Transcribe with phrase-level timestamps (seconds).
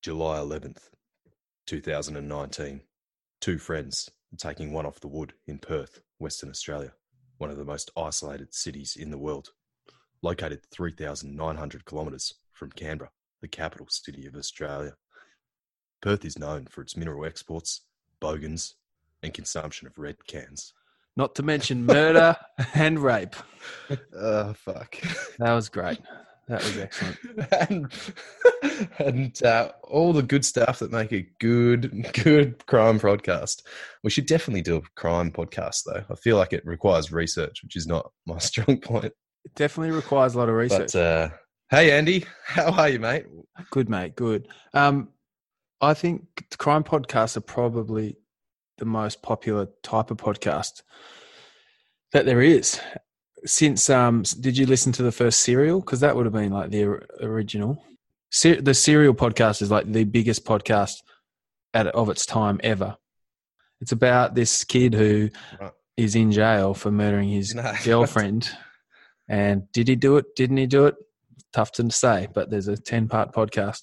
[0.00, 0.88] July 11th,
[1.66, 2.80] 2019.
[3.42, 6.94] Two friends taking one off the wood in Perth, Western Australia,
[7.36, 9.50] one of the most isolated cities in the world.
[10.22, 13.10] Located 3,900 kilometres from Canberra,
[13.42, 14.94] the capital city of Australia.
[16.00, 17.82] Perth is known for its mineral exports,
[18.20, 18.74] bogans,
[19.22, 20.72] and consumption of red cans.
[21.16, 22.36] Not to mention murder
[22.74, 23.34] and rape.
[24.14, 24.96] Oh, fuck.
[25.38, 25.98] That was great.
[26.48, 27.18] That was excellent.
[27.68, 27.92] and
[28.98, 33.62] and uh, all the good stuff that make a good good crime podcast.
[34.02, 36.04] We should definitely do a crime podcast though.
[36.08, 39.12] I feel like it requires research, which is not my strong point.
[39.44, 40.92] It definitely requires a lot of research.
[40.92, 41.28] But uh,
[41.70, 43.26] hey, Andy, how are you, mate?
[43.70, 44.16] Good, mate.
[44.16, 44.48] Good.
[44.72, 45.08] Um,
[45.80, 48.16] I think crime podcasts are probably
[48.78, 50.82] the most popular type of podcast
[52.12, 52.80] that there is.
[53.44, 55.80] Since um, did you listen to the first Serial?
[55.80, 56.84] Because that would have been like the
[57.20, 57.82] original.
[58.30, 60.96] Ser- the Serial podcast is like the biggest podcast
[61.74, 62.96] at of its time ever.
[63.80, 65.30] It's about this kid who
[65.96, 66.20] is Right.
[66.22, 67.72] in jail for murdering his No.
[67.84, 68.50] girlfriend.
[69.28, 70.34] And did he do it?
[70.34, 70.96] Didn't he do it?
[71.52, 73.82] Tough to say, but there's a 10 part podcast,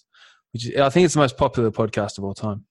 [0.55, 2.63] which is, I think it's the most popular podcast of all time.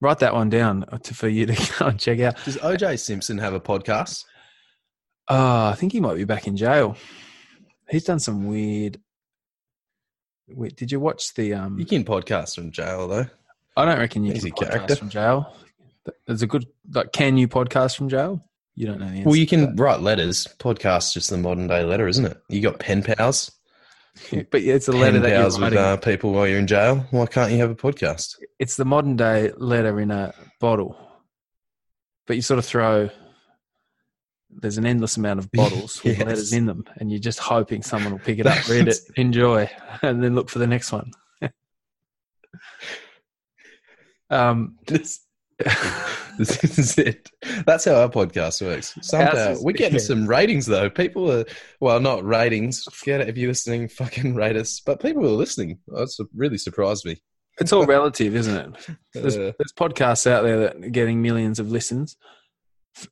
[0.00, 2.36] Write that one down to, for you to go and check out.
[2.44, 4.24] Does OJ Simpson have a podcast?
[5.26, 6.96] Oh, I think he might be back in jail.
[7.90, 9.00] He's done some weird.
[10.48, 11.54] Wait, did you watch the?
[11.54, 13.26] Um, You can podcast from jail though.
[13.76, 14.94] I don't reckon you He's can podcast character.
[14.96, 15.52] from jail.
[16.28, 17.10] There's a good like.
[17.10, 18.40] Can you podcast from jail?
[18.76, 19.28] You don't know the answer.
[19.28, 20.46] Well, you can write letters.
[20.60, 22.40] Podcast's just the modern day letter, isn't it?
[22.48, 23.50] You got pen pals.
[24.50, 27.06] but it's a letter that you're with uh, people while you're in jail.
[27.10, 28.36] Why can't you have a podcast?
[28.58, 30.96] it's the modern day letter in a bottle,
[32.26, 33.10] but you sort of throw.
[34.54, 36.26] There's an endless amount of bottles with Yes.
[36.26, 39.70] letters in them, and you're just hoping someone will pick it up, read it, enjoy,
[40.02, 41.10] and then look for the next one.
[44.30, 45.21] um, This,
[46.38, 47.30] this is it.
[47.66, 48.96] That's how our podcast works.
[49.02, 50.88] Somehow we're getting some ratings though.
[50.90, 51.44] People are
[51.80, 52.86] well, not ratings.
[53.04, 53.88] Get it if you're listening.
[53.88, 54.80] Fucking rate us.
[54.80, 55.78] But people are listening.
[55.88, 57.20] That's really surprised me.
[57.60, 58.96] it's all relative, isn't it?
[59.14, 62.16] There's, Uh, there's podcasts out there that are getting millions of listens,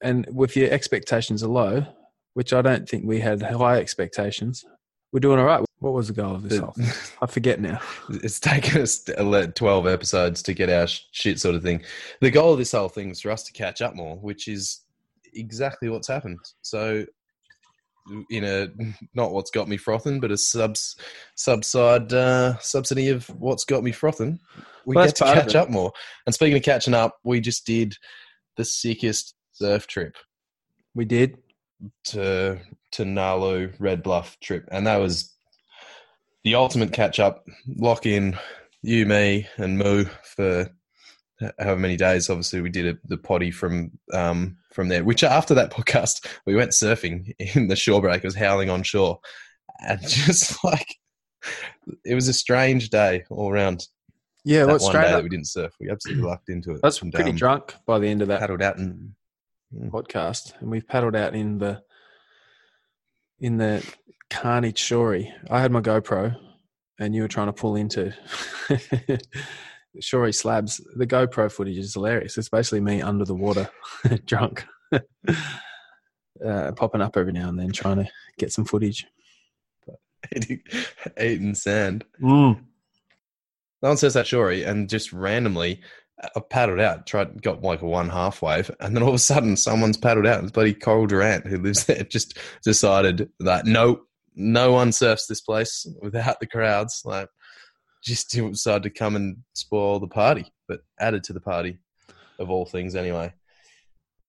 [0.02, 1.84] and with your expectations are low,
[2.34, 4.64] which I don't think we had high expectations.
[5.12, 5.64] We're doing all right.
[5.80, 6.90] What was the goal of this whole thing?
[7.22, 7.80] I forget now.
[8.10, 11.82] it's taken us 12 episodes to get our shit sort of thing.
[12.20, 14.80] The goal of this whole thing is for us to catch up more, which is
[15.32, 16.38] exactly what's happened.
[16.60, 17.06] So,
[18.30, 18.68] in a
[19.14, 20.96] not what's got me frothing, but a subs
[21.34, 24.38] subside uh, subsidy of what's got me frothing,
[24.84, 25.92] we Well, get to catch up more.
[26.26, 27.96] And speaking of catching up, we just did
[28.58, 30.14] the sickest surf trip
[30.94, 31.38] We did.
[32.04, 32.58] to
[32.92, 35.34] to Nalu Red Bluff trip, and that was
[36.44, 37.46] the ultimate catch up.
[37.76, 38.38] Lock in
[38.82, 40.68] you, me, and Moo for
[41.58, 42.30] however many days.
[42.30, 45.04] Obviously, we did a, the potty from um, from there.
[45.04, 48.18] Which after that podcast, we went surfing in the shore break.
[48.18, 49.20] It was howling on shore,
[49.86, 50.96] and just like
[52.04, 53.86] it was a strange day all around.
[54.44, 55.16] Yeah, that well, one day up.
[55.16, 56.80] that we didn't surf, we absolutely lucked into it.
[56.82, 59.12] That's pretty um, drunk by the end of that Paddled out and
[59.88, 61.82] podcast, and we paddled out in the
[63.38, 63.84] in the
[64.30, 65.32] Carnage Shorey.
[65.50, 66.36] I had my GoPro,
[66.98, 68.14] and you were trying to pull into
[70.00, 70.80] Shorey slabs.
[70.96, 72.38] The GoPro footage is hilarious.
[72.38, 73.68] It's basically me under the water,
[74.24, 78.08] drunk, uh, popping up every now and then, trying to
[78.38, 79.06] get some footage.
[81.20, 82.04] eating, sand.
[82.22, 82.64] Mm.
[83.82, 85.80] No one says that story, and just randomly,
[86.36, 89.18] I paddled out, tried, got like a one half wave, and then all of a
[89.18, 90.42] sudden, someone's paddled out.
[90.42, 92.04] It's bloody Coral Durant who lives there.
[92.04, 94.02] Just decided that no,
[94.34, 97.02] no one surfs this place without the crowds.
[97.04, 97.28] Like,
[98.02, 101.78] just decided to come and spoil the party, but added to the party,
[102.38, 103.32] of all things, anyway.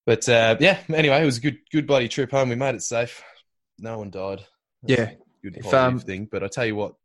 [0.06, 2.50] But uh, yeah, anyway, it was a good, good bloody trip home.
[2.50, 3.24] We made it safe.
[3.80, 4.44] No one died.
[4.84, 5.12] Yeah,
[5.44, 6.28] good If, um, thing.
[6.32, 6.96] But I tell you what,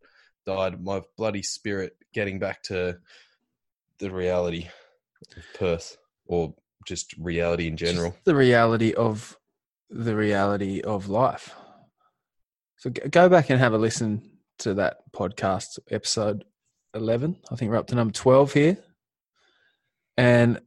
[0.47, 2.99] died my bloody spirit getting back to
[3.99, 4.69] the reality
[5.37, 5.97] of Perth
[6.27, 6.55] or
[6.87, 8.17] just reality in general.
[8.25, 9.37] The reality of
[9.91, 11.55] the reality of life.
[12.79, 16.45] So go back and have a listen to that podcast episode
[16.95, 17.37] 11.
[17.51, 18.77] I think we're up to number 12 here.
[20.19, 20.61] And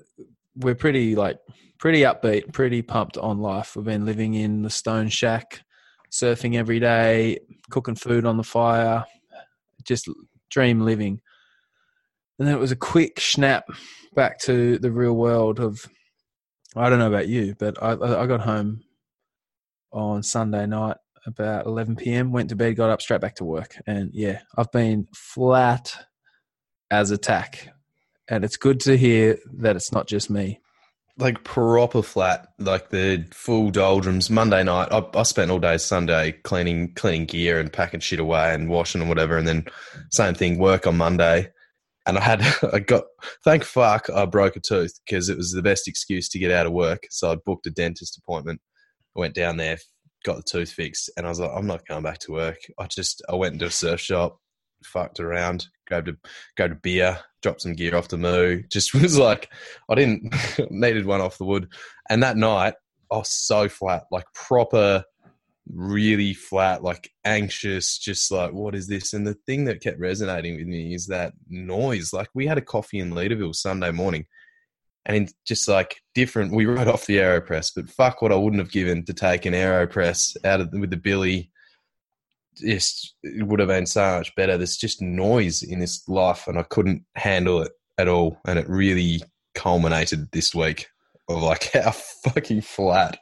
[0.56, 1.38] we're pretty like
[1.77, 3.75] pretty upbeat, pretty pumped on life.
[3.75, 5.61] We've been living in the stone shack,
[6.11, 7.39] surfing every day,
[7.69, 9.06] cooking food on the fire,
[9.83, 10.09] just
[10.50, 11.21] dream living.
[12.39, 13.65] And then it was a quick snap
[14.15, 15.85] back to the real world of.
[16.75, 18.83] I don't know about you, but I I got home
[19.91, 22.31] on Sunday night about 11 p.m.
[22.31, 25.95] Went to bed, got up, straight back to work, and yeah, I've been flat
[26.92, 27.69] as a tack,
[28.27, 30.60] and it's good to hear that it's not just me.
[31.18, 34.30] Like proper flat, like the full doldrums.
[34.30, 38.54] Monday night, I, I spent all day Sunday cleaning cleaning gear and packing shit away
[38.54, 39.66] and washing and whatever, and then
[40.12, 40.60] same thing.
[40.60, 41.51] Work on Monday,
[42.06, 42.42] and I had
[42.74, 43.04] I got
[43.44, 46.66] thank fuck I broke a tooth because it was the best excuse to get out
[46.66, 47.04] of work.
[47.10, 48.62] So I booked a dentist appointment.
[49.16, 49.77] I went down there,
[50.24, 52.60] got the tooth fixed, and I was like, I'm not going back to work.
[52.77, 54.39] I just I went into a surf shop,
[54.83, 56.18] fucked around, grabbed a
[56.56, 58.63] grabbed a beer, dropped some gear off the moo.
[58.69, 59.51] Just was like,
[59.89, 60.33] I didn't
[60.71, 61.68] needed one off the wood.
[62.10, 62.75] And that night,
[63.12, 65.04] I was so flat, like proper,
[65.71, 69.13] really flat, like anxious, just like what is this?
[69.13, 72.13] And the thing that kept resonating with me is that noise.
[72.13, 74.25] Like we had a coffee in Leederville Sunday morning
[75.05, 76.53] and it's just like different.
[76.53, 79.53] We wrote off the Aeropress, but fuck what I wouldn't have given to take an
[79.53, 81.51] Aeropress out of with the Billy.
[82.55, 84.57] Just it would have been so much better.
[84.57, 88.37] There's just noise in this life, and I couldn't handle it at all.
[88.45, 89.21] And it really
[89.55, 90.87] culminated this week
[91.29, 93.17] of like how fucking flat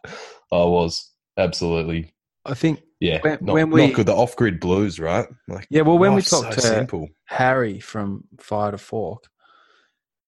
[0.51, 1.11] I was.
[1.37, 2.11] Absolutely,
[2.45, 3.19] I think yeah.
[3.21, 4.07] When- not, when we- not good.
[4.07, 5.27] The off-grid blues, right?
[5.47, 7.09] Like Yeah, well, when we talked to- simple.
[7.25, 9.25] Harry from Fire to Fork,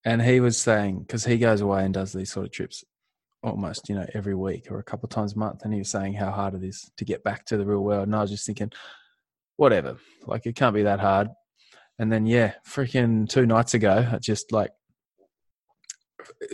[0.10, 2.84] and he was saying because he goes away and does these sort of trips
[3.44, 5.90] almost you know every week or a couple of times a month, and he was
[5.92, 8.08] saying how hard it is to get back to the real world.
[8.08, 8.72] And I was just thinking,
[9.58, 11.28] whatever, like it can't be that hard.
[12.00, 14.72] And then yeah, freaking two nights ago, I just like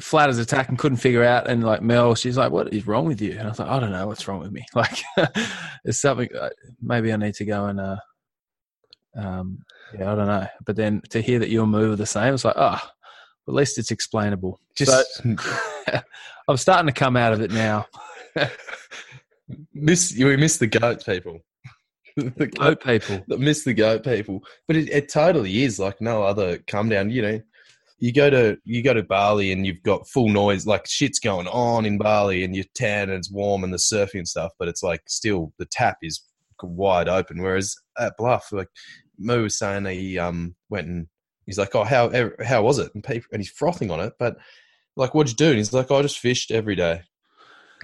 [0.01, 1.47] flat as a tack and couldn't figure out.
[1.47, 3.79] And like Mel, she's like, "What is wrong with you?" And I was like, "I
[3.79, 4.65] don't know what's wrong with me.
[4.75, 5.01] Like,
[5.85, 6.29] it's something.
[6.35, 6.49] uh,
[6.81, 7.97] Maybe I need to go and." uh
[9.17, 9.59] um,
[9.97, 10.47] yeah, I don't know.
[10.65, 12.81] But then to hear that your move are the same, it's like, oh,
[13.47, 14.59] at least it's explainable.
[14.75, 15.35] Just So-
[16.47, 17.87] I'm starting to come out of it now.
[19.73, 21.39] miss we miss the goat people.
[22.17, 23.23] the Goat people.
[23.27, 24.41] that miss the goat people.
[24.67, 27.09] But it, it totally is like no other come down.
[27.09, 27.41] You know,
[27.99, 31.47] you go to you go to Bali and you've got full noise, like shit's going
[31.47, 34.51] on in Bali, and you're tan and it's warm and the surfing and stuff.
[34.57, 36.21] But it's like still the tap is
[36.63, 37.41] wide open.
[37.41, 38.69] Whereas at Bluff, like
[39.19, 41.07] Mo was saying, he um went and
[41.45, 42.11] he's like, oh how
[42.43, 42.93] how was it?
[42.93, 44.37] And people and he's frothing on it, but
[44.95, 45.49] like what'd you do?
[45.49, 47.01] And he's like, oh, I just fished every day.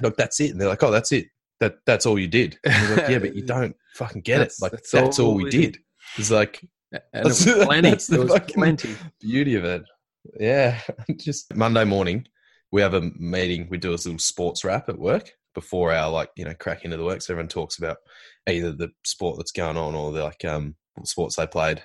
[0.02, 0.52] Like that's it.
[0.52, 1.28] And they're like, oh, that's it.
[1.60, 2.58] That that's all you did.
[2.64, 4.54] And he's like, yeah, but you don't fucking get it.
[4.62, 5.74] Like that's that's, all, all we did.
[5.74, 5.78] did.
[6.18, 6.62] It's like
[6.92, 7.90] And it That's- was plenty.
[7.90, 8.96] that's the was plenty.
[9.22, 9.84] beauty of it.
[10.40, 10.80] Yeah.
[11.18, 12.28] Just Monday morning,
[12.72, 13.68] we have a meeting.
[13.70, 16.98] We do a little sports wrap at work before our like, you know, crack into
[16.98, 17.22] the work.
[17.22, 17.98] So everyone talks about
[18.50, 20.76] either the sport that's going on or the like um
[21.06, 21.82] sports they played.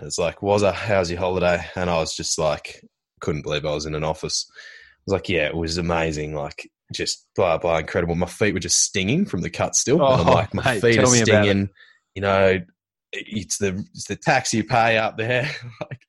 [0.00, 1.62] And it's like, was Wazza, how's your holiday?
[1.76, 2.82] And I was just like,
[3.20, 4.50] couldn't believe I was in an office.
[4.50, 4.56] I
[5.04, 6.34] was like, yeah, it was amazing.
[6.34, 8.14] Like, just blah blah, incredible.
[8.14, 10.00] My feet were just stinging from the cut still.
[10.00, 11.48] Oh, like, my mate, feet are tell me about it.
[11.48, 11.68] stinging.
[12.14, 12.60] You know,
[13.12, 15.50] it's the it's the tax you pay up there.
[15.82, 16.00] like,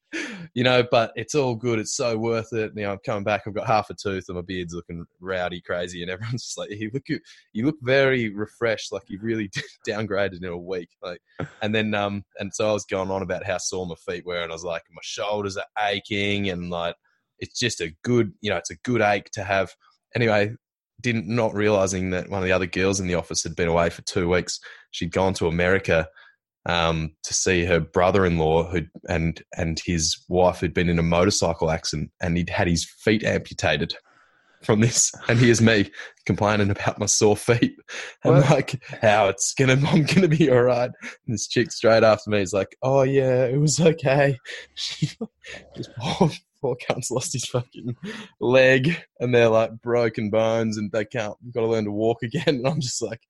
[0.54, 1.80] you know, but it's all good.
[1.80, 2.74] It's so worth it.
[2.76, 3.44] You know, I'm coming back.
[3.46, 6.70] I've got half a tooth, and my beard's looking rowdy, crazy, and everyone's just like,
[6.72, 7.08] "You look,
[7.54, 8.92] you look very refreshed.
[8.92, 9.50] Like you've really
[9.88, 11.22] downgraded in a week." Like,
[11.62, 14.42] and then, um, and so I was going on about how sore my feet were,
[14.42, 16.96] and I was like, my shoulders are aching, and like,
[17.40, 19.74] it's just a good, you know, it's a good ache to have.
[20.16, 20.54] Anyway,
[21.02, 23.90] didn't not realizing that one of the other girls in the office had been away
[23.90, 24.60] for two weeks.
[24.92, 26.08] She'd gone to America
[26.66, 31.72] um, to see her brother-in-law who and and his wife who'd been in a motorcycle
[31.72, 33.96] accident and he'd had his feet amputated
[34.64, 35.90] from this and here's me
[36.26, 37.76] complaining about my sore feet
[38.24, 38.50] and What?
[38.50, 40.92] like how it's gonna i'm gonna be all right
[41.26, 44.38] and this chick straight after me is like oh yeah it was okay
[44.76, 45.10] she
[45.76, 46.30] just poor,
[46.62, 47.96] poor cunt's lost his fucking
[48.40, 52.22] leg and they're like broken bones and they can't we've got to learn to walk
[52.24, 53.22] again and i'm just like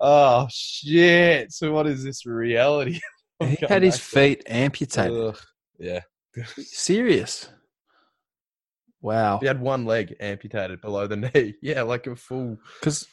[0.00, 3.00] oh shit so what is this reality
[3.40, 5.12] He had his feet amputated.
[5.12, 5.38] Ugh.
[5.78, 6.00] yeah
[6.58, 7.48] Serious.
[9.02, 9.38] Wow.
[9.38, 13.06] he had one leg amputated below the knee yeah like a full Because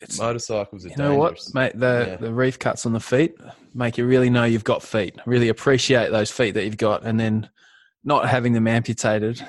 [0.00, 1.72] it's motorcycles are you know what, mate.
[1.78, 2.16] The Yeah.
[2.18, 3.34] the reef cuts on the feet
[3.74, 5.16] make you really know you've got feet.
[5.26, 7.50] Really appreciate those feet that you've got, and then
[8.04, 9.42] not having them amputated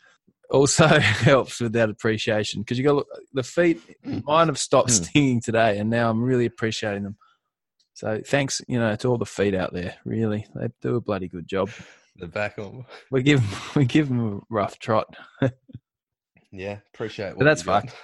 [0.50, 3.80] also helps with that appreciation because you got the feet.
[4.24, 5.04] Mine have stopped Hmm.
[5.04, 7.16] stinging today, and now I'm really appreciating them.
[7.94, 9.94] So thanks, you know, to all the feet out there.
[10.04, 11.70] Really, they do a bloody good job.
[12.16, 13.42] The back on We give
[13.76, 15.14] we give them a rough trot.
[16.52, 17.82] yeah appreciate But that's you got.
[17.84, 17.96] fucked.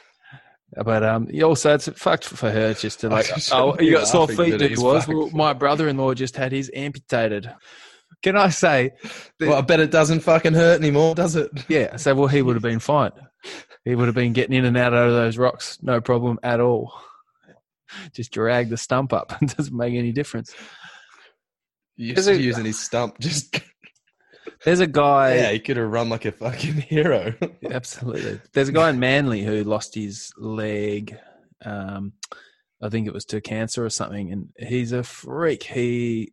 [0.85, 4.29] But um, also it's fucked for her just to like, just oh, you got sore
[4.29, 5.05] feet, it was?
[5.07, 5.17] fucked.
[5.17, 7.51] Well, my brother-in-law just had his amputated.
[8.23, 8.91] Can I say?
[9.41, 11.51] Well, I bet it doesn't fucking hurt anymore, does it?
[11.69, 11.97] Yeah.
[11.97, 13.13] So well, he would have been fine.
[13.85, 16.93] He would have been getting in and out of those rocks, no problem at all.
[18.13, 19.41] Just drag the stump up.
[19.41, 20.55] It doesn't make any difference.
[21.97, 23.19] Is it- using his stump.
[23.21, 23.59] Just
[24.65, 25.35] There's a guy.
[25.37, 27.35] yeah, he could have run like a fucking hero.
[27.71, 28.41] Absolutely.
[28.53, 31.17] There's a guy in Manly who lost his leg.
[31.65, 32.13] Um,
[32.83, 35.63] I think it was to cancer or something, and he's a freak.
[35.65, 36.33] He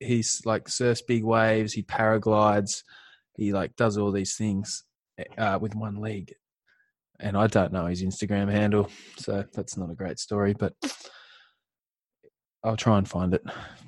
[0.00, 1.72] he's like surfs big waves.
[1.72, 2.82] He paraglides.
[3.36, 4.84] He like does all these things
[5.38, 6.34] uh, with one leg.
[7.20, 10.54] And I don't know his Instagram handle, so that's not a great story.
[10.54, 10.74] But
[12.64, 13.42] I'll try and find it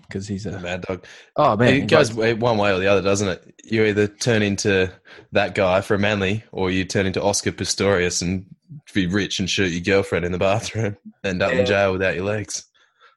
[0.08, 1.04] because he's a Mad dog.
[1.36, 1.74] oh man.
[1.74, 3.54] it goes way- one way or the other, doesn't it?
[3.64, 4.90] You either turn into
[5.32, 8.44] that guy for Manly, or you turn into Oscar Pistorius and
[8.92, 11.60] be rich and shoot your girlfriend in the bathroom, end up Yeah.
[11.60, 12.64] in jail without your legs.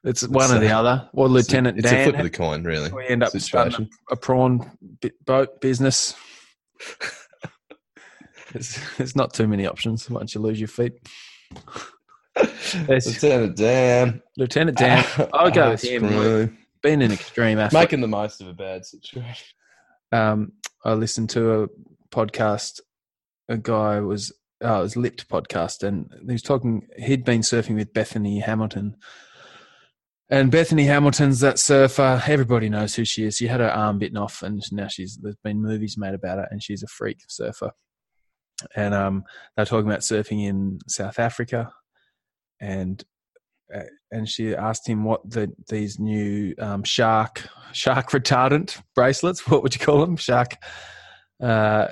[0.04, 1.08] It's one or the other.
[1.12, 1.98] Or Lieutenant it's a, Dan.
[2.00, 2.90] it's a flip of the coin, really.
[2.92, 4.70] we end up starting a, a prawn
[5.26, 6.14] boat business.
[8.52, 10.94] There's, there's not too many options once you lose your feet.
[12.88, 14.22] Lieutenant Dan.
[14.36, 16.06] Lieutenant Dan, I'll go Ah, with him.
[16.08, 16.52] screw.
[16.82, 17.82] been an extreme athlete.
[17.82, 19.46] Making the most of a bad situation.
[20.12, 20.52] Um,
[20.84, 21.68] I listened to a
[22.10, 22.80] podcast.
[23.48, 26.86] A guy was oh, it was Lipped podcast, and he was talking.
[26.98, 28.96] He'd been surfing with Bethany Hamilton,
[30.30, 32.22] and Bethany Hamilton's that surfer.
[32.26, 33.36] Everybody knows who she is.
[33.36, 36.48] She had her arm bitten off, and now she's there's been movies made about her,
[36.50, 37.72] and she's a freak surfer.
[38.74, 39.24] And um,
[39.56, 41.70] they're talking about surfing in South Africa,
[42.60, 43.04] and
[43.74, 49.46] uh, and she asked him what the these new um, shark shark retardant bracelets.
[49.46, 50.16] What would you call them?
[50.16, 50.56] Shark
[51.42, 51.88] uh,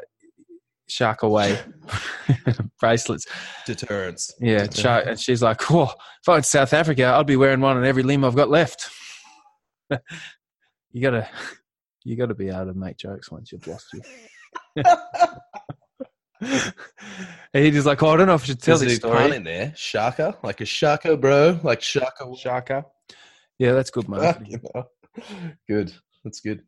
[0.89, 1.59] shark away
[2.81, 3.27] bracelets.
[3.67, 4.33] Deterrence.
[4.41, 4.79] Yeah, Deterrence.
[4.81, 5.07] shark.
[5.07, 5.85] And she's like, "Whoa!
[5.85, 8.49] If I went to South Africa, I'd be wearing one on every limb I've got
[8.49, 8.89] left."
[10.93, 11.29] you gotta,
[12.05, 14.03] you gotta be able to make jokes once you've lost you.
[17.55, 19.09] and he just like, "Oh, I don't know if I should tell There's this a
[19.09, 19.73] pun story." in there.
[19.77, 22.31] Shaka, like a shaka, bro, like shaka.
[22.39, 22.85] Shaka.
[23.59, 24.47] Yeah, that's good, man.
[25.69, 25.95] Good.
[26.25, 26.63] That's good.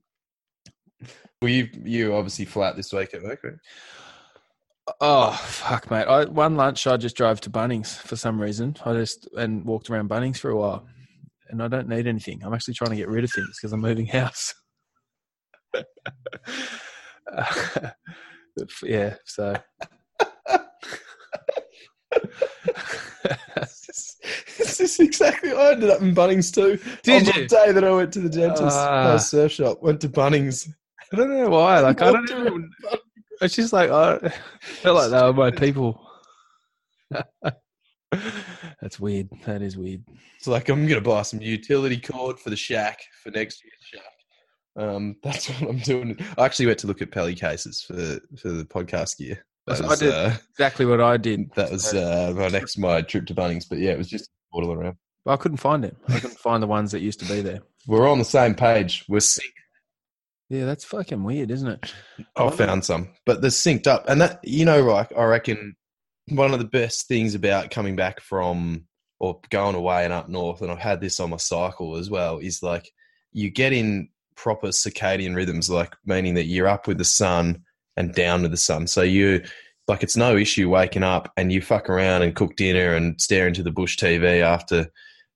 [1.42, 3.54] Well, you you obviously flat this week at work, right?
[5.00, 6.06] Oh fuck, mate!
[6.06, 8.76] I one lunch I just drove to Bunnings for some reason.
[8.84, 10.86] I just and walked around Bunnings for a while,
[11.48, 12.42] and I don't need anything.
[12.42, 14.54] I'm actually trying to get rid of things because I'm moving house.
[18.82, 19.54] Yeah, so
[24.58, 25.52] this is exactly.
[25.52, 26.78] I ended up in Bunnings too.
[27.02, 27.42] Did on you?
[27.42, 29.12] The day that I went to the dentist, Ah.
[29.12, 30.68] uh, surf shop, went to Bunnings.
[31.12, 31.80] I don't know why.
[31.80, 32.70] Like I don't even.
[33.40, 34.18] It's just like I
[34.60, 36.00] felt like they were my people.
[38.80, 39.28] That's weird.
[39.46, 40.02] That is weird.
[40.36, 44.12] It's like I'm gonna buy some utility cord for the shack for next year's shack.
[44.78, 46.18] Um, that's what I'm doing.
[46.38, 49.44] I actually went to look at Pelly cases for for the podcast gear.
[49.66, 51.52] That I was, did- uh, Exactly what I did.
[51.56, 53.68] that was uh, my next my trip to Bunnings.
[53.68, 54.96] But yeah, it was just all around.
[55.24, 55.96] But I couldn't find it.
[56.08, 57.60] I couldn't find the ones that used to be there.
[57.86, 59.04] We're on the same page.
[59.08, 59.42] We're synced.
[60.48, 61.92] Yeah, that's fucking weird, isn't it?
[62.34, 65.76] I found some, but they're synced up, and that you know, like I reckon
[66.28, 68.84] one of the best things about coming back from
[69.20, 72.38] or going away and up north, and I've had this on my cycle as well,
[72.38, 72.90] is like
[73.32, 74.08] you get in
[74.38, 77.62] proper circadian rhythms, like meaning that you're up with the sun
[77.96, 78.86] and down with the sun.
[78.86, 79.42] So you
[79.88, 83.48] like it's no issue waking up and you fuck around and cook dinner and stare
[83.48, 84.86] into the bush TV after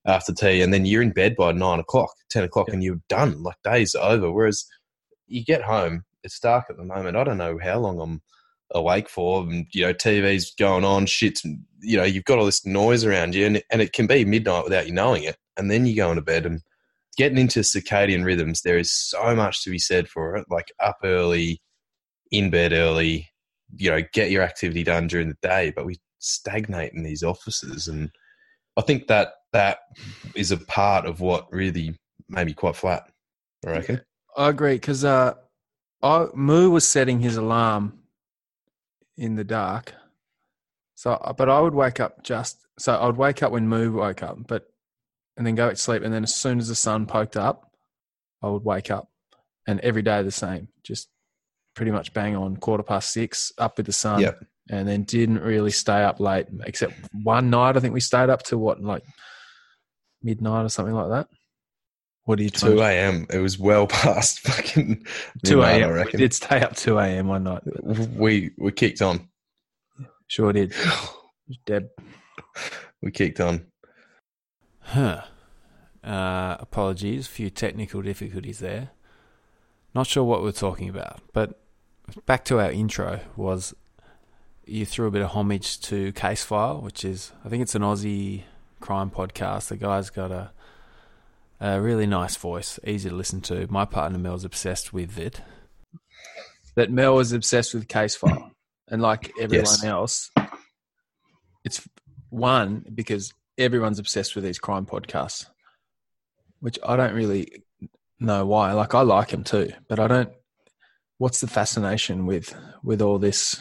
[0.07, 3.43] after tea, and then you're in bed by nine o'clock, ten o'clock, and you're done.
[3.43, 4.33] Like days over.
[4.33, 4.65] Whereas
[5.27, 7.17] you get home, it's dark at the moment.
[7.17, 8.23] I don't know how long I'm
[8.73, 11.45] awake for, and you know, TV's going on, shit's
[11.81, 14.65] you know, you've got all this noise around you, and and it can be midnight
[14.65, 16.63] without you knowing it, and then you go into bed and
[17.17, 18.63] getting into circadian rhythms.
[18.63, 20.47] There is so much to be said for it.
[20.49, 21.61] Like up early,
[22.31, 23.29] in bed early,
[23.77, 27.89] you know, get your activity done during the day, but we stagnate in these offices,
[27.89, 28.11] and
[28.77, 29.79] I think that that
[30.35, 33.09] is a part of what really made me quite flat.
[33.67, 34.01] I reckon.
[34.37, 35.35] I agree because uh,
[36.03, 37.99] I Moo was setting his alarm
[39.17, 39.95] in the dark,
[40.95, 44.23] so but I would wake up just so I would wake up when Moo woke
[44.23, 44.72] up, but
[45.37, 47.71] and then go to sleep, and then as soon as the sun poked up,
[48.43, 49.09] I would wake up,
[49.67, 51.09] and every day the same, just
[51.75, 54.45] pretty much bang on quarter past six, up with the sun, Yep.
[54.71, 58.43] and then didn't really stay up late, except one night I think we stayed up
[58.45, 59.03] to what like
[60.23, 61.29] midnight or something like that.
[62.25, 63.27] What are you Two a.m.
[63.33, 65.05] It was well past fucking
[65.45, 65.83] Two a.m.
[65.83, 66.21] I We reckon.
[66.21, 67.27] did stay up two a.m.
[67.27, 67.63] one night.
[67.83, 69.29] We we kicked on.
[70.29, 70.73] Sure did.
[71.67, 71.89] Deb.
[73.03, 73.67] We kicked on.
[74.83, 75.23] Huh.
[76.05, 78.91] Uh, apologies, a few technical difficulties there.
[79.95, 81.61] not sure what we're talking about, but
[82.27, 83.75] back to our intro was
[84.67, 88.43] you threw a bit of homage to Casefile, which is I think it's an Aussie
[88.81, 89.69] crime podcast.
[89.69, 90.51] The guy's got a
[91.61, 93.69] a really nice voice, easy to listen to.
[93.71, 95.41] My partner Mel's obsessed with it.
[96.75, 98.51] That Mel is obsessed with Casefile,
[98.89, 99.85] and like everyone Yes.
[99.85, 100.31] else,
[101.65, 101.87] it's
[102.31, 105.47] one because everyone's obsessed with these crime podcasts,
[106.61, 107.63] which I don't really
[108.19, 108.73] know why.
[108.73, 110.31] Like I like them too, but I don't.
[111.19, 113.61] What's the fascination with with all this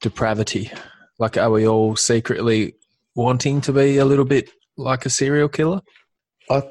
[0.00, 0.70] depravity?
[1.18, 2.74] Like, are we all secretly
[3.14, 5.80] wanting to be a little bit like a serial killer?
[6.50, 6.62] I,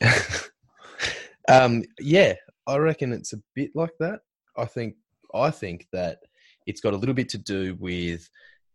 [1.48, 2.34] um, yeah,
[2.66, 4.20] I reckon it's a bit like that.
[4.56, 4.96] I think
[5.34, 6.18] I think that
[6.66, 8.28] it's got a little bit to do with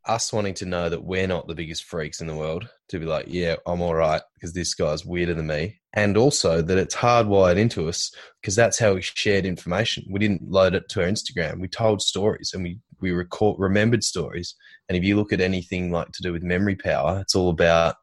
[0.06, 2.68] us wanting to know that we're not the biggest freaks in the world.
[2.90, 6.62] To be like, yeah, I'm all right because this guy's weirder than me, and also
[6.62, 10.06] that it's hardwired into us because that's how we shared information.
[10.10, 11.60] We didn't load it to our Instagram.
[11.60, 14.56] We told stories and we we record remembered stories.
[14.88, 17.96] And if you look at anything like to do with memory power, it's all about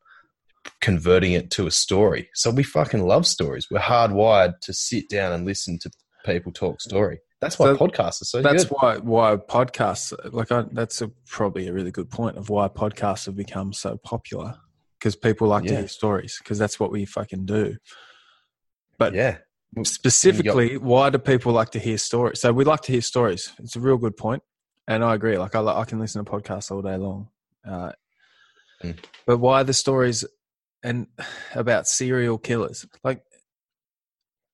[0.81, 2.29] converting it to a story.
[2.35, 3.69] So we fucking love stories.
[3.71, 5.91] We're hardwired to sit down and listen to
[6.25, 7.21] people talk story.
[7.41, 8.77] That's why So podcasts are so That's good.
[8.79, 13.27] why why podcasts like I, that's a, probably a really good point of why podcasts
[13.27, 14.57] have become so popular
[14.99, 17.77] because people like to hear stories because that's what we fucking do.
[18.99, 19.39] But yeah.
[19.85, 22.41] specifically, why do people like to hear stories?
[22.41, 23.53] So we like to hear stories.
[23.59, 24.43] It's a real good point,
[24.87, 25.39] and I agree.
[25.39, 27.29] Like I, I can listen to podcasts all day long,
[27.67, 27.93] uh,
[28.83, 28.97] Mm.
[29.27, 30.25] but why the stories
[30.83, 31.07] and
[31.55, 32.87] about serial killers?
[33.05, 33.23] Like,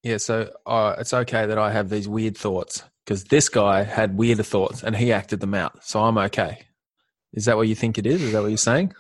[0.06, 4.16] yeah, so uh, it's okay that I have these weird thoughts because this guy had
[4.16, 6.58] weirder thoughts and he acted them out, so I'm okay.
[7.32, 8.22] Is that what you think it is?
[8.22, 8.94] Is that what you're saying?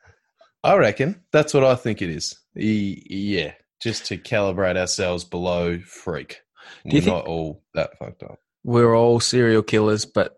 [0.64, 2.38] I reckon that's what I think it is.
[2.56, 3.52] E- Yeah.
[3.82, 6.40] Just to calibrate ourselves below freak.
[6.84, 8.38] Do We're think- not all that fucked up.
[8.64, 10.36] We're all serial killers, but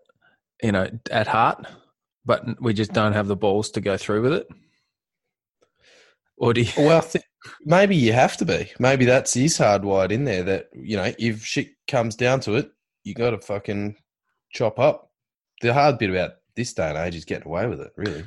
[0.62, 1.66] you know, at heart,
[2.24, 4.46] but we just don't have the balls to go through with it.
[6.36, 6.72] Or do you?
[6.76, 7.24] Well, I think
[7.64, 8.70] maybe you have to be.
[8.78, 12.70] Maybe that's is hardwired in there that, you know, if shit comes down to it,
[13.04, 13.96] you got to fucking
[14.52, 15.10] chop up.
[15.60, 18.24] The hard bit about this day and age is getting away with it, really.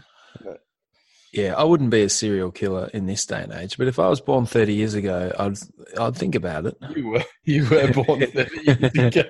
[1.33, 4.07] Yeah, I wouldn't be a serial killer in this day and age, but if I
[4.07, 5.57] was born 30 years ago, I'd
[5.99, 6.77] I'd think about it.
[6.95, 9.23] You were, you were born 30 years ago.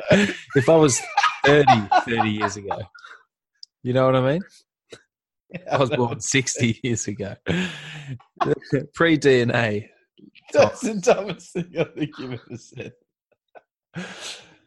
[0.56, 1.02] If I was
[1.46, 1.66] 30,
[2.06, 2.78] 30 years ago,
[3.82, 4.42] you know what I mean?
[5.72, 7.36] I was born 60 years ago.
[8.94, 9.90] Pre DNA.
[10.54, 12.94] That's the dumbest thing I think you've ever said.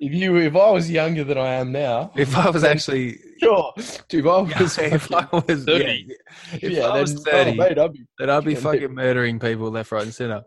[0.01, 3.73] If you, if I was younger than I am now, If I was actually, sure.
[3.77, 6.07] If I was, if I was, 30,
[6.53, 8.95] yeah, if I was then, 30, oh, mate, I'd be, then I'd be Yeah, fucking
[8.95, 10.43] murdering people left, right, and center.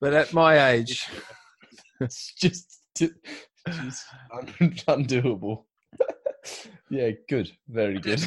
[0.00, 1.08] But at my age,
[2.00, 4.04] it's just, just
[4.88, 5.64] undoable.
[6.90, 8.26] yeah, good, very good.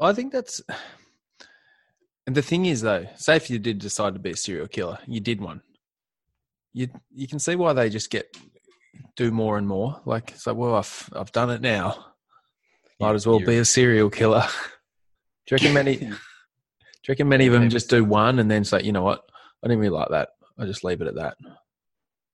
[0.00, 0.60] I think that's.
[2.26, 4.98] And the thing is, though, say if you did decide to be a serial killer,
[5.06, 5.62] you did one.
[6.72, 8.36] You you can see why they just get
[9.16, 10.00] do more and more.
[10.04, 12.06] Like it's like, well, I've I've done it now.
[13.00, 14.46] Might as well be a serial killer.
[15.46, 15.96] do you reckon many?
[17.02, 19.24] Do you reckon many of them just do one and then say, you know what,
[19.60, 20.28] I didn't really like that.
[20.56, 21.36] I just leave it at that.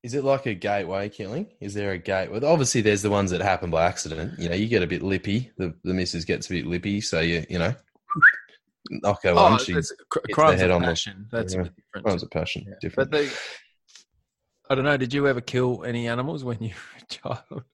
[0.09, 1.49] Is it like a gateway killing?
[1.61, 2.40] Is there a gateway?
[2.42, 4.38] Obviously, there's the ones that happen by accident.
[4.38, 5.51] You know, you get a bit lippy.
[5.59, 7.75] The the missus gets a bit lippy, so you you know,
[8.88, 9.59] knock her one.
[9.59, 11.61] She that's cr- hits crimes the head of on the- That's yeah.
[11.61, 12.05] a bit different.
[12.07, 12.64] crimes of passion.
[12.66, 12.75] Yeah.
[12.81, 13.11] Different.
[13.11, 13.29] But they,
[14.71, 14.97] I don't know.
[14.97, 17.07] Did you ever kill any animals when you were a
[17.44, 17.64] child?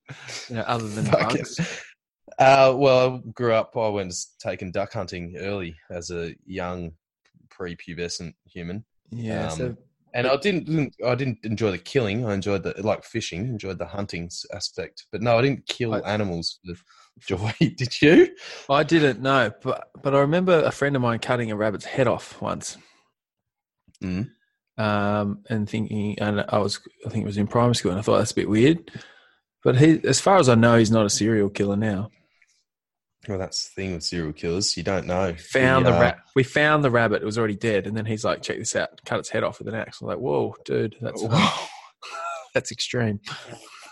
[0.48, 1.60] You know, other than bugs?
[2.36, 3.76] Uh, well, I grew up.
[3.76, 6.94] I went taking duck hunting early as a young,
[7.48, 9.50] prepubescent human, Yeah.
[9.50, 9.78] so Um,
[10.14, 10.94] and I didn't, didn't.
[11.04, 12.24] I didn't enjoy the killing.
[12.24, 13.48] I enjoyed the like fishing.
[13.48, 16.74] Enjoyed the hunting aspect, but no, I didn't kill I- animals for
[17.20, 17.52] joy.
[17.60, 18.34] Did you?
[18.70, 22.06] I didn't know, but but I remember a friend of mine cutting a rabbit's head
[22.06, 22.76] off once.
[24.02, 24.30] Mm.
[24.76, 28.02] Um, and thinking, and I was, I think it was in primary school, and I
[28.02, 28.90] thought that's a bit weird.
[29.62, 32.10] But he, as far as I know, he's not a serial killer now.
[33.28, 34.76] Well, that's the thing with serial killers.
[34.76, 35.34] You don't know.
[35.52, 36.18] Found The, the uh, rat.
[36.34, 37.22] We found the rabbit.
[37.22, 39.58] It was already dead, and then he's like, "Check this out!" Cut its head off
[39.58, 40.00] with an axe.
[40.00, 41.24] I'm like, "Whoa, dude, that's
[42.54, 43.20] that's extreme."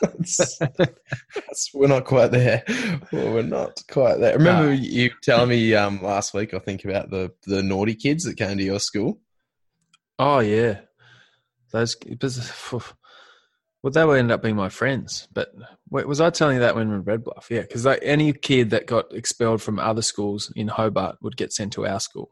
[0.01, 2.64] that's, that's, we're not quite there.
[3.12, 4.37] Well, we're not quite there.
[4.37, 4.71] Remember No.
[4.73, 6.55] you telling me um, last week?
[6.55, 9.21] I think about the the naughty kids that came to your school.
[10.18, 10.81] Oh yeah,
[11.73, 11.97] those.
[13.83, 15.27] Well, they would end up being my friends.
[15.33, 15.53] But
[15.90, 17.49] wait, was I telling you that when we were Red Bluff?
[17.51, 21.73] Yeah, because any kid that got expelled from other schools in Hobart would get sent
[21.75, 22.31] to our school.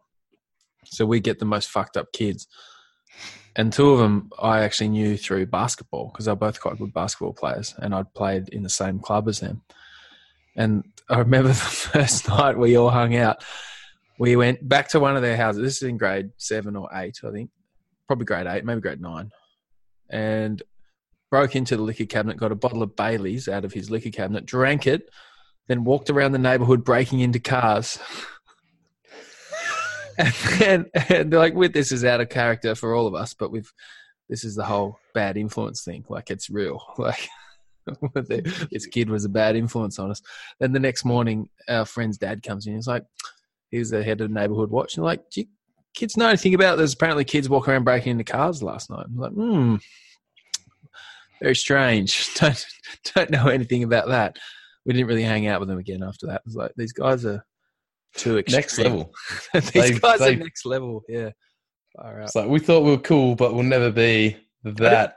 [0.85, 2.47] So we get the most fucked up kids.
[3.57, 7.33] and two of them I actually knew through basketball because they're both quite good basketball
[7.33, 9.63] players, and I'd played in the same club as them.
[10.57, 13.45] And I remember the first night we all hung out.
[14.21, 15.63] We went back to one of their houses.
[15.63, 17.51] This is in grade seven or eight, I think,
[18.07, 19.31] probably grade eight, maybe grade nine,
[20.09, 20.63] and
[21.31, 24.47] broke into the liquor cabinet, got a bottle of Bailey's out of his liquor cabinet,
[24.47, 25.09] drank it,
[25.69, 27.99] then walked around the neighborhood breaking into cars.
[30.65, 33.73] and, and, like with this is out of character for all of us, but with
[34.29, 36.05] this is the whole bad influence thing.
[36.09, 36.83] Like it's real.
[36.99, 37.29] Like
[38.71, 40.23] this kid was a bad influence on us.
[40.59, 42.75] Then the next morning, our friend's dad comes in.
[42.75, 43.05] He's like,
[43.71, 44.97] he's the head of the neighborhood watch.
[44.97, 45.23] And like,
[45.95, 46.79] kids know anything about?
[46.79, 46.95] this?
[46.95, 49.07] Apparently kids walk around breaking into cars last night.
[49.07, 49.77] I'm like, hmm,
[51.41, 52.33] very strange.
[52.41, 52.67] Don't
[53.15, 54.37] don't know anything about that.
[54.85, 56.37] We didn't really hang out with them again after that.
[56.37, 57.45] It was like these guys are
[58.17, 58.61] too extreme.
[58.61, 59.13] Next level.
[59.55, 61.03] These They've- guys are they've- next level.
[61.09, 61.31] Yeah.
[61.97, 62.25] Far out.
[62.25, 65.17] It's like we thought we were cool, but we'll never be that.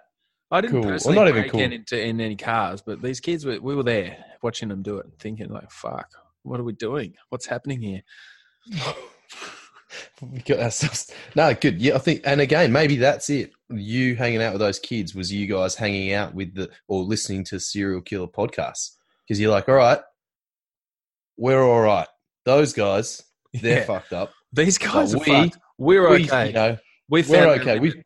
[0.51, 0.81] I didn't cool.
[0.81, 1.59] Well, personally not even cool.
[1.59, 4.97] in into in any cars, but these kids were we were there watching them do
[4.97, 6.09] it, and thinking like, "Fuck,
[6.43, 7.15] what are we doing?
[7.29, 8.01] What's happening here?"
[10.21, 11.11] we got ourselves.
[11.35, 11.81] No, good.
[11.81, 13.51] Yeah, I think, and again, maybe that's it.
[13.69, 17.43] You hanging out with those kids was you guys hanging out with the or listening
[17.45, 18.91] to serial killer podcasts
[19.27, 19.99] because you're like, all right,
[21.37, 22.07] we're all right.
[22.45, 23.21] Those guys,
[23.53, 23.85] they're Yeah.
[23.85, 24.31] fucked up.
[24.51, 25.57] These guys But are we- fucked.
[25.79, 26.47] We're We, okay.
[26.47, 26.77] you know,
[27.09, 27.79] we we're okay.
[27.79, 28.03] We,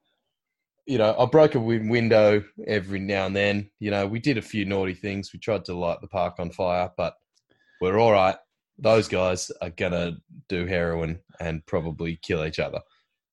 [0.86, 3.69] you know, I broke a window every now and then.
[3.80, 5.32] You know, we did a few naughty things.
[5.34, 7.15] We tried to light the park on fire, but
[7.82, 8.38] we're all right.
[8.79, 10.17] Those guys are gonna
[10.49, 12.79] do heroin and probably kill each other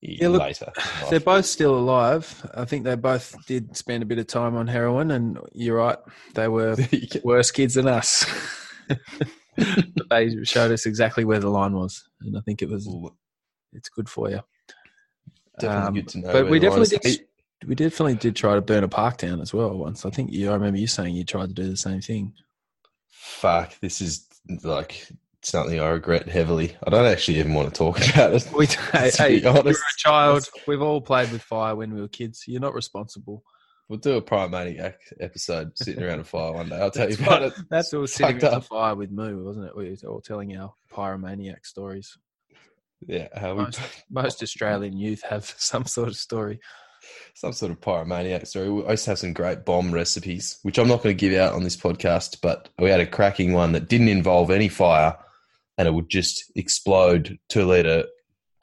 [0.01, 0.71] Yeah, look, later.
[1.09, 2.49] They're both still alive.
[2.55, 5.97] I think they both did spend a bit of time on heroin, and you're right,
[6.33, 6.75] they were
[7.23, 8.25] worse kids than us.
[10.09, 12.87] they showed us exactly where the line was, and I think it was
[13.73, 14.41] it's good for you.
[15.59, 16.31] Definitely Um, good to know.
[16.33, 17.17] but we definitely is.
[17.17, 17.27] did.
[17.67, 20.05] We definitely did try to burn a park down as well once.
[20.05, 20.49] I think you.
[20.51, 22.33] I remember you saying you tried to do the same thing.
[23.07, 24.27] Fuck, this is
[24.63, 25.07] like
[25.45, 26.75] something I regret heavily.
[26.85, 28.49] I don't actually even want to talk about it.
[28.55, 30.47] We, hey, hey, you were a child.
[30.67, 32.43] We've all played with fire when we were kids.
[32.47, 33.43] You're not responsible.
[33.87, 36.77] We'll do a Pyromaniac episode sitting around a fire one day.
[36.77, 37.65] I'll tell you about what- it.
[37.69, 38.63] That's all sitting around the up.
[38.65, 39.77] fire with Moo, wasn't it?
[39.77, 42.17] We were all telling our pyromaniac stories.
[43.05, 43.79] Yeah, how we Most,
[44.09, 46.59] most Australian youth have some sort of story.
[47.35, 48.71] some sort of pyromaniac story.
[48.71, 51.53] We used to have some great bomb recipes, which I'm not going to give out
[51.53, 55.15] on this podcast, but we had a cracking one that didn't involve any fire
[55.77, 58.05] and it would just explode two liter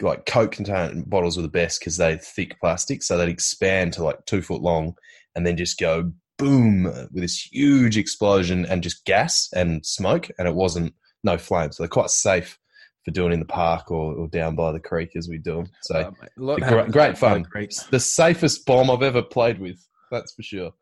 [0.01, 4.05] like Coke container bottles were the best because they're thick plastic, so they'd expand to
[4.05, 4.94] like two foot long
[5.35, 10.48] and then just go boom with this huge explosion and just gas and smoke, and
[10.48, 10.92] it wasn't
[11.25, 12.59] no flame, so they're quite safe
[13.05, 15.66] for doing in the park or, or down by the creek as we do them.
[15.83, 17.46] So Uh, a great, great by the fun.
[17.90, 19.85] The safest bomb I've ever played with.
[20.11, 20.72] That's for sure.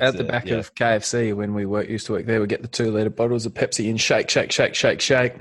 [0.00, 0.56] At It's, the uh, back yeah.
[0.56, 3.46] of KFC, when we work, used to work there, we get the two liter bottles
[3.46, 5.34] of Pepsi and shake, shake, shake, shake, shake,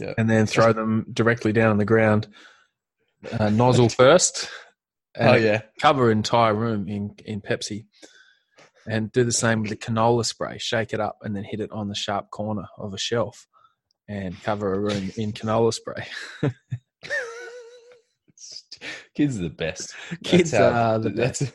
[0.00, 0.14] Yeah.
[0.18, 2.28] and then throw them directly down on the ground.
[3.38, 4.48] Uh, nozzle first,
[5.16, 7.86] and Oh yeah, cover entire room in in Pepsi,
[8.88, 10.58] and do the same with the canola spray.
[10.58, 13.46] Shake it up and then hit it on the sharp corner of a shelf,
[14.08, 16.06] and cover a room in canola spray.
[19.14, 19.94] kids are the best.
[20.22, 21.52] Kids That's how- are the that's, As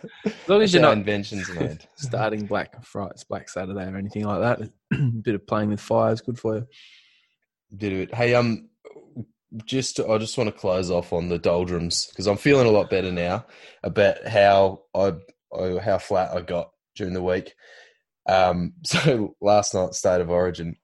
[0.47, 1.79] long as you're not inventions made.
[1.95, 4.69] starting Black Friday, Black Saturday, or anything like that.
[4.93, 6.65] a bit of playing with fire is good for you.
[7.81, 8.13] It.
[8.13, 8.69] Hey, um,
[9.65, 12.89] just I just want to close off on the doldrums because I'm feeling a lot
[12.89, 13.45] better now
[13.83, 15.13] about how I,
[15.55, 17.53] I how flat I got during the week.
[18.27, 20.75] Um, so last night, state of origin,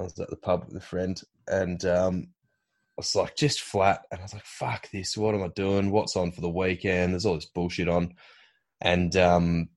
[0.00, 2.28] I was at the pub with a friend, and um,
[2.90, 5.16] I was like just flat, and I was like, "Fuck this!
[5.16, 5.90] What am I doing?
[5.90, 7.12] What's on for the weekend?
[7.12, 8.14] There's all this bullshit on,"
[8.80, 9.68] and um,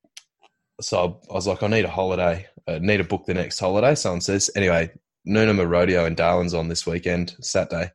[0.82, 2.48] so I was like, "I need a holiday.
[2.68, 4.92] I need to book the next holiday." Someone says, "Anyway,
[5.28, 7.92] Noonamah Rodeo in Darwin's on this weekend, Saturday."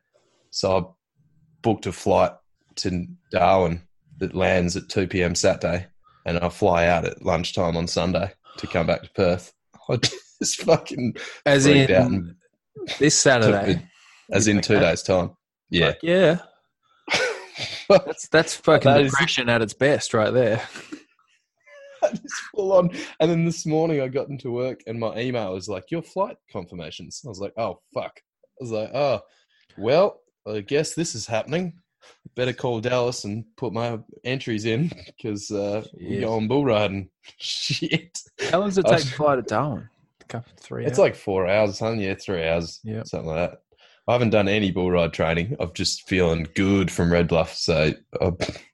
[0.50, 0.82] So I
[1.62, 2.32] booked a flight
[2.76, 3.82] to Darwin
[4.18, 5.34] that lands at 2 p.m.
[5.34, 5.86] Saturday,
[6.26, 9.52] and I fly out at lunchtime on Sunday to come back to Perth.
[9.88, 11.14] I just fucking
[11.46, 12.34] As freaked in out and
[12.98, 13.86] this Saturday.
[14.32, 15.30] as in two days' time.
[15.70, 15.92] Yeah.
[15.92, 16.38] Fuck yeah.
[17.88, 20.62] That's that's fucking That is- depression at its best, right there.
[22.10, 22.90] just full on.
[23.20, 26.36] And then this morning I got into work and my email was like, Your flight
[26.52, 27.22] confirmations.
[27.24, 28.12] I was like, Oh, fuck.
[28.16, 29.20] I was like, Oh,
[29.76, 31.74] well, I guess this is happening.
[32.34, 37.10] Better call Dallas and put my entries in because uh, we're going bull riding.
[37.38, 38.18] Shit.
[38.50, 39.88] How long does it take to fly to Darwin?
[40.22, 40.84] A couple, three.
[40.86, 40.98] It's hours?
[40.98, 41.92] like four hours, huh?
[41.92, 42.80] Yeah, three hours.
[42.82, 43.02] Yeah.
[43.04, 43.58] Something like that.
[44.08, 45.56] I haven't done any bull ride training.
[45.60, 47.54] I'm just feeling good from Red Bluff.
[47.54, 48.36] So I'm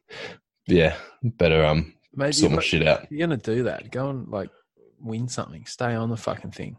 [0.66, 3.10] Yeah, better um Maybe sort my shit out.
[3.10, 3.90] you're gonna do that.
[3.90, 4.50] Go and like
[5.00, 5.66] win something.
[5.66, 6.78] Stay on the fucking thing.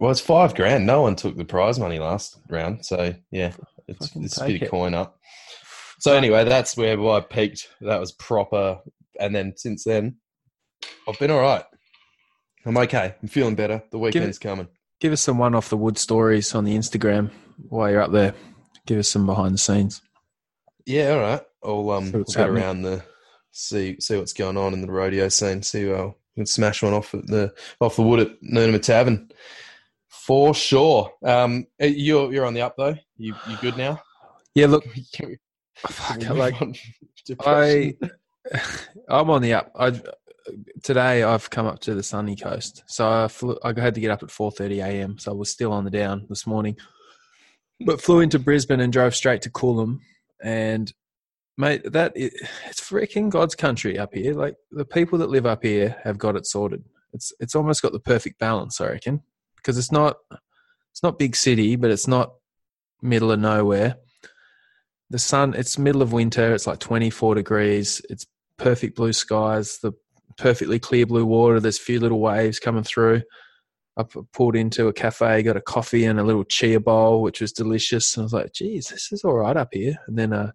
[0.00, 0.86] Well, it's five grand.
[0.86, 3.52] No one took the prize money last round, so yeah,
[3.86, 5.18] it's, Fucking it's a bit of coin up.
[6.00, 7.68] So anyway, that's where I peaked.
[7.82, 8.80] That was proper,
[9.20, 10.16] and then since then,
[11.06, 11.64] I've been all right.
[12.64, 13.14] I'm okay.
[13.22, 13.82] I'm feeling better.
[13.90, 14.68] The weekend's coming.
[15.00, 17.30] Give us some one off the wood stories on the Instagram
[17.68, 18.34] while you're up there.
[18.86, 20.00] Give us some behind the scenes.
[20.86, 21.42] Yeah, all right.
[21.64, 23.04] I'll um we'll around the
[23.52, 25.62] see see what's going on in the rodeo scene.
[25.62, 29.30] See how we can smash one off at the off the wood at Noonamah Tavern
[30.08, 31.12] for sure.
[31.24, 32.96] Um, eh, you're you're on the up though.
[33.16, 34.00] You you good now?
[34.54, 34.84] Yeah, look,
[35.20, 35.38] we-
[35.86, 36.54] fuck, like?
[37.44, 37.94] I
[39.08, 39.72] I'm on the up.
[39.74, 40.00] I
[40.82, 44.10] today I've come up to the sunny coast, so I flew, I had to get
[44.10, 45.18] up at 4:30 a.m.
[45.18, 46.76] So I was still on the down this morning,
[47.84, 50.00] but flew into Brisbane and drove straight to Coolum.
[50.42, 50.92] And
[51.56, 52.30] mate, that i
[52.68, 54.34] it's freaking God's country up here.
[54.34, 56.84] Like the people that live up here have got it sorted.
[57.12, 59.22] It's it's almost got the perfect balance, I reckon,
[59.56, 60.16] because it's not
[60.90, 62.32] it's not big city, but it's not
[63.02, 63.96] middle of nowhere
[65.12, 69.92] the sun it's middle of winter it's like 24 degrees it's perfect blue skies the
[70.38, 73.20] perfectly clear blue water there's a few little waves coming through
[73.98, 77.52] i pulled into a cafe got a coffee and a little chia bowl which was
[77.52, 80.50] delicious and i was like geez this is all right up here and then uh,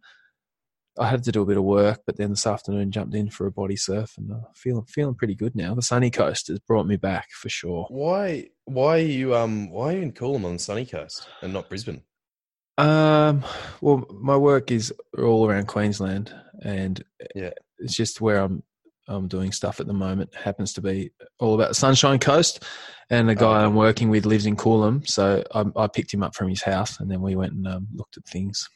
[0.99, 3.45] i had to do a bit of work but then this afternoon jumped in for
[3.47, 6.87] a body surf and uh, feeling feeling pretty good now the sunny coast has brought
[6.87, 10.53] me back for sure Why why are you um why are you in Coolum on
[10.53, 12.01] the sunny coast and not Brisbane?
[12.77, 13.43] Um,
[13.81, 16.31] well, my work is all around Queensland,
[16.61, 17.51] and Yeah.
[17.79, 18.63] it's just where I'm.
[19.09, 20.35] I'm doing stuff at the moment.
[20.35, 22.63] Happens to be all about the Sunshine Coast,
[23.09, 23.65] and the guy okay.
[23.65, 26.99] I'm working with lives in Coolum, so I, I picked him up from his house,
[26.99, 28.67] and then we went and um, looked at things.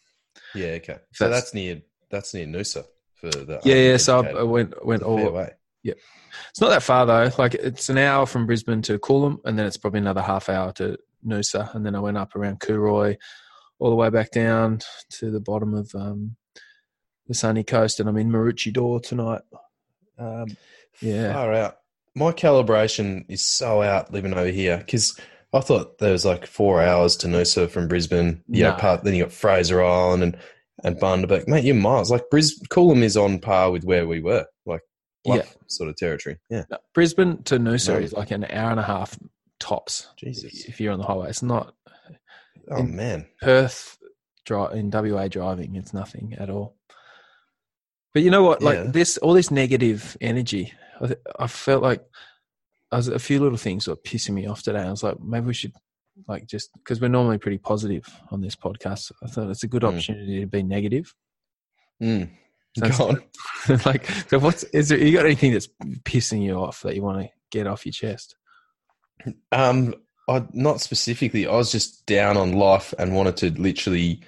[0.56, 1.00] Yeah, okay.
[1.14, 1.82] So That's- that's, near
[2.12, 3.98] that's near Noosa for the Yeah, yeah.
[3.98, 5.32] So I, I went went It's a fair all.
[5.34, 5.50] way.
[5.84, 7.30] It's not that far though.
[7.38, 10.72] Like it's an hour from Brisbane to Coolum, and then it's probably another half hour
[10.74, 13.18] to Noosa, and then I went up around Cooroy,
[13.80, 14.80] all the way back down
[15.20, 16.36] to the bottom of um,
[17.28, 19.42] the sunny coast, and I'm in Maroochydore tonight.
[20.18, 20.48] Um,
[21.02, 21.34] yeah.
[21.34, 21.78] Far out.
[22.16, 25.18] My calibration is so out living over here because
[25.54, 28.44] I thought there was like four hours to Noosa from Brisbane.
[28.48, 28.76] Yeah, No.
[28.76, 30.38] part then you got Fraser Island and
[30.84, 31.48] and Bundaberg.
[31.48, 32.12] Mate, you're miles.
[32.12, 34.82] Like Bris Coolum is on par with where we were, like
[35.26, 35.44] Yeah.
[35.68, 36.38] sort of territory.
[36.50, 38.00] Yeah, No, Brisbane to Noosa No.
[38.00, 39.18] is like an hour and a half
[39.60, 40.08] tops.
[40.18, 40.66] Jesus.
[40.66, 41.76] If you're on the highway, it's not
[42.70, 43.98] Oh man, Perth
[44.46, 45.76] dri in WA driving.
[45.76, 46.76] It's nothing at all.
[48.14, 48.62] But you know what?
[48.62, 48.92] Like Yeah.
[48.92, 50.74] this, all this negative energy.
[51.02, 52.04] I, I felt like
[52.92, 54.80] I was a few little things were pissing me off today.
[54.82, 55.74] I was like, maybe we should
[56.28, 59.12] like just because we're normally pretty positive on this podcast.
[59.24, 59.88] I thought it's a good Mm.
[59.90, 61.14] opportunity to be negative.
[62.02, 62.30] mm.
[62.78, 63.16] So go on.
[63.70, 64.98] it's- like, so what's is there?
[64.98, 65.68] You got anything that's
[66.04, 68.36] pissing you off that you want to get off your chest?
[69.52, 69.94] Um,
[70.30, 71.46] I not specifically.
[71.48, 74.22] I was just down on life and wanted to literally.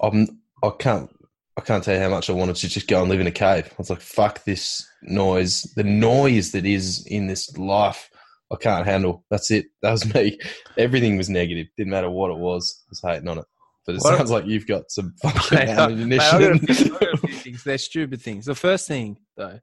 [0.00, 0.40] I'm.
[0.62, 1.10] I can't.
[1.56, 3.32] I can't tell you how much I wanted to just go and live in a
[3.32, 3.66] cave.
[3.68, 5.62] I was like, "Fuck this noise!
[5.74, 8.10] The noise that is in this life,
[8.52, 9.66] I can't handle." That's it.
[9.82, 10.38] That was me.
[10.76, 11.66] Everything was negative.
[11.76, 12.82] Didn't matter what it was.
[12.86, 13.44] I was hating on it.
[13.86, 16.58] But it What- sounds like you've got some fucking Mate, I- mate, got a ammunition.
[16.74, 17.64] few- got a things.
[17.64, 18.44] They're stupid things.
[18.46, 19.60] The first thing, though,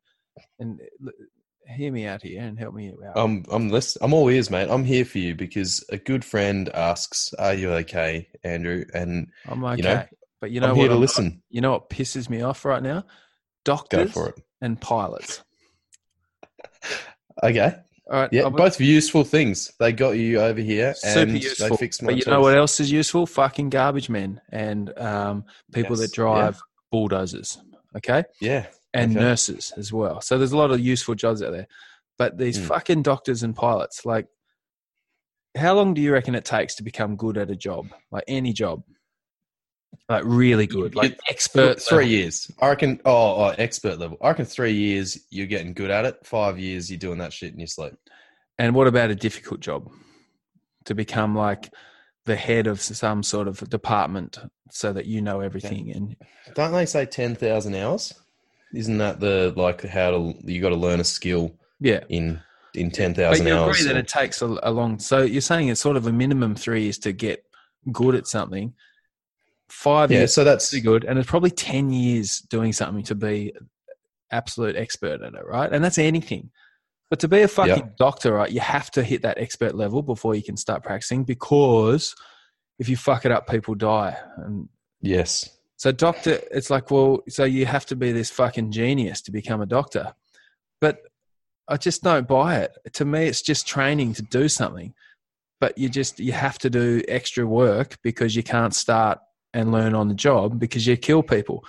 [0.60, 0.80] and
[1.67, 3.13] hear me out here and help me out.
[3.15, 4.69] I'm I'm list- I'm all ears, mate.
[4.69, 9.63] I'm here for you because a good friend asks, "Are you okay, Andrew?" And I'm
[9.63, 10.06] okay, you know,
[10.41, 10.82] but you know I'm what?
[10.82, 11.41] here to I'm listen.
[11.50, 13.04] you know what pisses me off right now?
[13.63, 14.15] Doctors
[14.62, 15.43] and pilots.
[17.43, 17.76] Okay.
[18.08, 19.72] All right, Yeah, I'll be- both useful things.
[19.80, 21.70] They got you over here super and useful.
[21.70, 23.26] they fixed my But you know what else is useful?
[23.26, 27.58] Fucking garbage men and um, people Yes, that drive bulldozers.
[27.98, 28.24] Okay.
[28.41, 28.68] Yeah.
[28.94, 29.20] and Okay.
[29.26, 30.22] nurses as well.
[30.22, 31.68] So there's a lot of useful jobs out there.
[32.18, 32.65] But these Mm.
[32.68, 34.28] fucking doctors and pilots, like,
[35.58, 37.88] how long do you reckon it takes to become good at a job?
[38.12, 38.84] Like any job,
[40.10, 41.81] like really good, like expert.
[41.81, 42.12] three level.
[42.12, 42.51] years.
[42.62, 43.01] I reckon.
[43.05, 44.17] Oh, oh, expert level.
[44.21, 46.25] I reckon three years you're getting good at it.
[46.25, 47.93] Five years you're doing that shit in your sleep.
[48.58, 49.89] And what about a difficult job?
[50.86, 51.73] To become like
[52.25, 54.38] the head of some sort of department,
[54.71, 55.91] so that you know everything.
[55.91, 56.15] And
[56.53, 58.13] Don't they say ten thousand hours?
[58.73, 62.41] Isn't that the like how to you got to learn a skill yeah, in
[62.73, 63.79] in ten but you hours?
[63.79, 64.99] agree that it takes a, a long.
[64.99, 67.45] So you're saying it's sort of a minimum three years to get
[67.91, 68.73] good at something.
[69.69, 73.15] Five yeah, years so that's pretty good, and it's probably ten years doing something to
[73.15, 73.54] be
[74.32, 75.71] absolute expert at it, right?
[75.71, 76.51] And that's anything.
[77.10, 80.36] But to be a fucking doctor, right, you have to hit that expert level before
[80.36, 82.15] you can start practicing because
[82.80, 84.17] if you fuck it up, people die.
[84.38, 84.69] And
[85.01, 85.58] yes.
[85.78, 89.62] So doctor, it's like, well, so you have to be this fucking genius to become
[89.62, 90.13] a doctor.
[90.82, 90.99] But
[91.67, 92.71] I just don't buy it.
[92.93, 94.93] To me, it's just training to do something.
[95.62, 99.19] But you just you have to do extra work because you can't start
[99.56, 101.63] and learn on the job because you kill people.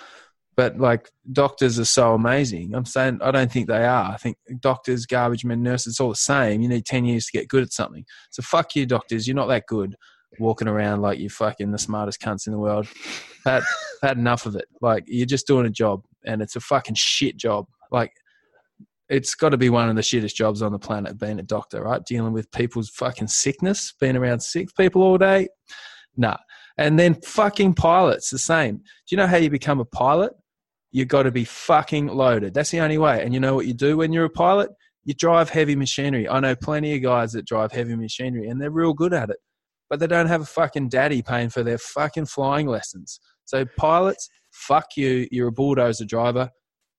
[0.57, 2.75] But like doctors are so amazing.
[2.75, 4.11] I'm saying I don't think they are.
[4.12, 6.62] I think doctors, garbage men, nurses, it's all the same.
[6.62, 8.05] You need ten years to get good at something.
[8.31, 9.29] So fuck you, doctors.
[9.29, 9.96] You're not that good
[10.40, 12.88] walking around like you're fucking the smartest cunts in the world.
[13.44, 13.62] Had
[14.03, 14.66] had enough of it.
[14.81, 17.66] Like you're just doing a job and it's a fucking shit job.
[17.90, 18.12] Like
[19.09, 21.83] it's got to be one of the shittest jobs on the planet being a doctor,
[21.85, 22.05] right?
[22.05, 25.49] Dealing with people's fucking sickness, being around sick people all day.
[26.16, 26.38] Nah.
[26.78, 28.76] And then fucking pilots, the same.
[28.76, 30.32] Do you know how you become a pilot?
[30.92, 32.54] You got to be fucking loaded.
[32.54, 33.22] That's the only way.
[33.22, 34.70] And you know what you do when you're a pilot?
[35.04, 36.28] You drive heavy machinery.
[36.28, 39.38] I know plenty of guys that drive heavy machinery and they're real good at it,
[39.88, 43.20] but they don't have a fucking daddy paying for their fucking flying lessons.
[43.44, 45.28] So, pilots, fuck you.
[45.30, 46.50] You're a bulldozer driver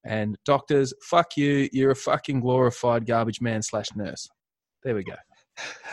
[0.07, 1.69] and doctors, fuck you.
[1.71, 4.27] You're a fucking glorified garbage man slash nurse.
[4.83, 5.15] There we go.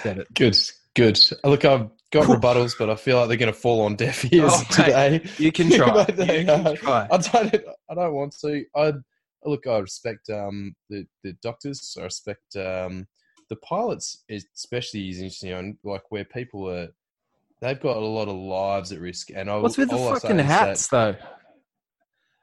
[0.02, 0.34] Said it.
[0.34, 0.56] Good,
[0.94, 1.18] good.
[1.42, 4.50] Look, I've got rebuttals, but I feel like they're going to fall on deaf ears
[4.54, 5.30] Oh, mate, today.
[5.38, 6.04] You can try.
[6.04, 6.76] They You can are.
[6.76, 7.08] try.
[7.10, 7.54] I don't.
[7.90, 8.64] I don't want to.
[8.74, 8.92] I
[9.44, 9.66] look.
[9.66, 11.96] I respect um, the the doctors.
[12.00, 13.06] I respect um,
[13.50, 15.52] the pilots, especially is interesting.
[15.52, 16.88] On like where people are,
[17.60, 19.30] they've got a lot of lives at risk.
[19.34, 21.16] And I, What's with the all I say fucking is that- hats though?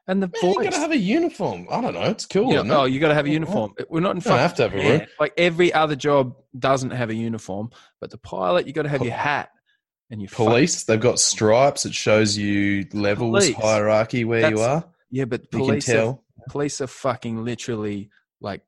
[0.08, 1.68] And the Man, you gotta have a uniform.
[1.72, 2.02] I don't know.
[2.02, 2.52] It's cool.
[2.52, 2.70] Yeah, it?
[2.72, 3.74] oh, you got to have a Oh, uniform.
[3.88, 5.02] We're not in You fucking have to have a room.
[5.20, 7.70] Like every other job doesn't have a uniform,
[8.02, 9.52] but the pilot, you got to have your hat
[10.12, 11.86] and your fucking- Police, they've got stripes.
[11.86, 13.56] It shows you levels, Police.
[13.56, 14.84] hierarchy where you are.
[15.10, 16.24] Yeah, but You can police are, tell.
[16.50, 18.62] police are fucking literally like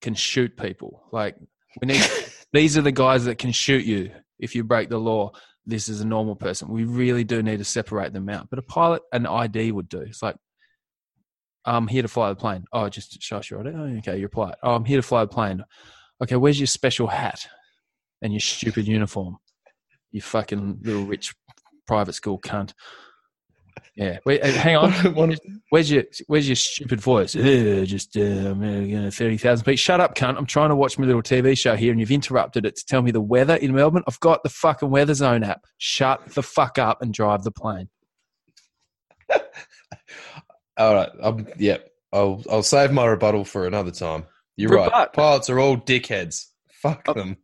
[0.00, 1.04] can shoot people.
[1.12, 1.36] Like
[1.80, 2.02] we need
[2.52, 5.32] these are the guys that can shoot you if you break the law.
[5.66, 6.68] This is a normal person.
[6.68, 8.48] We really do need to separate them out.
[8.50, 10.00] But a pilot, an ID would do.
[10.00, 10.36] It's like,
[11.64, 12.64] I'm here to fly the plane.
[12.72, 13.70] Oh, just show us your ID.
[13.74, 14.56] Oh, okay, you're a pilot.
[14.62, 15.64] Oh, I'm here to fly the plane.
[16.22, 17.46] Okay, where's your special hat
[18.20, 19.38] and your stupid uniform?
[20.14, 21.34] You fucking little rich
[21.88, 22.72] private school cunt.
[23.96, 24.18] Yeah.
[24.24, 24.92] Wait, uh, hang on.
[25.70, 27.32] Where's your Where's your stupid voice?
[27.32, 28.54] Just uh,
[29.10, 29.80] thirty thousand feet.
[29.80, 30.38] Shut up, cunt!
[30.38, 33.02] I'm trying to watch my little TV show here, and you've interrupted it to tell
[33.02, 34.04] me the weather in Melbourne.
[34.06, 35.64] I've got the fucking Weather Zone app.
[35.78, 37.88] Shut the fuck up and drive the plane.
[40.76, 41.10] All right.
[41.20, 41.78] Um, yeah.
[42.12, 44.26] I'll I'll save my rebuttal for another time.
[44.56, 44.92] You're Rebut.
[44.92, 45.12] right.
[45.12, 46.46] Pilots are all dickheads.
[46.84, 47.14] Fuck Oh.
[47.14, 47.36] them.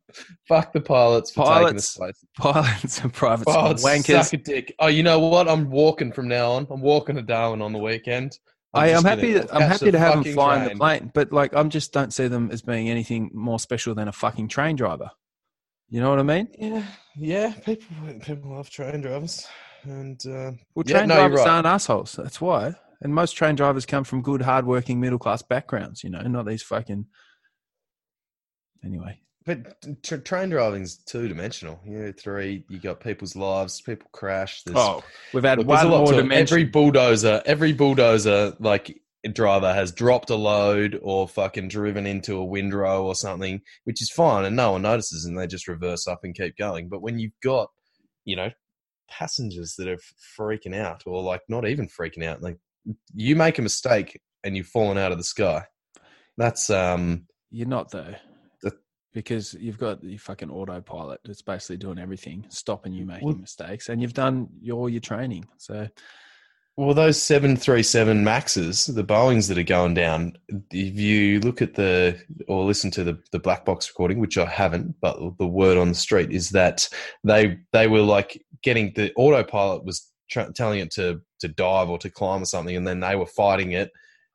[0.48, 2.24] Fuck the pilots for taking Pilots this place.
[2.36, 4.24] Pilots and private Pilots wankers.
[4.24, 4.74] suck a dick.
[4.78, 5.48] Oh, you know what?
[5.48, 6.66] I'm walking from now on.
[6.70, 8.38] I'm walking to Darwin on the weekend.
[8.74, 9.36] I am happy.
[9.40, 12.50] I'm happy to have them flying the plane, but like, I'm just don't see them
[12.52, 15.10] as being anything more special than a fucking train driver.
[15.88, 16.48] You know what I mean?
[16.56, 16.84] Yeah,
[17.16, 17.52] yeah.
[17.64, 17.88] People
[18.22, 19.48] people love train drivers,
[19.82, 21.48] and uh, Well, Yeah, train no, drivers right.
[21.48, 22.12] aren't assholes.
[22.12, 22.74] That's why.
[23.00, 26.04] And most train drivers come from good, hardworking, middle class backgrounds.
[26.04, 27.06] You know, not these fucking.
[28.84, 31.80] Anyway, but t- train driving's two dimensional.
[31.84, 32.64] You know, three.
[32.68, 33.80] You got people's lives.
[33.80, 34.62] People crash.
[34.62, 36.54] There's, oh, we've had Look, one a lot more dimension.
[36.54, 39.00] Every bulldozer, every bulldozer like
[39.32, 44.10] driver has dropped a load or fucking driven into a windrow or something, which is
[44.10, 46.88] fine and no one notices and they just reverse up and keep going.
[46.88, 47.68] But when you've got,
[48.24, 48.50] you know,
[49.10, 49.98] passengers that are
[50.38, 52.56] freaking out or like not even freaking out, like
[53.14, 55.64] you make a mistake and you've fallen out of the sky.
[56.38, 58.16] That's um You're not though, The-
[59.12, 63.88] because you've got your fucking autopilot that's basically doing everything, stopping you making Well- mistakes,
[63.88, 65.46] and you've done your your training.
[65.58, 65.88] So
[66.76, 70.38] Well, those 737 Maxes, the Boeings that are going down,
[70.70, 72.18] if you look at the
[72.48, 75.88] or listen to the, the black box recording, which I haven't, but the word on
[75.88, 76.88] the street is that
[77.24, 81.98] they they were like getting the autopilot was tra- telling it to to dive or
[81.98, 83.90] to climb or something, and then they were fighting it,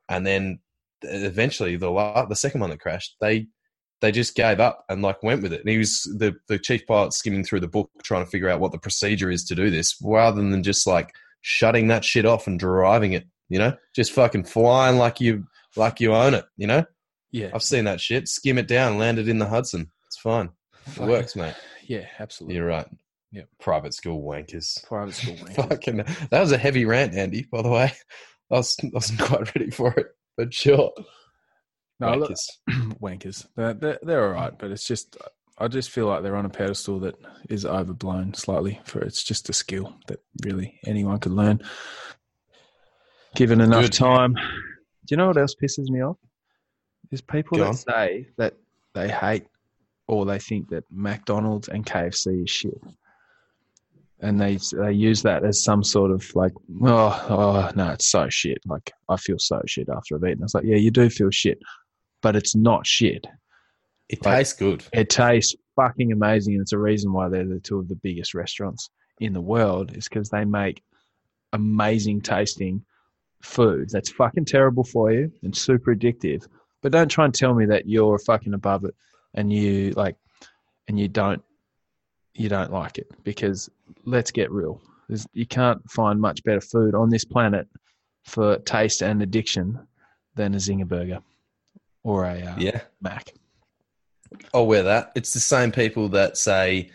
[0.09, 0.59] and then
[1.01, 3.47] eventually the the second one that crashed, they
[4.01, 5.61] they just gave up and like went with it.
[5.61, 8.59] And he was the the chief pilot skimming through the book trying to figure out
[8.59, 12.47] what the procedure is to do this, rather than just like shutting that shit off
[12.47, 13.27] and driving it.
[13.49, 16.45] You know, just fucking flying like you like you own it.
[16.57, 16.85] You know,
[17.31, 18.27] yeah, I've seen that shit.
[18.27, 19.91] Skim it down, land it in the Hudson.
[20.07, 20.49] It's fine.
[20.87, 21.55] It works, mate.
[21.83, 22.55] Yeah, absolutely.
[22.55, 22.87] You're right.
[23.31, 23.43] Yeah.
[23.59, 24.83] Private school wankers.
[24.85, 25.35] Private school.
[25.35, 25.55] wankers.
[25.69, 27.45] Fucking, that was a heavy rant, Andy.
[27.51, 27.91] By the way,
[28.51, 30.93] I was I wasn't quite ready for it, but sure.
[31.99, 32.47] No, look, Wankers.
[33.01, 33.47] wankers.
[33.55, 35.15] They're, they're, they're all right, but it's just,
[35.57, 37.15] I just feel like they're on a pedestal that
[37.49, 41.61] is overblown slightly for it's just a skill that really anyone could learn.
[43.35, 43.93] Given enough Good.
[43.93, 44.33] time.
[44.33, 44.41] Do
[45.11, 46.17] you know what else pisses me off?
[47.11, 47.75] Is people Go that on.
[47.75, 48.55] say that
[48.93, 49.45] they hate
[50.07, 52.81] or they think that McDonald's and KFC is shit.
[54.21, 58.27] and they they use that as some sort of like, oh, oh no, it's so
[58.29, 58.59] shit.
[58.65, 60.43] Like I feel so shit after I've eaten.
[60.43, 61.59] It's like, yeah, you do feel shit,
[62.25, 63.27] but it's not shit.
[64.09, 64.83] It Like- tastes good.
[64.91, 68.33] It tastes fucking amazing, and it's a reason why they're the two of the biggest
[68.33, 69.95] restaurants in the world.
[69.95, 70.81] Is because they make
[71.53, 72.83] amazing tasting
[73.43, 76.47] food that's fucking terrible for you and super addictive.
[76.81, 78.95] But don't try and tell me that you're fucking above it
[79.35, 80.15] and you like
[80.87, 81.43] and you don't
[82.33, 83.69] you don't like it because
[84.05, 84.81] let's get real.
[85.07, 87.67] There's, you can't find much better food on this planet
[88.23, 89.87] for taste and addiction
[90.33, 91.19] than a Zinger burger
[92.05, 92.81] or a uh, Yeah.
[93.01, 93.33] Mac.
[94.53, 95.11] I'll wear that.
[95.15, 96.91] It's the same people that say,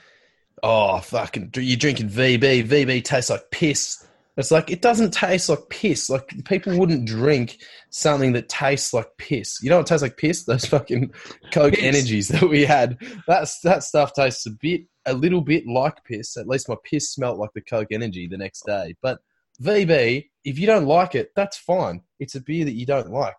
[0.63, 2.67] "Oh, fucking, you're drinking VB.
[2.67, 4.07] VB tastes like piss."
[4.37, 6.09] It's like it doesn't taste like piss.
[6.09, 7.59] Like people wouldn't drink
[7.91, 9.59] something that tastes like piss.
[9.63, 10.45] You know what tastes like piss?
[10.45, 11.13] Those fucking
[11.53, 11.85] Coke Piss.
[11.85, 12.97] energies that we had.
[13.27, 16.37] That's that stuff tastes a bit, a little bit like piss.
[16.37, 18.95] At least my piss smelt like the Coke energy the next day.
[19.03, 19.19] But
[19.63, 22.03] VB, if you don't like it, that's fine.
[22.19, 23.37] It's a beer that you don't like,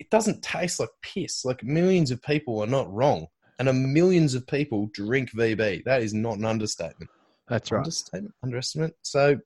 [0.00, 1.44] it doesn't taste like piss.
[1.44, 3.26] Like millions of people are not wrong,
[3.58, 5.84] and a millions of people drink VB.
[5.84, 7.10] That is not an understatement.
[7.48, 7.80] That's right.
[7.80, 8.94] Understatement, underestimate.
[9.02, 9.36] So,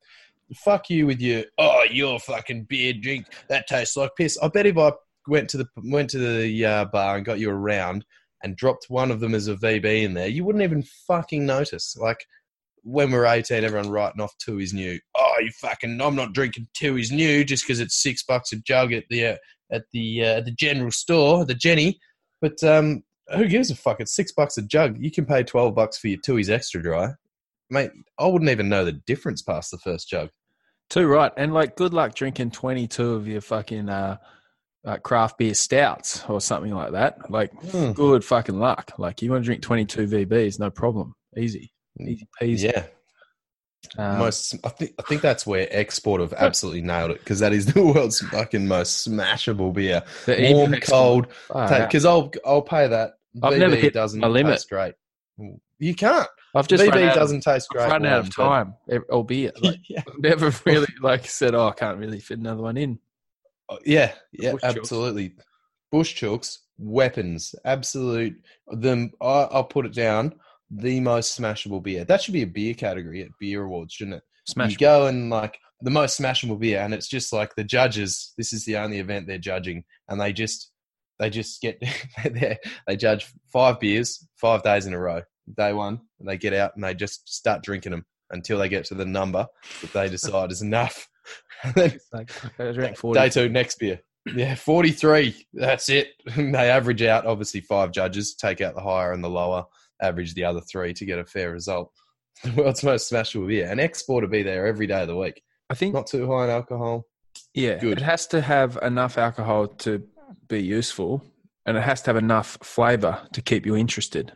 [0.64, 4.38] fuck you with your oh, your fucking beer drink that tastes like piss.
[4.40, 4.92] I bet if I
[5.26, 8.04] went to the went to the uh, bar and got you a round
[8.44, 11.96] and dropped one of them as a VB in there, you wouldn't even fucking notice.
[11.98, 12.24] Like
[12.84, 15.00] when we we're 18, everyone writing off Tooheys New.
[15.16, 16.00] Oh, you fucking!
[16.00, 19.36] I'm not drinking Tooheys New just because it's six bucks a jug at the uh,
[19.72, 21.98] at the uh, the general store, the Jenny.
[22.40, 23.02] But um,
[23.34, 24.00] who gives a fuck?
[24.00, 24.96] It's six bucks a jug.
[25.00, 27.12] You can pay twelve bucks for your Tooheys extra dry,
[27.70, 27.90] mate.
[28.18, 30.30] I wouldn't even know the difference past the first jug.
[30.90, 31.32] Too right.
[31.36, 34.18] And like, good luck drinking 22 of your fucking uh,
[34.84, 37.30] uh, craft beer stouts or something like that.
[37.30, 37.92] Like, Hmm.
[37.92, 38.92] good fucking luck.
[38.98, 41.14] Like, you want to drink 22 VBs, no problem.
[41.38, 41.72] Easy.
[41.98, 42.64] Easy peasy.
[42.64, 42.84] Yeah,
[43.98, 44.54] Um, most.
[44.64, 47.82] I think I think that's where export have absolutely nailed it because that is the
[47.82, 50.02] world's fucking most smashable beer.
[50.26, 51.32] the Warm, cold.
[51.48, 51.88] Far out.
[51.88, 53.14] Because I'll I'll pay that.
[53.42, 54.52] I've VB never hit doesn't my limit.
[54.54, 54.94] taste great.
[55.78, 56.28] You can't.
[56.54, 57.90] I've just out, doesn't taste I've great.
[57.90, 59.60] run out of warm, but- time, albeit.
[59.62, 60.02] Like, yeah.
[60.18, 63.00] never really like said, oh, I can't really fit another one in.
[63.68, 64.76] Oh, Yeah, yeah, Bush chooks.
[64.78, 65.34] absolutely.
[65.90, 68.36] Bush chooks, weapons, absolute.
[68.68, 70.34] Them, I, I'll put it down.
[70.70, 72.04] The most smashable beer.
[72.04, 74.22] That should be a beer category at beer awards, shouldn't it?
[74.46, 74.72] Smash.
[74.72, 78.32] You go and like the most smashable beer, and it's just like the judges.
[78.36, 80.70] This is the only event they're judging, and they just
[81.18, 81.80] they just get
[82.24, 85.22] they they judge five beers five days in a row.
[85.56, 88.86] Day one, and they get out and they just start drinking them until they get
[88.86, 89.46] to the number
[89.82, 91.08] that they decide is enough.
[91.62, 93.18] And then like, I drank 40.
[93.18, 93.98] Day two, next beer.
[94.34, 95.46] Yeah, 43.
[95.54, 96.08] That's it.
[96.36, 99.64] they average out, obviously, five judges, take out the higher and the lower,
[100.04, 101.90] average the other three to get a fair result.
[102.42, 103.70] The world's most smashable beer.
[103.70, 105.40] An export to be there every day of the week.
[105.70, 107.06] I think Not too high in alcohol.
[107.54, 107.98] Yeah, Good.
[107.98, 110.02] it has to have enough alcohol to
[110.48, 111.22] be useful,
[111.64, 114.32] and it has to have enough flavour to keep you interested.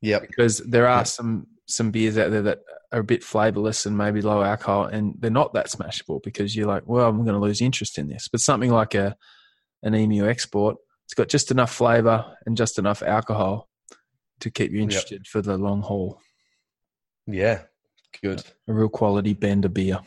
[0.00, 1.02] Yeah, Because there are Yeah.
[1.04, 2.60] some some beers out there that
[2.92, 6.66] are a bit flavourless and maybe low alcohol, and they're not that smashable because you're
[6.68, 8.26] like, well, I'm going to lose interest in this.
[8.28, 9.16] But something like a
[9.82, 13.68] an emu export, it's got just enough flavour and just enough alcohol
[14.40, 16.20] to keep you interested for the long haul.
[17.26, 17.62] Yeah.
[18.22, 18.42] Good.
[18.66, 20.00] A real quality bender beer.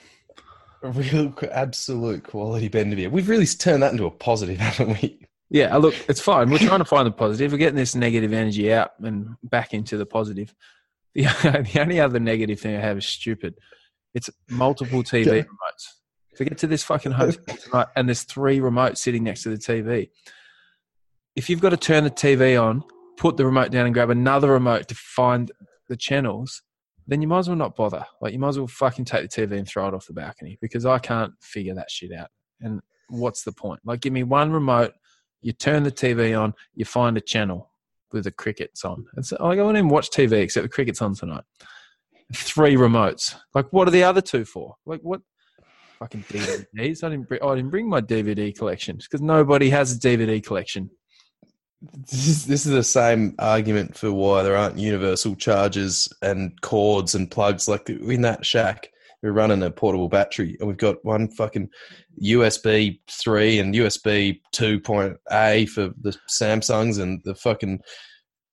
[0.84, 3.10] A real absolute quality bender beer.
[3.10, 5.20] We've really turned that into a positive, haven't we?
[5.50, 6.50] Yeah, uh, look, it's fine.
[6.50, 7.52] We're trying to find the positive.
[7.52, 10.54] We're getting this negative energy out and back into the positive.
[11.14, 11.24] The,
[11.74, 13.56] the only other negative thing I have is stupid.
[14.14, 15.32] It's multiple TV Yeah.
[15.42, 15.88] remotes.
[16.32, 19.50] If we get to this fucking hotel tonight and there's three remotes sitting next to
[19.50, 20.10] the TV,
[21.36, 22.86] if you've got to turn the TV on,
[23.22, 25.52] put the remote down and grab another remote to find
[25.90, 26.64] the channels,
[27.06, 28.04] then you might as well not bother.
[28.20, 30.58] Like you might as well fucking take the TV and throw it off the balcony
[30.60, 32.30] because I can't figure that shit out.
[32.62, 33.80] And what's the point?
[33.86, 34.94] Like give me one remote,
[35.44, 37.70] you turn the TV on, you find a channel
[38.12, 39.06] with the crickets on.
[39.16, 41.44] And so like, I won't even watch TV except the cricket's on tonight.
[42.34, 43.36] Three remotes.
[43.54, 44.78] Like what are the other two for?
[44.88, 45.22] Like what?
[46.00, 47.04] Fucking DVDs.
[47.04, 47.28] I didn't.
[47.28, 50.90] Bring, I didn't bring my DVD collection because nobody has a DVD collection.
[51.82, 57.16] This is, this is the same argument for why there aren't universal chargers and cords
[57.16, 57.68] and plugs.
[57.68, 58.90] Like in that shack,
[59.24, 61.70] we're running a portable battery and we've got one fucking
[62.24, 67.80] USB 3 and USB 2.A for the Samsungs and the fucking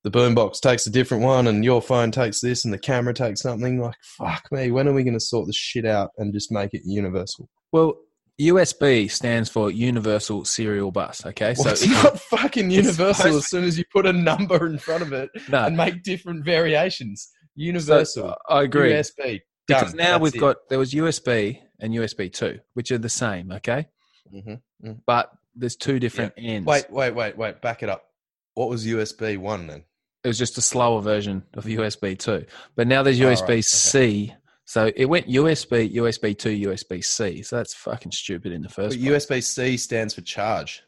[0.03, 3.41] the boombox takes a different one and your phone takes this and the camera takes
[3.41, 3.81] something.
[3.81, 6.73] Like, fuck me, when are we going to sort this shit out and just make
[6.73, 7.49] it universal?
[7.71, 7.97] Well,
[8.39, 11.25] USB stands for Universal Serial Bus.
[11.25, 14.77] Okay, So so it's not fucking universal as soon as you put a number in
[14.77, 15.29] front of it.
[15.49, 17.29] no, and make different variations.
[17.55, 18.91] Universal, I agree.
[18.93, 20.39] USB, because now That's we've it.
[20.39, 23.87] got there was USB and USB two, which are the same, okay,
[24.33, 24.61] Mhm.
[25.05, 26.65] but there's two different ends.
[26.65, 27.61] Wait, wait, wait, wait.
[27.61, 28.05] Back it up.
[28.53, 29.83] What was USB one then?
[30.23, 34.33] it was just a slower version of USB two, but now there's right, USB C.
[34.69, 37.41] So it went USB, USB two, USB C.
[37.41, 39.27] So that's fucking stupid in the But first place.
[39.27, 40.83] USB C stands for charge.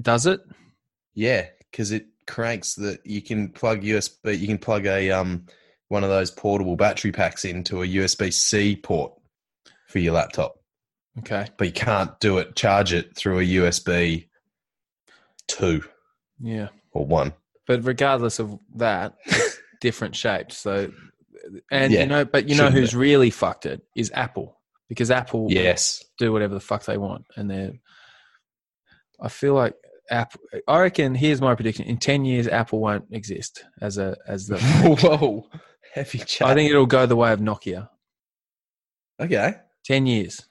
[0.00, 0.40] Does it?
[1.12, 4.38] Yeah, because it cranks that you can plug USB.
[4.38, 5.44] You can plug a um
[5.88, 9.12] one of those portable battery packs into a USB C port
[9.86, 10.54] for your laptop,
[11.18, 11.46] Okay.
[11.58, 12.56] but you can't do it.
[12.56, 14.28] Charge it through a USB
[15.46, 15.84] two
[16.40, 16.68] Yeah.
[16.92, 17.34] or one.
[17.66, 19.16] But regardless of that,
[19.82, 20.56] different shapes.
[20.56, 20.90] So,
[21.70, 25.46] and Yeah, you know, but you know who's really fucked it is Apple because Apple
[25.50, 26.04] Yes.
[26.18, 27.72] do whatever the fuck they want, and they're.
[29.20, 29.74] I feel like
[30.10, 30.40] Apple.
[30.68, 31.14] I reckon.
[31.14, 34.58] Here's my prediction: in ten years, Apple won't exist as a as the.
[35.00, 35.46] Whoa,
[35.92, 36.48] heavy chat.
[36.48, 37.88] I think it'll go the way of Nokia.
[39.20, 39.56] okay.
[39.84, 40.46] Ten years.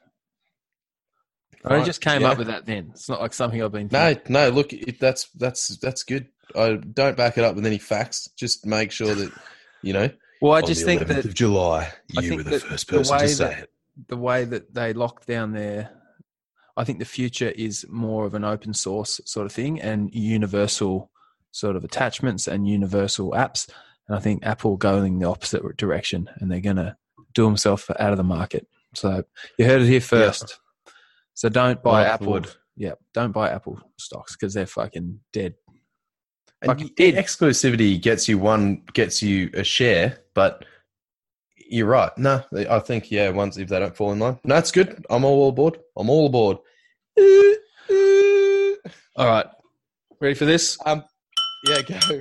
[1.64, 2.30] I just came yeah.
[2.30, 2.66] up with that.
[2.66, 3.88] Then it's not like something I've been.
[3.90, 4.50] No, no.
[4.50, 6.28] Look, it, that's that's that's good.
[6.54, 8.28] I don't back it up with any facts.
[8.36, 9.32] Just make sure that
[9.82, 10.10] you know.
[10.40, 13.12] Well, I on just the think 11th that of July, you were the first person
[13.16, 13.70] way to say that- it.
[14.08, 15.90] the way that they lock down their
[16.76, 21.10] I think the future is more of an open source sort of thing and universal
[21.52, 23.70] sort of attachments and universal apps.
[24.08, 26.96] And I think Apple going the opposite direction and they're going to
[27.32, 28.66] do themselves out of the market.
[28.94, 29.22] So
[29.56, 30.58] you heard it here first.
[31.34, 32.32] So don't buy Apple.
[32.32, 32.48] Wood.
[32.76, 35.54] Yeah, don't buy Apple stocks because they're fucking dead.
[36.64, 37.14] And Fucking y- did.
[37.16, 40.64] exclusivity gets you one, gets you a share, but
[41.68, 42.16] you're right.
[42.16, 43.28] No, I think yeah.
[43.30, 45.04] Once if they don't fall in line, no, it's good.
[45.10, 45.78] I'm all aboard.
[45.96, 46.58] I'm all aboard.
[49.16, 49.46] All right.
[50.20, 50.76] Ready for this?
[50.84, 51.04] Um,
[51.68, 52.20] yeah, go.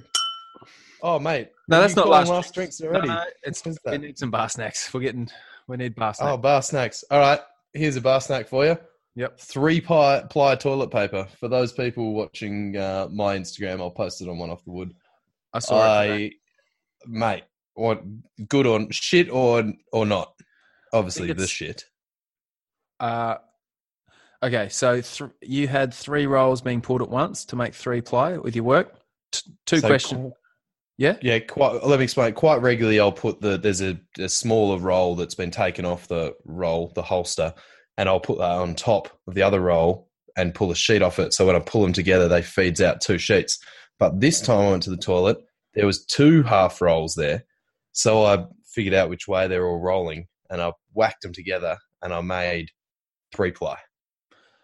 [1.01, 1.49] Oh, mate.
[1.67, 3.07] No, that's not last, last drinks already.
[3.07, 4.93] No, no, it's we need some bar snacks.
[4.93, 5.27] We're getting
[5.67, 6.31] we need bar snacks.
[6.31, 7.03] Oh, bar snacks.
[7.09, 7.39] All right,
[7.73, 8.77] here's a bar snack for you.
[9.15, 9.39] Yep.
[9.39, 11.27] Three ply, ply toilet paper.
[11.39, 14.93] For those people watching uh, my Instagram, I'll post it on one off the wood.
[15.53, 16.33] I saw it.
[17.05, 17.43] mate,
[17.75, 18.01] what
[18.47, 20.33] good or shit or or not?
[20.91, 21.85] Obviously, the shit.
[22.99, 23.35] Uh,
[24.41, 28.37] okay, so th- you had three rolls being pulled at once to make three ply
[28.37, 28.95] with your work.
[29.31, 30.31] T- two So questions.
[30.31, 30.37] qu-
[30.97, 31.17] Yeah.
[31.21, 31.83] Yeah, quite.
[31.83, 32.33] Let me explain.
[32.33, 36.35] Quite regularly, I'll put the there's a, a smaller roll that's been taken off the
[36.45, 37.53] roll, the holster,
[37.97, 41.19] and I'll put that on top of the other roll and pull a sheet off
[41.19, 41.33] it.
[41.33, 43.59] So when I pull them together, they feeds out two sheets.
[43.99, 45.37] But this time I went to the toilet.
[45.75, 47.45] There was two half rolls there,
[47.93, 52.13] so I figured out which way they're all rolling, and I whacked them together, and
[52.13, 52.69] I made
[53.33, 53.77] three ply,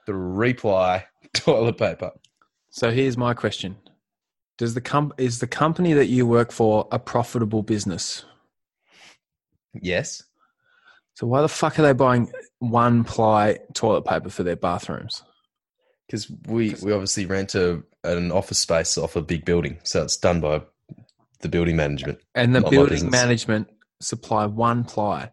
[0.05, 2.11] three ply toilet paper.
[2.69, 3.77] So here's my question:
[4.59, 8.23] Does the com- is the company that you work for a profitable business?
[9.81, 10.23] Yes.
[11.19, 15.21] So why the fuck are they buying one ply toilet paper for their bathrooms?
[16.07, 20.15] Because we, we obviously rent a, an office space off a big building, so it's
[20.15, 20.61] done by
[21.41, 22.19] the building management.
[22.35, 23.67] And the building management
[23.99, 25.29] supply one ply.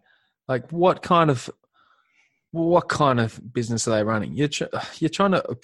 [0.48, 1.48] Like what kind of
[2.50, 4.34] what kind of business are they running?
[4.34, 4.64] You're tr-
[4.98, 5.56] you're trying to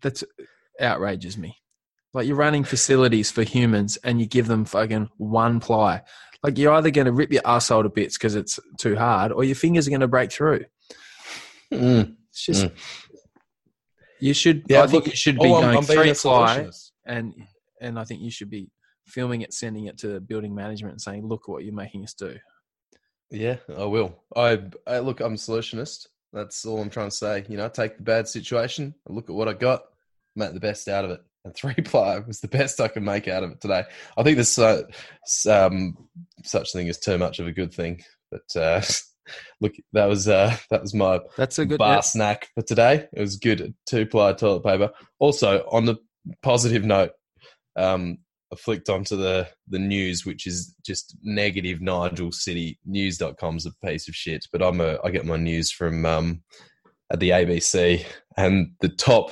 [0.00, 0.22] that's
[0.78, 1.56] outrages me.
[2.14, 6.02] Like you're running facilities for humans and you give them fucking one ply.
[6.42, 9.44] Like you're either going to rip your asshole to bits because it's too hard, or
[9.44, 10.64] your fingers are going to break through.
[11.72, 12.16] Mm.
[12.30, 12.72] It's just Mm.
[14.20, 14.64] you should.
[14.68, 16.90] Yeah, I think look, you should be oh, I'm- going I'm three a ply solutionist.
[17.06, 17.34] and
[17.80, 18.70] and I think you should be
[19.06, 22.14] filming it, sending it to the building management, and saying, "Look what you're making us
[22.14, 22.36] do."
[23.30, 24.22] Yeah, I will.
[24.36, 25.20] I, I look.
[25.20, 26.06] I'm a solutionist.
[26.32, 27.44] That's all I'm trying to say.
[27.48, 29.82] You know, take the bad situation, look at what I got,
[30.36, 31.20] make the best out of it.
[31.44, 33.84] And three ply was the best I could make out of it today.
[34.16, 34.86] I think there's so,
[35.50, 35.96] um,
[36.44, 38.02] such thing as too much of a good thing.
[38.30, 38.82] But uh,
[39.60, 41.78] look, that was uh, that was my That's a good.
[41.78, 43.08] bar snack for today.
[43.12, 43.74] It was good.
[43.86, 44.90] Two ply toilet paper.
[45.18, 45.96] Also, on the
[46.42, 47.12] positive note,
[47.76, 48.18] um,
[48.52, 52.78] I flicked onto the, the news, which is just negative Nigel City.
[52.84, 56.42] News News.com's a piece of shit, but I'm a, I get my news from um,
[57.10, 58.04] at the ABC,
[58.36, 59.30] and the top,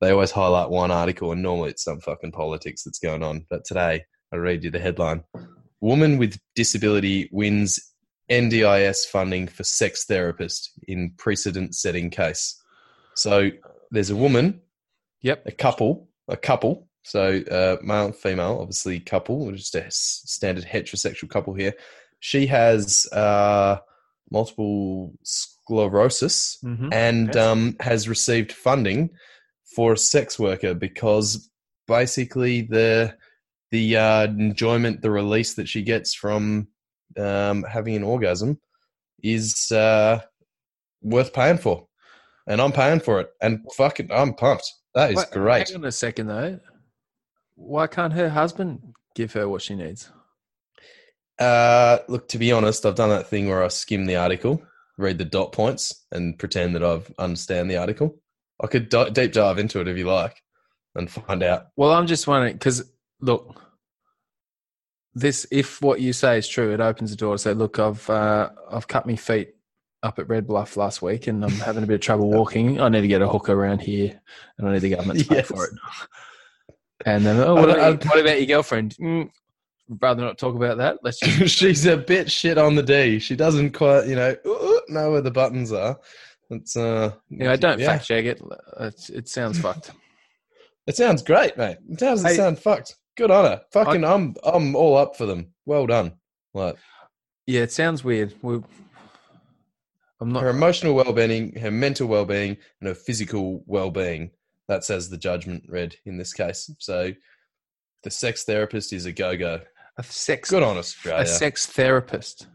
[0.00, 3.46] they always highlight one article, and normally it's some fucking politics that's going on.
[3.48, 5.24] But today, I read you the headline
[5.80, 7.78] Woman with disability wins
[8.30, 12.60] NDIS funding for sex therapist in precedent setting case.
[13.14, 13.50] So
[13.90, 14.60] there's a woman,
[15.22, 15.42] Yep.
[15.46, 16.88] a couple, a couple.
[17.04, 21.74] So uh, male and female, obviously couple, just a s- standard heterosexual couple here.
[22.20, 23.78] She has uh,
[24.32, 26.88] multiple sclerosis Mm-hmm.
[26.92, 27.36] and Yes.
[27.36, 29.10] um, has received funding
[29.76, 31.50] for a sex worker because
[31.86, 33.14] basically the
[33.70, 36.68] the uh, enjoyment, the release that she gets from
[37.18, 38.58] um, having an orgasm
[39.22, 40.20] is uh,
[41.02, 41.86] worth paying for,
[42.46, 43.28] and I'm paying for it.
[43.42, 44.72] And fucking, I'm pumped.
[44.94, 45.68] That is Wait, great.
[45.68, 46.58] Hang on a second though.
[47.54, 50.10] Why can't her husband give her what she needs?
[51.38, 54.62] Uh, look, to be honest, I've done that thing where I skim the article,
[54.96, 58.18] read the dot points, and pretend that I've understand the article.
[58.62, 60.42] I could di- deep dive into it if you like,
[60.94, 61.68] and find out.
[61.76, 62.90] Well, I'm just wondering because
[63.20, 63.60] look,
[65.14, 68.08] this if what you say is true, it opens the door to say, look, I've
[68.08, 69.54] uh, I've cut my feet
[70.02, 72.80] up at Red Bluff last week, and I'm having a bit of trouble walking.
[72.80, 74.20] I need to get a hooker around here,
[74.58, 75.48] and I need the government to pay Yes.
[75.48, 75.70] for it.
[77.04, 78.96] And then, oh, what, about, what about your girlfriend?
[79.00, 79.30] Mm,
[80.00, 80.98] rather not talk about that.
[81.02, 83.18] Let's just She's a bit shit on the D.
[83.18, 84.34] She doesn't quite, you know,
[84.88, 85.98] know where the buttons are.
[86.50, 87.86] It's uh, yeah, I don't yeah.
[87.86, 88.40] fact check it.
[88.80, 89.90] It's, it sounds fucked.
[90.86, 91.78] It sounds great, mate.
[91.90, 92.94] It doesn't Hey- sound fucked.
[93.16, 93.62] Good on her.
[93.72, 95.54] Fucking, I'm, I'm all up for them.
[95.64, 96.12] Well done.
[96.52, 96.76] Like
[97.46, 98.34] Yeah, it sounds weird.
[98.42, 98.60] We,
[100.20, 100.42] I'm not.
[100.42, 104.30] her emotional well-being, her mental well-being, and her physical well-being.
[104.68, 106.70] That says the judgment read in this case.
[106.78, 107.12] So,
[108.02, 109.60] the sex therapist is a go-go.
[109.98, 111.22] a sex Good on Australia.
[111.22, 112.46] a sex therapist.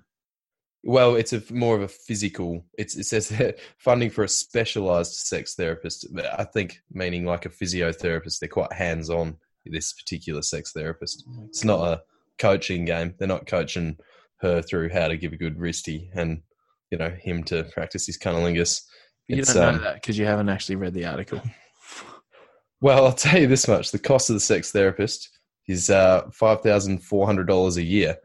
[0.84, 2.66] Well, it's a more of a physical.
[2.78, 3.32] It's, it says
[3.78, 6.08] funding for a specialized sex therapist.
[6.38, 8.40] I think meaning like a physiotherapist.
[8.40, 9.38] They're quite hands-on.
[9.64, 11.24] This particular sex therapist.
[11.50, 12.02] It's not a
[12.40, 13.14] coaching game.
[13.20, 13.98] They're not coaching
[14.42, 16.42] her through how to give a good wristy and
[16.90, 18.82] you know him to practice his cunnilingus.
[19.28, 21.42] You It's, don't know um, that because you haven't actually read the article.
[22.84, 25.30] Well, I'll tell you this much: the cost of the sex therapist
[25.68, 28.18] is uh, five thousand four hundred dollars a year.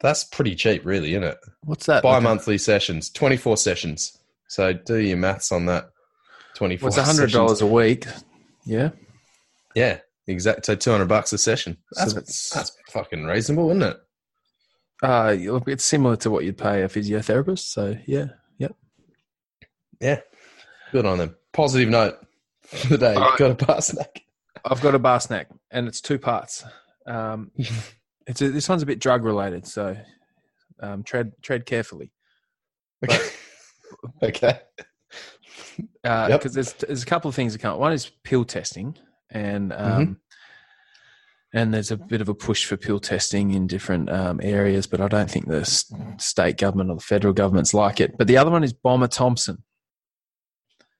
[0.00, 1.38] That's pretty cheap, really, isn't it?
[1.64, 2.02] What's that?
[2.02, 2.22] Bi look at?
[2.22, 4.18] monthly sessions, twenty four sessions.
[4.48, 5.90] So do your maths on that.
[6.54, 6.88] Twenty four.
[6.88, 8.04] What's a hundred dollars a week?
[8.64, 8.90] Yeah.
[9.74, 10.62] Yeah, exactly.
[10.64, 11.76] So two hundred bucks a session.
[11.92, 13.96] So That's that's- that's fucking reasonable, isn't it?
[15.02, 15.36] Uh,
[15.66, 17.70] it's similar to what you'd pay a physiotherapist.
[17.70, 18.28] So yeah,
[18.58, 18.74] yep.
[20.00, 20.20] Yeah,
[20.92, 21.36] good on them.
[21.52, 22.16] Positive note
[22.62, 23.14] for the day.
[23.14, 23.38] All right.
[23.38, 24.22] Got a bar snack.
[24.64, 26.64] I've got a bar snack, and it's two parts.
[27.06, 27.50] Um,
[28.26, 29.96] it's a, this one's a bit drug related, so
[30.80, 32.12] um, tread tread carefully.
[33.04, 33.28] Okay.
[34.22, 34.60] okay.
[36.02, 36.42] because Yep.
[36.42, 37.78] there's there's a couple of things that come.
[37.78, 38.96] One is pill testing,
[39.30, 40.18] and um,
[41.52, 45.00] and there's a bit of a push for pill testing in different um, areas, but
[45.00, 45.64] I don't think the
[46.18, 48.18] state government or the federal government's like it.
[48.18, 49.62] But the other one is Bomber Thompson.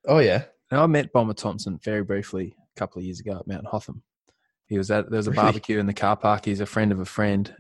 [0.07, 0.45] Oh yeah.
[0.71, 4.03] Now I met Bomber Thompson very briefly a couple of years ago at Mount Hotham.
[4.69, 5.43] He was at there was a Really?
[5.43, 6.45] barbecue in the car park.
[6.45, 7.55] He's a friend of a friend.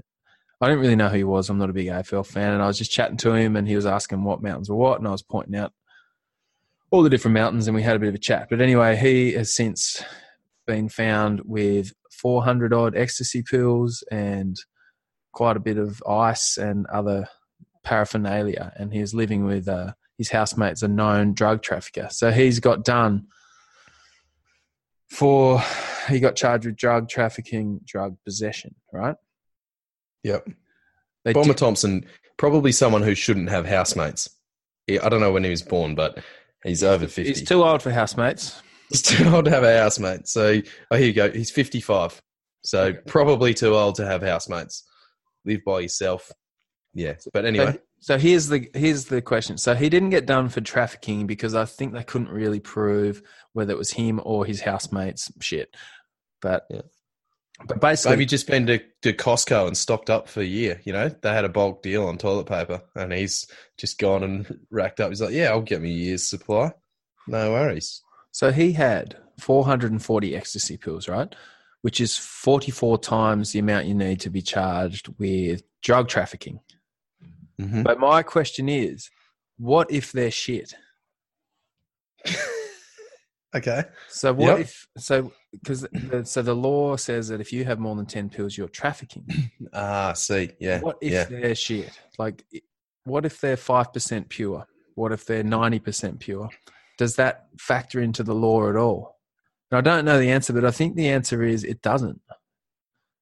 [0.60, 1.50] I didn't really know who he was.
[1.50, 3.76] I'm not a big AFL fan, and I was just chatting to him, and he
[3.76, 5.72] was asking what mountains were what, and I was pointing out
[6.90, 8.48] all the different mountains, and we had a bit of a chat.
[8.48, 10.02] But anyway, he has since
[10.66, 14.56] been found with 400 odd ecstasy pills and
[15.32, 17.26] quite a bit of ice and other
[17.84, 22.08] paraphernalia, and he was living with uh, his housemate's a known drug trafficker.
[22.10, 23.26] So he's got done
[25.10, 25.62] for
[26.08, 29.16] he got charged with drug trafficking, drug possession, right?
[30.22, 30.48] Yep.
[31.24, 34.28] They Bomber did- Thompson, probably someone who shouldn't have housemates.
[34.86, 36.18] He, I don't know when he was born, but
[36.64, 37.24] he's over 50.
[37.24, 38.60] he's too old for housemates.
[38.90, 40.28] He's too old to have a housemate.
[40.28, 41.30] So, oh, here you go.
[41.30, 42.20] He's 55.
[42.62, 42.98] So, Okay.
[43.06, 44.84] probably too old to have housemates.
[45.44, 46.30] Live by yourself.
[46.96, 47.14] Yeah.
[47.32, 49.58] But anyway, So, so here's the here's the question.
[49.58, 53.22] So he didn't get done for trafficking because I think they couldn't really prove
[53.52, 55.76] whether it was him or his housemates shit.
[56.40, 56.82] But Yeah.
[57.68, 60.80] but basically, maybe just been to, to Costco and stocked up for a year.
[60.84, 64.58] You know, they had a bulk deal on toilet paper and he's just gone and
[64.70, 65.10] racked up.
[65.10, 66.72] He's like, yeah, I'll get me a year's supply.
[67.28, 68.02] No worries.
[68.32, 71.34] So he had 440 ecstasy pills, right?
[71.82, 76.60] Which is 44 times the amount you need to be charged with drug trafficking.
[77.58, 79.10] Hmm But my question is,
[79.58, 80.74] what if they're shit?
[83.56, 83.84] Okay.
[84.08, 84.58] So what Yep.
[84.58, 88.28] if so because the, so the law says that if you have more than 10
[88.28, 89.26] pills you're trafficking.
[89.72, 90.50] Ah, see.
[90.60, 90.80] Yeah.
[90.80, 91.24] What if yeah.
[91.24, 91.98] they're shit?
[92.18, 92.44] Like
[93.04, 94.66] what if they're 5% pure?
[94.94, 96.50] What if they're 90% pure?
[96.98, 99.18] Does that factor into the law at all?
[99.70, 102.20] And I don't know the answer, but I think the answer is it doesn't.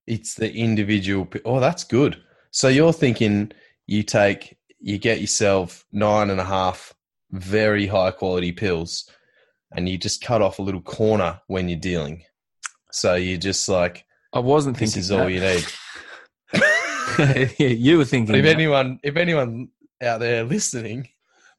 [0.07, 1.29] It's the individual.
[1.45, 2.23] Oh, that's good.
[2.51, 3.53] So you're thinking
[3.87, 6.95] you take, you get yourself nine and a half
[7.31, 9.09] very high quality pills
[9.75, 12.23] and you just cut off a little corner when you're dealing.
[12.93, 15.65] So you're just like, I wasn't this thinking is all you need.
[17.59, 18.55] yeah, you were thinking But if that.
[18.55, 19.69] anyone, if anyone
[20.03, 21.09] out there listening,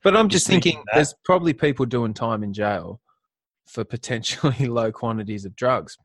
[0.03, 3.01] But I'm just thinking thinking there's probably people doing time in jail
[3.67, 5.97] for potentially low quantities of drugs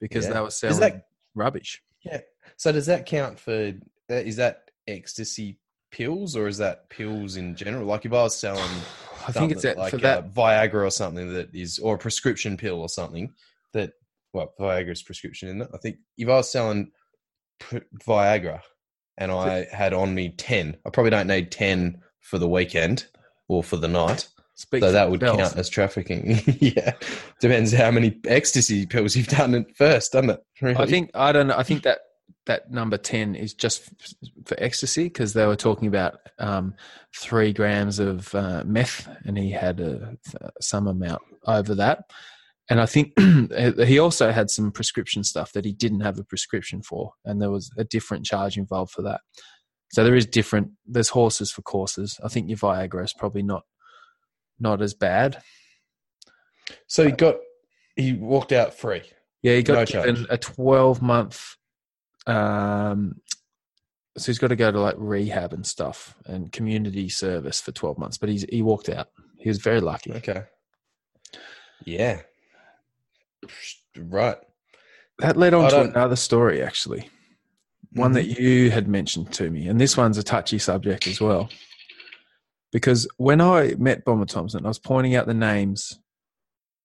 [0.00, 0.34] because Yeah.
[0.34, 1.82] they were selling that- rubbish.
[2.04, 2.20] Yeah.
[2.56, 3.72] So does that count for?
[4.08, 5.58] Is that ecstasy
[5.90, 7.86] pills or is that pills in general?
[7.86, 8.70] Like if I was selling,
[9.26, 10.24] I think it's that like for that.
[10.24, 13.32] uh, Viagra or something that is, or a prescription pill or something
[13.72, 13.92] that,
[14.32, 15.68] well, Viagra's prescription in it.
[15.74, 16.90] I think if I was selling
[18.06, 18.60] Viagra
[19.18, 23.06] and I had on me 10, I probably don't need 10 for the weekend
[23.48, 24.28] or for the night.
[24.54, 25.38] So that would yourself.
[25.38, 26.40] count as trafficking.
[26.60, 26.92] yeah.
[27.40, 30.40] Depends how many ecstasy pills you've done at first, doesn't it?
[30.60, 30.76] Really?
[30.76, 31.56] I think I don't know.
[31.56, 32.00] I think that
[32.46, 34.14] that number ten is just f-
[34.46, 36.74] for ecstasy because they were talking about um,
[37.16, 40.16] three grams of uh, meth, and he had a,
[40.60, 42.04] some amount over that.
[42.70, 43.12] And I think
[43.86, 47.50] he also had some prescription stuff that he didn't have a prescription for, and there
[47.50, 49.20] was a different charge involved for that.
[49.92, 50.70] So there is different.
[50.86, 52.18] There's horses for courses.
[52.24, 53.62] I think your Viagra is probably not
[54.58, 55.42] not as bad.
[56.86, 57.04] so.
[57.04, 57.36] He got,
[57.96, 59.02] he walked out free.
[59.42, 60.26] Yeah, he got No given charge.
[60.30, 61.56] a 12 month.
[62.26, 63.16] Um,
[64.18, 67.98] so he's got to go to like rehab and stuff and community service for 12
[67.98, 69.08] months, but he's he walked out.
[69.38, 70.12] He was very lucky.
[70.12, 70.42] Okay.
[71.84, 72.20] Yeah.
[73.96, 74.36] Right.
[75.18, 77.10] That led on I to don't- another story, actually,
[77.92, 78.42] one that Mm-hmm.
[78.42, 81.48] you had mentioned to me, and this one's a touchy subject as well.
[82.72, 85.98] Because when I met Bomber Thompson, I was pointing out the names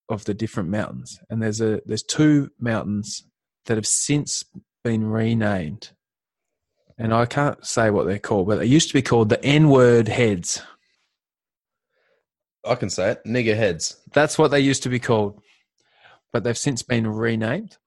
[0.09, 3.23] of the different mountains, and there's a there's two mountains
[3.65, 4.43] that have since
[4.87, 5.89] been renamed,
[6.97, 9.69] and I can't say what they're called, but they used to be called the N
[9.69, 10.61] word heads.
[12.65, 13.23] I can say it.
[13.25, 13.97] Nigger heads.
[14.13, 15.41] That's what they used to be called,
[16.31, 17.77] but they've since been renamed.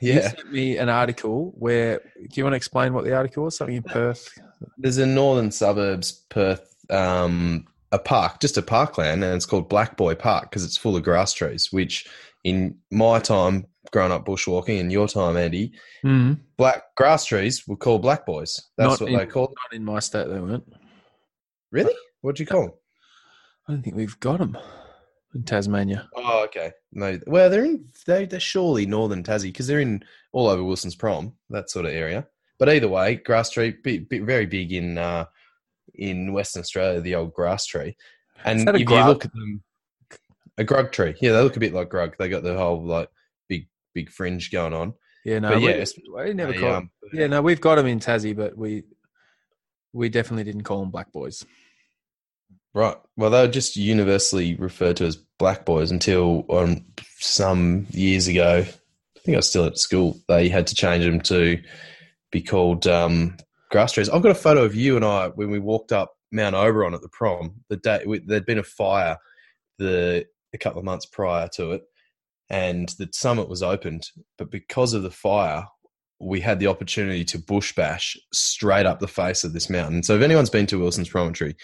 [0.00, 0.30] You Yeah.
[0.30, 2.00] sent me an article where.
[2.00, 3.56] Do you want to explain what the article was?
[3.56, 4.28] Something in Perth.
[4.78, 9.96] There's a northern suburbs, Perth, um, a park, just a parkland, and it's called Black
[9.96, 12.06] Boy Park because it's full of grass trees, which
[12.42, 15.72] in my time growing up bushwalking in your time, Andy,
[16.04, 16.40] Mm.
[16.56, 18.60] black grass trees were called black boys.
[18.76, 19.54] That's Not what in- they called.
[19.70, 20.64] Not in my state, they weren't.
[21.70, 21.94] Really?
[22.20, 22.72] What'd you call them?
[23.68, 24.56] I don't think we've got them
[25.34, 26.08] in Tasmania.
[26.16, 26.72] Oh, okay.
[26.92, 30.94] No, well, they're in they they're surely northern Tassie because they're in all over Wilson's
[30.94, 32.26] Prom, that sort of area.
[32.58, 35.26] But either way, grass tree, be, be, very big in uh,
[35.94, 37.96] in Western Australia, the old grass tree.
[38.44, 39.62] And Is that a if you look at them,
[40.58, 42.16] a grug tree, yeah, they look a bit like grug.
[42.16, 43.10] They got the whole like
[43.96, 44.92] big fringe going on.
[45.24, 45.84] Yeah, no, But we, yeah,
[46.24, 46.74] we never They, call.
[46.74, 48.84] um, yeah, no, we've got them in Tassie, but we
[49.92, 51.44] we definitely didn't call them black boys.
[52.74, 52.96] Right.
[53.16, 56.84] Well, they were just universally referred to as black boys until um,
[57.18, 58.64] some years ago.
[58.66, 60.18] I think I was still at school.
[60.28, 61.58] They had to change them to
[62.30, 63.38] be called um,
[63.70, 64.10] grass trees.
[64.10, 67.00] I've got a photo of you and I when we walked up Mount Oberon at
[67.00, 67.62] the prom.
[67.70, 69.16] The day we, there'd been a fire
[69.78, 71.82] the a couple of months prior to it,
[72.48, 74.08] and the summit was opened.
[74.38, 75.64] But because of the fire,
[76.20, 80.02] we had the opportunity to bush bash straight up the face of this mountain.
[80.02, 81.56] So if anyone's been to Wilson's Promontory,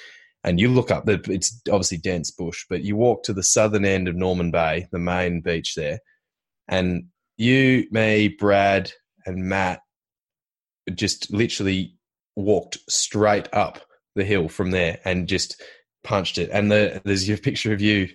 [0.44, 4.08] and you look up, it's obviously dense bush, but you walk to the southern end
[4.08, 6.00] of Norman Bay, the main beach there,
[6.68, 7.04] and
[7.36, 8.92] you, me, Brad,
[9.24, 9.80] and Matt
[10.94, 11.94] just literally
[12.34, 13.80] walked straight up
[14.16, 15.62] the hill from there and just
[16.02, 16.50] punched it.
[16.52, 18.08] And the, there's your picture of you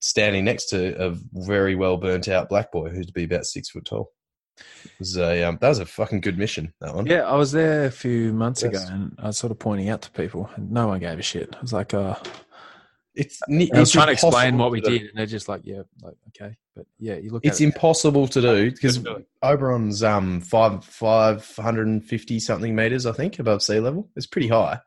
[0.00, 3.84] standing next to a very well burnt out black boy who'd be about six foot
[3.84, 4.10] tall.
[4.84, 6.72] It was a um, that was a fucking good mission.
[6.80, 7.06] That one.
[7.06, 8.84] Yeah, I was there a few months Yes.
[8.84, 11.22] ago, and I was sort of pointing out to people, and no one gave a
[11.22, 11.54] shit.
[11.56, 12.16] I was like, uh,
[13.14, 15.48] It's, ne- I was it's trying to explain what we to did, and they're just
[15.48, 17.44] like, yeah, like okay, but yeah, you look.
[17.44, 19.00] It's at it, impossible to do because
[19.42, 24.10] Oberon's um five five hundred and fifty something meters, I think, above sea level.
[24.16, 24.80] It's pretty high,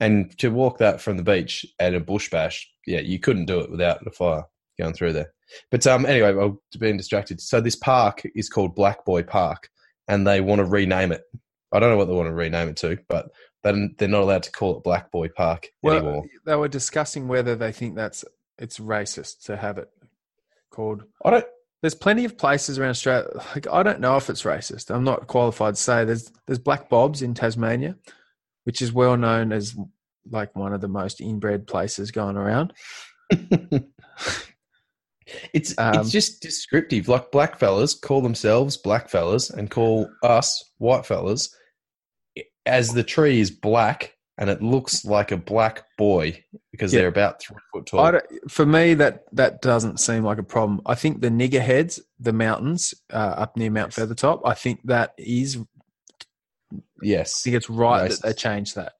[0.00, 3.60] and to walk that from the beach at a bush bash, yeah, you couldn't do
[3.60, 4.44] it without the fire
[4.78, 5.32] going through there.
[5.70, 7.40] But um, anyway, well, being distracted.
[7.40, 9.68] So this park is called Black Boy Park,
[10.08, 11.22] and they want to rename it.
[11.72, 13.30] I don't know what they want to rename it to, but
[13.62, 16.24] they're not allowed to call it Black Boy Park well, anymore.
[16.46, 18.24] they were discussing whether they think that's
[18.58, 19.90] it's racist to have it
[20.70, 21.46] called I don't.
[21.80, 23.28] there's plenty of places around Australia.
[23.54, 24.94] Like, I don't know if it's racist.
[24.94, 26.04] I'm not qualified to say.
[26.04, 27.96] There's there's Black Bob's in Tasmania,
[28.64, 29.76] which is well known as
[30.30, 32.72] like one of the most inbred places going around.
[35.54, 37.06] It's Um, it's just descriptive.
[37.08, 41.54] Like black fellas call themselves black fellas and call us white fellas
[42.66, 46.42] as the tree is black and it looks like a black boy
[46.72, 47.00] because Yeah.
[47.00, 48.00] they're about three foot tall.
[48.00, 50.80] I for me, that that doesn't seem like a problem.
[50.84, 55.12] I think the nigger heads, the mountains uh, up near Mount Feathertop, I think that
[55.16, 55.58] is.
[57.38, 58.20] I think it's right Racist.
[58.20, 58.92] that they changed that.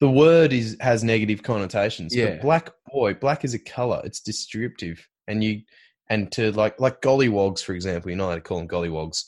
[0.00, 2.14] the word is has negative connotations.
[2.14, 2.36] Yeah.
[2.36, 4.02] Black boy, black is a color.
[4.04, 5.62] It's descriptive, and you
[6.10, 9.24] and to like like gollywogs, for example, you're not allowed to call them gollywogs.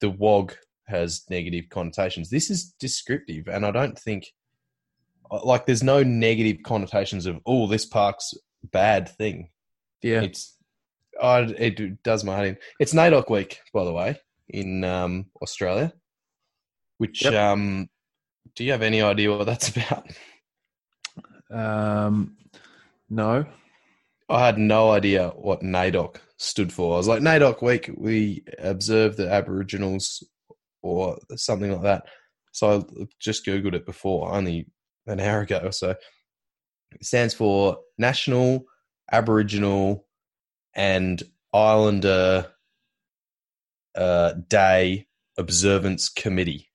[0.00, 0.54] The wog
[0.86, 2.30] has negative connotations.
[2.30, 4.32] This is descriptive, and I don't think
[5.30, 8.34] like there's no negative connotations of oh this park's
[8.64, 9.50] bad thing.
[10.02, 10.22] Yeah.
[10.22, 10.56] It's
[11.20, 12.58] oh, it does my heart in.
[12.80, 15.92] It's NAIDOC week, by the way, in um, Australia.
[16.98, 17.34] Which Yep.
[17.34, 17.88] um,
[18.54, 20.06] do you have any idea what that's about?
[21.50, 22.36] Um,
[23.08, 23.46] no.
[24.28, 26.94] I had no idea what NAIDOC stood for.
[26.94, 30.22] I was like, NAIDOC week, we observe the Aboriginals
[30.82, 32.04] or something like that.
[32.52, 34.66] So I just Googled it before, only
[35.06, 35.90] an hour ago or so.
[36.92, 38.64] It stands for National
[39.10, 40.06] Aboriginal
[40.74, 41.22] and
[41.52, 42.46] Islander
[43.94, 45.06] uh, Day
[45.38, 46.67] Observance Committee,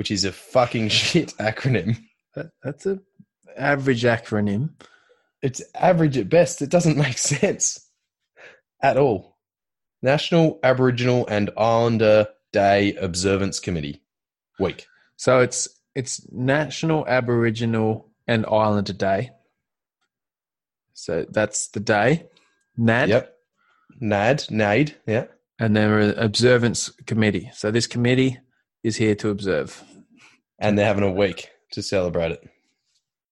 [0.00, 2.02] which is a fucking shit acronym.
[2.34, 3.00] That, that's a
[3.54, 4.70] average acronym.
[5.42, 6.62] It's average at best.
[6.62, 7.86] It doesn't make sense
[8.82, 9.36] at all.
[10.00, 14.00] National Aboriginal and Islander Day Observance Committee
[14.58, 14.86] week.
[15.16, 19.32] So it's it's National Aboriginal and Islander Day.
[20.94, 22.26] So that's the day.
[22.78, 23.10] NAD.
[23.10, 23.36] Yep.
[24.00, 25.26] NAD, NAD, yeah.
[25.58, 27.50] And then an observance committee.
[27.52, 28.38] So this committee
[28.82, 29.84] is here to observe
[30.60, 32.48] And they're having a week to celebrate it.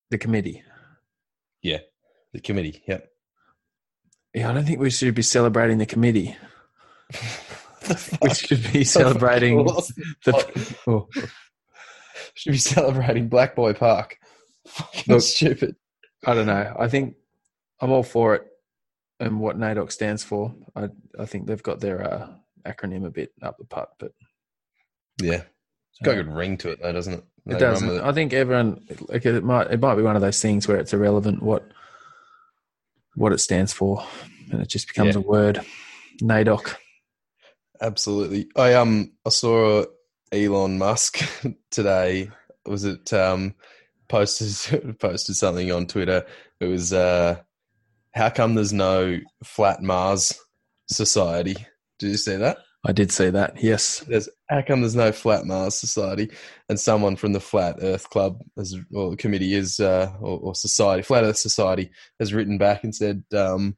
[0.09, 0.63] the committee.
[1.61, 1.79] Yeah,
[2.33, 3.07] the committee, yep.
[4.33, 6.35] Yeah, I don't think we should be celebrating the committee.
[7.81, 10.75] The We should be celebrating the.
[10.87, 11.07] Oh,
[12.35, 14.17] Should be celebrating Black Boy Park.
[14.67, 15.23] Fucking Look.
[15.23, 15.75] stupid.
[16.25, 16.75] I don't know.
[16.77, 17.15] I think
[17.81, 18.43] I'm all for it
[19.19, 20.53] and what NAIDOC stands for.
[20.75, 22.27] I I think they've got their uh,
[22.65, 24.11] acronym a bit up the putt, but
[25.21, 25.43] Yeah.
[25.99, 27.23] It's got a good ring to it though, doesn't it?
[27.45, 27.99] it They doesn't.
[28.01, 30.93] I think everyone like it might it might be one of those things where it's
[30.93, 31.67] irrelevant what
[33.15, 34.03] what it stands for,
[34.51, 35.21] and it just becomes Yeah.
[35.21, 35.61] a word.
[36.21, 36.75] NAIDOC.
[37.81, 38.49] Absolutely.
[38.55, 39.85] I um I saw
[40.31, 41.19] Elon Musk
[41.71, 42.29] today.
[42.65, 43.55] Was it um
[44.07, 46.25] posted posted something on Twitter?
[46.59, 47.39] It was uh
[48.13, 50.33] how come there's no flat Mars
[50.87, 51.55] society?
[51.99, 52.57] Did you see that?
[52.85, 53.61] I did see that.
[53.61, 53.99] Yes.
[54.07, 56.31] There's how come there's no flat Mars society?
[56.69, 61.03] And someone from the Flat Earth Club as or committee is uh or, or society,
[61.03, 63.75] Flat Earth Society has written back and said um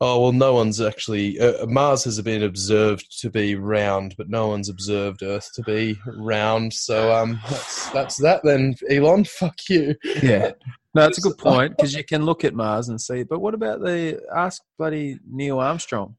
[0.00, 4.46] Oh well, no one's actually uh, Mars has been observed to be round, but no
[4.46, 6.72] one's observed Earth to be round.
[6.72, 8.76] So um, that's that's that then.
[8.88, 9.96] Elon, fuck you.
[10.22, 10.52] Yeah.
[10.94, 13.24] No, that's a good point because you can look at Mars and see.
[13.24, 16.16] But what about the ask bloody Neil Armstrong?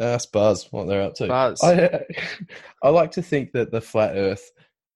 [0.00, 1.26] Ask Buzz what they're up to.
[1.26, 1.62] Buzz.
[1.62, 2.04] I
[2.82, 4.50] I like to think that the Flat Earth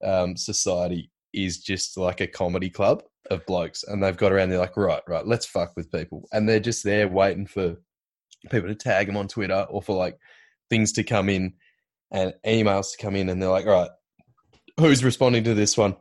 [0.04, 4.50] um, Society is just like a comedy club of blokes, and they've got around.
[4.50, 7.76] They're like, right, right, let's fuck with people, and they're just there waiting for
[8.50, 10.18] people to tag them on Twitter or for like
[10.70, 11.54] things to come in
[12.12, 13.90] and emails to come in, and they're like, right,
[14.78, 15.96] who's responding to this one?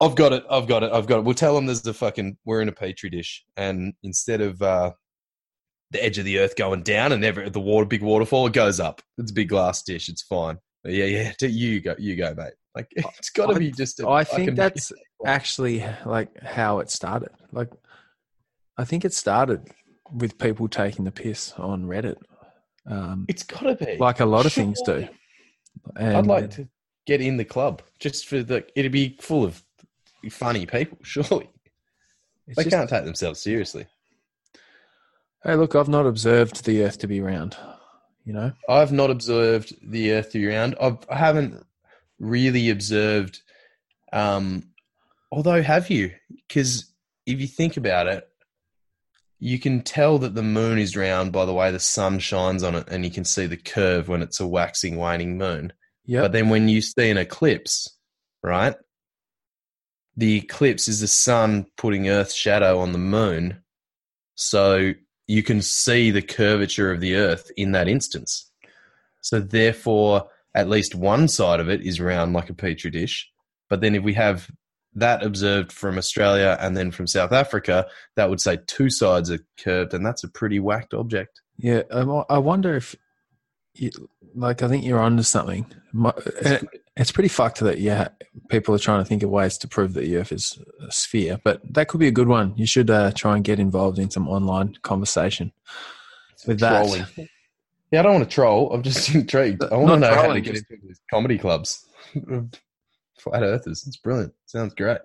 [0.00, 0.44] I've got it.
[0.48, 0.92] I've got it.
[0.92, 1.24] I've got it.
[1.24, 4.92] We'll tell them there's a fucking we're in a petri dish, and instead of uh,
[5.90, 8.80] the edge of the earth going down and every the water big waterfall, it goes
[8.80, 9.00] up.
[9.16, 10.08] It's a big glass dish.
[10.08, 10.58] It's fine.
[10.82, 11.32] But yeah, yeah.
[11.40, 11.94] You go.
[11.98, 12.52] You go, mate.
[12.74, 14.00] Like it's got to be just.
[14.00, 14.92] a I think that's
[15.26, 17.30] actually like how it started.
[17.52, 17.70] Like,
[18.76, 19.68] I think it started
[20.12, 22.16] with people taking the piss on Reddit,
[22.86, 25.08] um, It's got to be like a lot of things do.
[25.96, 26.68] And I'd like to
[27.06, 28.64] get in the club just for the.
[28.74, 29.62] It'd be full of
[30.30, 30.98] funny people.
[31.02, 31.50] Surely
[32.46, 33.86] they just- can't take themselves seriously.
[35.48, 37.56] Hey, look, I've not observed the Earth to be round.
[38.26, 40.76] You know, I've not observed the Earth to be round.
[40.78, 41.64] I've, I haven't
[42.18, 43.40] really observed.
[44.12, 44.64] Um,
[45.32, 46.12] although, have you?
[46.46, 46.92] Because
[47.24, 48.28] if you think about it,
[49.38, 52.74] you can tell that the moon is round by the way the sun shines on
[52.74, 55.72] it, and you can see the curve when it's a waxing, waning moon.
[56.04, 56.20] yeah.
[56.20, 57.96] But then when you see an eclipse,
[58.42, 58.76] right?
[60.14, 63.62] The eclipse is the sun putting Earth's shadow on the moon.
[64.34, 64.92] So
[65.28, 68.50] you can see the curvature of the Earth in that instance.
[69.20, 73.30] So therefore, at least one side of it is round like a petri dish.
[73.68, 74.50] But then if we have
[74.94, 79.38] that observed from Australia and then from South Africa, that would say two sides are
[79.58, 81.42] curved, and that's a pretty whacked object.
[81.58, 82.96] Yeah, I wonder if,
[83.74, 83.90] you,
[84.34, 85.66] like, I think you're onto something.
[85.92, 86.12] My,
[86.98, 88.08] it's pretty fucked that yeah,
[88.48, 91.40] people are trying to think of ways to prove that the Earth is a sphere,
[91.44, 92.54] but that could be a good one.
[92.56, 95.52] You should uh, try and get involved in some online conversation
[96.46, 96.82] with that.
[96.86, 97.06] Trolling.
[97.92, 98.72] Yeah, I don't want to troll.
[98.72, 99.62] I'm just intrigued.
[99.62, 101.86] I want Not to know how to get into these comedy clubs.
[103.18, 103.86] Flat Earthers.
[103.86, 104.34] It's brilliant.
[104.46, 104.98] Sounds great.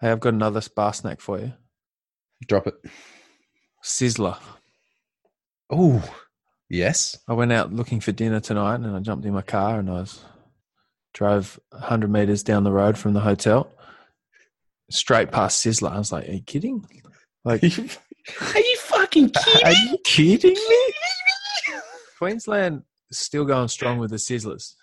[0.00, 1.52] Hey, I've got another bar snack for you.
[2.46, 2.74] Drop it.
[3.84, 4.38] Sizzler.
[5.70, 6.02] Oh,
[6.68, 7.18] yes.
[7.28, 9.94] I went out looking for dinner tonight, and I jumped in my car and I
[9.94, 10.24] was
[11.14, 13.72] Drove 100 meters down the road from the hotel,
[14.90, 15.90] straight past Sizzler.
[15.90, 16.86] I was like, "Are you kidding?
[17.44, 19.62] Like, Are you fucking kidding?
[19.64, 20.94] are you kidding me?"
[22.18, 24.74] Queensland is still going strong with the Sizzlers.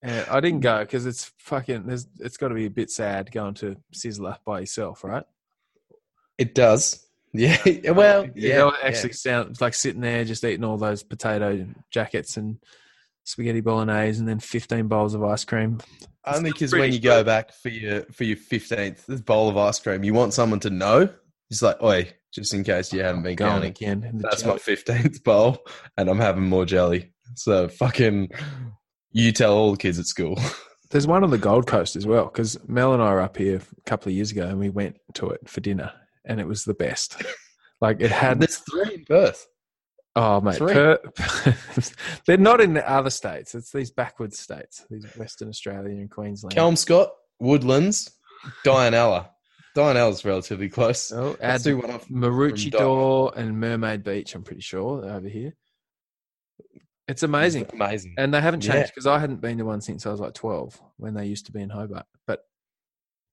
[0.00, 1.86] And I didn't go because it's fucking.
[1.86, 5.24] There's, it's got to be a bit sad going to Sizzler by yourself, right?
[6.38, 7.04] It does.
[7.32, 7.56] Yeah.
[7.92, 8.68] Well, yeah.
[8.68, 12.58] it actually sounds like sitting there just eating all those potato jackets and
[13.24, 15.78] spaghetti bolognese and then 15 bowls of ice cream.
[16.24, 20.04] Only because when you go back for your for your fifteenth bowl of ice cream,
[20.04, 21.08] you want someone to know.
[21.50, 23.70] It's like, oi, just in case you haven't been Going counting.
[23.70, 24.20] again.
[24.22, 24.54] That's jelly.
[24.54, 25.58] my fifteenth bowl,
[25.96, 27.12] and I'm having more jelly.
[27.34, 28.30] So fucking,
[29.10, 30.38] you tell all the kids at school.
[30.90, 33.56] There's one on the Gold Coast as well because Mel and I were up here
[33.76, 35.90] a couple of years ago and we went to it for dinner
[36.24, 37.22] and it was the best.
[37.80, 39.46] Like it had There's three in Perth.
[40.14, 40.74] Oh, mate, Three.
[40.74, 40.98] per,
[42.26, 43.54] they're not in the other states.
[43.54, 46.54] It's these backward states, these Western Australia and Queensland.
[46.54, 47.08] Kelmscott,
[47.40, 48.10] Woodlands,
[48.64, 49.30] Dianella.
[49.74, 51.10] Dianella's relatively close.
[51.12, 52.06] oh, add do one off.
[52.08, 54.34] Maroochydore and Mermaid Beach.
[54.34, 55.54] I'm pretty sure over here.
[57.08, 58.14] It's amazing, Amazing.
[58.18, 60.80] and they haven't changed because I hadn't been to one since I was like 12
[60.98, 62.06] when they used to be in Hobart.
[62.26, 62.40] But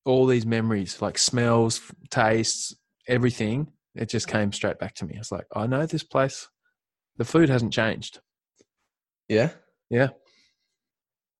[0.05, 2.73] all these memories, like smells, tastes,
[3.09, 5.15] everything, it just came straight back to me.
[5.15, 6.47] I was like, I know this place.
[7.17, 8.19] The food hasn't changed.
[9.27, 9.49] Yeah.
[9.89, 10.09] Yeah.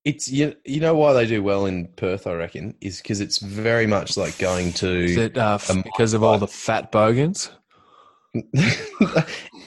[0.04, 3.38] It's you, you know why they do well in Perth, I reckon, is because it's
[3.38, 7.50] very much like going to it uh, because of all the fat bogans?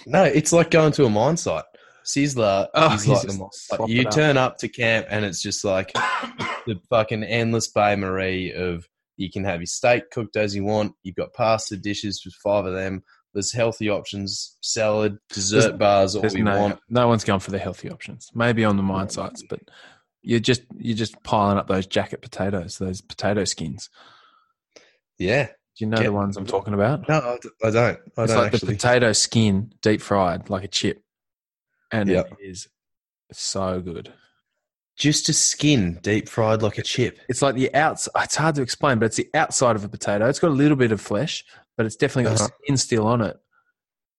[0.06, 1.64] No, it's like going to a mine site.
[2.06, 4.14] Sizzler Oh, is you like the you up.
[4.14, 5.93] turn up to camp and it's just like
[6.68, 8.86] the fucking endless bain-marie of
[9.18, 10.93] you can have your steak cooked as you want.
[11.03, 13.03] You've got pasta dishes with five of them.
[13.34, 16.80] There's healthy options, salad, dessert There's- bars, all There's we no, want.
[16.89, 18.30] no one's gone for the healthy options.
[18.36, 19.59] Maybe on the mine sites, but
[20.22, 23.89] you're just you're just piling up those jacket potatoes, those potato skins.
[25.18, 25.45] Yeah.
[25.47, 27.09] Do you know Get- the ones I'm talking about?
[27.09, 27.16] No,
[27.64, 27.99] I don't.
[28.18, 31.01] I it's don't like the potato skin deep fried like a chip,
[31.91, 32.34] and Yep.
[32.39, 32.68] it is
[33.32, 34.14] so good.
[34.96, 37.20] Just a skin deep fried like a chip.
[37.28, 38.08] It's like the outs.
[38.16, 40.28] It's hard to explain, but it's the outside of a potato.
[40.30, 41.44] It's got a little bit of flesh,
[41.78, 42.50] but it's definitely got Uh-huh.
[42.64, 43.39] skin still on it.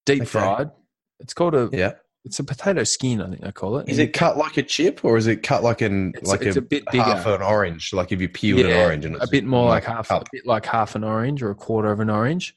[0.05, 0.29] Deep Okay.
[0.29, 0.71] fried.
[1.19, 1.69] It's called a.
[1.71, 1.93] Yeah.
[2.25, 3.87] It's a potato skin, I think they call it.
[3.87, 6.55] Is it cut like a chip or is it cut like an It's- like it's
[6.55, 7.03] a, a bit bigger.
[7.03, 7.93] half an orange?
[7.93, 10.23] Like if you peeled an orange and a bit more like half, cup.
[10.23, 12.55] a bit like half an orange or a quarter of an orange,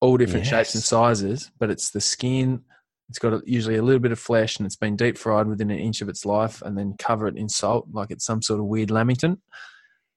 [0.00, 1.50] all different shapes and sizes.
[1.58, 2.62] But it's the skin.
[3.12, 5.70] It's got a, usually a little bit of flesh, and it's been deep fried within
[5.70, 8.58] an inch of its life, and then cover it in salt like it's some sort
[8.58, 9.42] of weird lamington.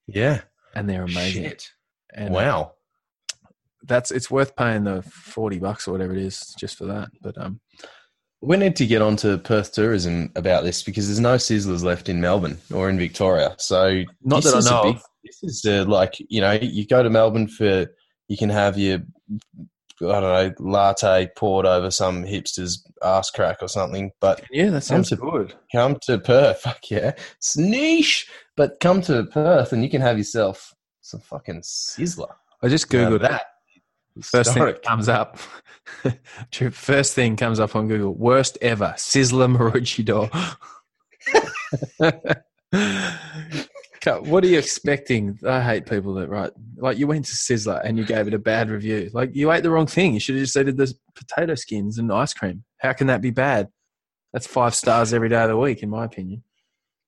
[0.06, 0.40] Yeah.
[0.74, 1.42] And they're amazing.
[1.44, 1.68] Shit.
[2.14, 2.72] And uh, wow.
[3.82, 7.10] that's it's worth paying the forty bucks or whatever it is just for that.
[7.20, 7.60] But um,
[8.40, 12.08] We need to get on to Perth tourism about this because there's no sizzlers left
[12.08, 13.56] in Melbourne or in Victoria.
[13.58, 16.52] So not this that I is a know big- this is uh, like you know
[16.52, 17.86] you go to Melbourne for
[18.28, 19.00] you can have your
[20.00, 24.82] I don't know latte poured over some hipster's ass crack or something, but Yeah, that
[24.82, 25.54] sounds to- good.
[25.72, 28.28] come to Perth, fuck yeah, it's niche.
[28.56, 32.32] But come to Perth and you can have yourself some fucking sizzler.
[32.62, 33.42] I just googled that.
[34.22, 34.82] First thing historic.
[34.82, 35.38] that comes up.
[36.72, 38.14] First thing comes up on Google.
[38.14, 38.94] Worst ever.
[38.96, 40.30] Sizzler Maroochydore.
[44.06, 45.38] what are you expecting?
[45.46, 48.38] I hate people that write like you went to Sizzler and you gave it a
[48.38, 49.10] bad review.
[49.12, 50.14] Like you ate the wrong thing.
[50.14, 52.64] You should have just said the potato skins and ice cream.
[52.78, 53.68] How can that be bad?
[54.32, 56.42] That's five stars every day of the week, in my opinion.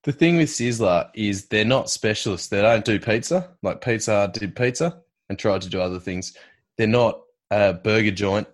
[0.04, 2.48] The thing with Sizzler is they're not specialists.
[2.48, 3.50] They don't do pizza.
[3.62, 6.36] Like Pizza did pizza and tried to do other things.
[6.76, 7.20] They're not
[7.50, 8.48] a burger joint.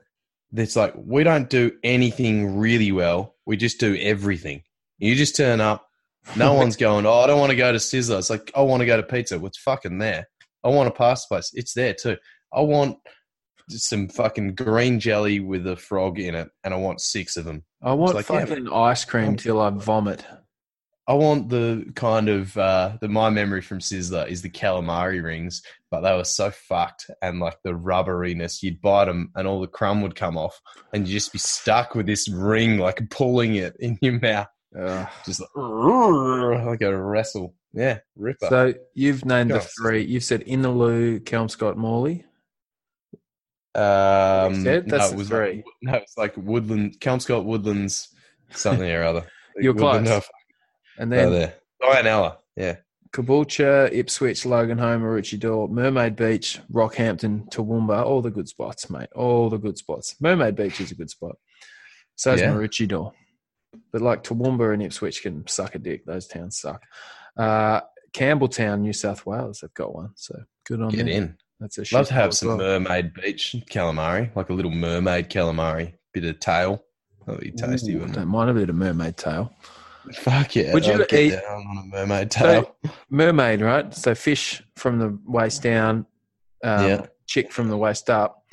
[0.53, 3.36] It's like we don't do anything really well.
[3.47, 4.62] We just do everything.
[4.99, 5.88] You just turn up.
[6.36, 8.18] No one's going, oh, I don't want to go to Sizzler.
[8.18, 9.38] It's like, I want to go to pizza.
[9.38, 10.26] Well, it's fucking there.
[10.62, 11.50] I want a pasta place.
[11.54, 12.16] It's there too.
[12.52, 12.98] I want
[13.68, 17.64] some fucking green jelly with a frog in it, and I want six of them.
[17.82, 20.24] I want like, yeah, fucking ice cream till I vomit.
[21.06, 25.62] I want the kind of uh, the my memory from Sizzler is the calamari rings,
[25.90, 28.62] but they were so fucked and like the rubberiness.
[28.62, 30.58] You'd bite them and all the crumb would come off,
[30.94, 34.46] and you'd just be stuck with this ring, like pulling it in your mouth,
[35.24, 35.48] Just like,
[36.66, 37.54] like a wrestle.
[37.72, 38.46] Yeah, ripper.
[38.48, 40.04] So you've named the three.
[40.04, 42.24] You've said Innaloo, Kelmscott, Morley.
[43.74, 44.88] um, said?
[44.88, 45.56] That's no, it was three.
[45.56, 48.08] Like, no, it's like Woodland, Kelmscott Woodlands,
[48.50, 49.26] something or other.
[49.56, 50.28] You're Woodland- close.
[50.98, 51.54] And then oh, there.
[51.82, 52.36] Dianella.
[52.56, 52.76] Yeah.
[53.12, 59.08] Caboolture, Ipswich, Loganholme, Maroochydore, Mermaid Beach, Rockhampton, Toowoomba, all the good spots, mate.
[59.14, 60.16] All the good spots.
[60.20, 61.36] Mermaid Beach is a good spot.
[62.16, 62.50] So is Yeah.
[62.52, 63.12] Maroochydore.
[63.92, 66.04] But like Toowoomba and Ipswich can suck a dick.
[66.06, 66.82] Those towns suck.
[67.36, 67.80] Uh,
[68.12, 70.10] Campbelltown, New South Wales, they've got one.
[70.16, 71.08] So good on Get them.
[71.08, 71.36] in.
[71.60, 72.58] That's a Love to have some well.
[72.58, 76.82] mermaid beach calamari, like a little mermaid calamari, bit of tail.
[77.26, 78.20] That'd be tasty, Ooh, wouldn't it?
[78.20, 79.52] don't mind a bit of mermaid tail.
[80.14, 80.72] Fuck yeah.
[80.74, 82.76] Would you I'd eat- down on a mermaid So, tail?
[83.08, 83.94] mermaid, right?
[83.94, 86.06] So fish from the waist down,
[86.62, 87.06] um, Yeah.
[87.26, 88.44] chick from the waist up.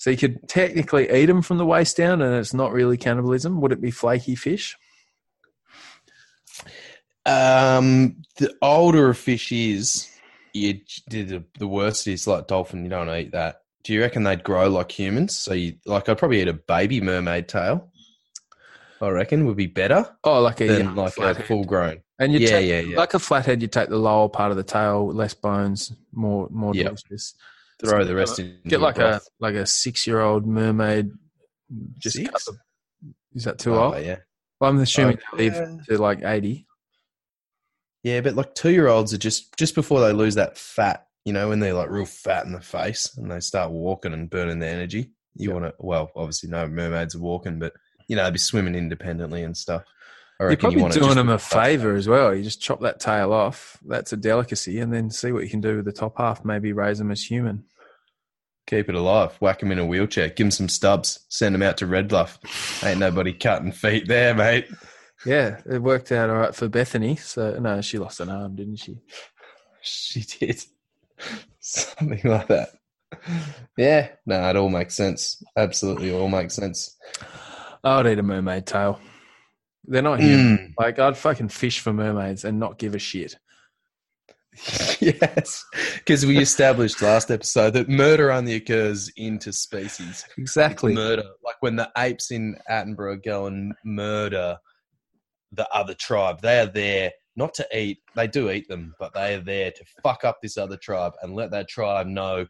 [0.00, 3.60] So you could technically eat them from the waist down, and it's not really cannibalism.
[3.60, 4.74] Would it be flaky fish?
[7.26, 10.08] Um, the older a fish is,
[10.54, 10.80] you
[11.10, 12.26] the, the worse it is.
[12.26, 13.60] Like dolphin, you don't want to eat that.
[13.84, 15.38] Do you reckon they'd grow like humans?
[15.38, 17.92] So you like, I'd probably eat a baby mermaid tail.
[19.02, 22.00] I reckon would be better Oh, like a than young like a full grown.
[22.18, 22.96] And you Yeah, take, yeah, yeah.
[22.96, 26.72] like a flathead, you take the lower part of the tail, less bones, more more
[26.72, 26.86] Yep.
[26.86, 27.34] delicious.
[27.80, 28.58] Throw the rest in.
[28.64, 31.10] Get your like a like a six year old mermaid.
[31.98, 32.58] Just cut the,
[33.34, 34.04] is that too Oh, old?
[34.04, 34.16] yeah,
[34.60, 35.54] Well, I'm assuming Oh, they live
[35.88, 35.94] yeah.
[35.96, 36.66] to like eighty.
[38.02, 41.06] yeah, but like two year olds are just just before they lose that fat.
[41.24, 44.30] You know, when they're like real fat in the face and they start walking and
[44.30, 45.10] burning their energy.
[45.36, 45.54] You Yeah.
[45.54, 47.72] want to, well, obviously no mermaids are walking, but
[48.08, 49.84] you know, they'd be swimming independently and stuff.
[50.40, 52.34] You're probably wanna doing them a favour as well.
[52.34, 53.78] You just chop that tail off.
[53.86, 56.44] That's a delicacy, and then see what you can do with the top half.
[56.44, 57.64] Maybe raise them as human.
[58.66, 59.36] Keep it alive.
[59.40, 60.30] Whack him in a wheelchair.
[60.30, 61.26] Give him some stubs.
[61.28, 62.38] Send him out to Red Bluff.
[62.84, 64.68] Ain't nobody cutting feet there, mate.
[65.26, 67.16] Yeah, it worked out all right for Bethany.
[67.16, 68.98] So no, she lost an arm, didn't she?
[69.82, 70.62] She did
[71.60, 72.70] something like that.
[73.76, 75.42] Yeah, no, it all makes sense.
[75.56, 76.96] Absolutely, all makes sense.
[77.82, 79.00] I'd eat a mermaid tail.
[79.84, 80.58] They're not human.
[80.58, 80.74] Mm.
[80.78, 83.36] Like I'd fucking fish for mermaids and not give a shit.
[85.00, 85.64] yes,
[85.94, 90.24] because we established last episode that murder only occurs interspecies.
[90.36, 90.92] Exactly.
[90.92, 94.58] Murder, like when the apes in Attenborough go and murder
[95.52, 97.98] the other tribe, they are there not to eat.
[98.16, 101.34] They do eat them, but they are there to fuck up this other tribe and
[101.34, 102.46] let that tribe know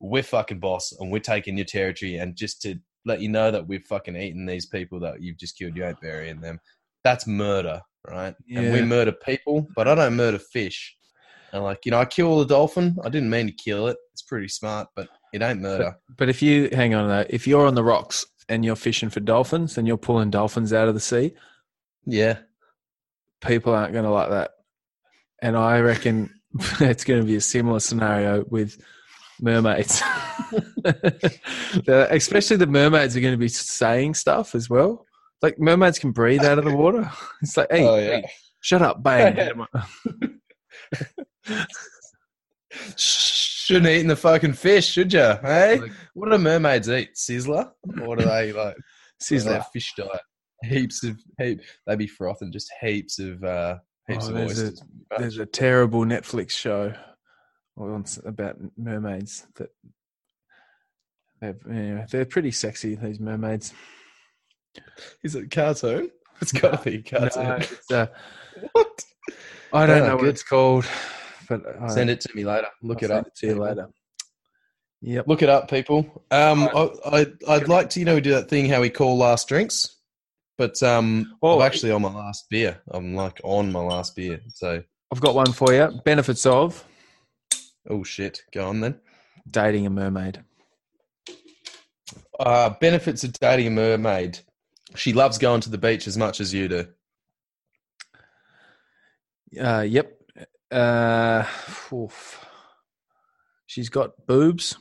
[0.00, 3.66] we're fucking boss and we're taking your territory, and just to let you know that
[3.66, 5.76] we've fucking eaten these people that you've just killed.
[5.76, 6.58] You ain't burying them.
[7.02, 8.34] That's murder, right?
[8.54, 10.96] And we murder people, but I don't murder fish.
[11.52, 12.96] And like, you know, I kill the dolphin.
[13.04, 13.96] I didn't mean to kill it.
[14.12, 15.96] It's pretty smart, but it ain't murder.
[16.16, 19.20] But if you hang on though, if you're on the rocks and you're fishing for
[19.20, 21.34] dolphins and you're pulling dolphins out of the sea,
[22.06, 22.38] Yeah.
[23.44, 24.50] people aren't going to like that.
[25.42, 26.30] And I reckon
[26.80, 28.80] it's going to be a similar scenario with
[29.40, 30.02] mermaids.
[31.84, 35.06] The- Especially the mermaids are going to be saying stuff as well.
[35.42, 37.10] Like mermaids can breathe out of the water.
[37.42, 38.16] It's like, hey, Oh, yeah.
[38.16, 38.24] hey,
[38.60, 39.50] shut up, bang.
[42.96, 45.34] Shouldn't eaten the fucking fish, should you?
[45.42, 47.14] Hey, Like- what do mermaids eat?
[47.14, 48.76] Sizzler, What do they like
[49.22, 49.64] Sizzler.
[49.72, 50.20] fish diet?
[50.62, 51.60] Heaps of heap.
[51.86, 53.78] They be frothing just heaps of uh,
[54.08, 54.72] heaps Oh, of there's a-
[55.18, 56.92] There's a terrible Netflix show
[57.76, 59.68] about mermaids that
[61.40, 62.94] they're, anyway, they're pretty sexy.
[62.94, 63.72] These mermaids.
[65.22, 66.10] Is it a cartoon?
[66.40, 67.44] It's got to be a cartoon.
[67.48, 68.06] No, it's, uh,
[68.72, 69.04] what?
[69.72, 70.86] I don't Oh, know what it's called,
[71.48, 72.68] but I, Send it to me later.
[72.82, 73.34] Look I'll it send up.
[73.34, 73.88] to you later.
[75.02, 75.28] Yep.
[75.28, 76.24] Look it up, people.
[76.30, 79.18] Um, I, I, I'd like to, you know, we do that thing how we call
[79.18, 79.96] last drinks,
[80.56, 82.80] but um, Well, I'm actually on my last beer.
[82.90, 84.40] I'm like on my last beer.
[84.48, 84.82] So,
[85.12, 85.90] I've got one for you.
[86.04, 86.82] Benefits of
[87.90, 88.98] oh shit, go on then.
[89.50, 90.42] dating a mermaid.
[92.38, 94.38] Uh, benefits of dating a mermaid.
[94.96, 96.86] She loves going to the beach as much as you do.
[99.60, 100.18] Uh, yep.
[100.70, 101.44] Uh,
[101.92, 102.44] oof.
[103.66, 104.76] She's got boobs.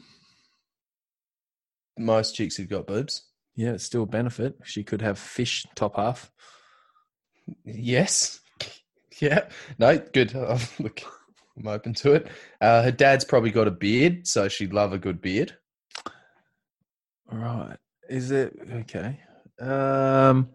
[1.97, 3.23] Most chicks have got boobs.
[3.55, 4.55] Yeah, it's still a benefit.
[4.63, 6.31] She could have fish top half.
[7.65, 8.39] Yes.
[9.21, 9.47] Yeah.
[9.77, 10.33] No, good.
[10.79, 11.01] Look,
[11.55, 12.27] I'm open to it.
[12.59, 15.55] Uh, her dad's probably got a beard, so she'd love a good beard.
[17.31, 17.77] Right.
[18.09, 19.19] Is it okay?
[19.59, 20.49] Um,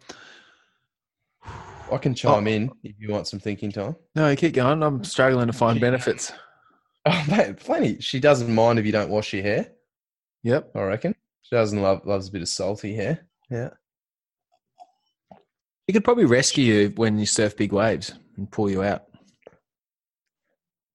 [1.91, 3.97] I can chime in if you want some thinking time.
[4.15, 4.83] no, keep going.
[4.83, 6.33] I'm struggling to find benefits.
[7.07, 8.01] Oh, mate, plenty.
[8.01, 9.71] She doesn't mind if you don't wash your hair.
[10.43, 10.73] Yep.
[10.75, 13.27] I reckon she doesn't love loves a bit of salty hair.
[13.49, 13.71] Yeah.
[15.89, 19.05] She could probably rescue you when you surf big waves and pull you out.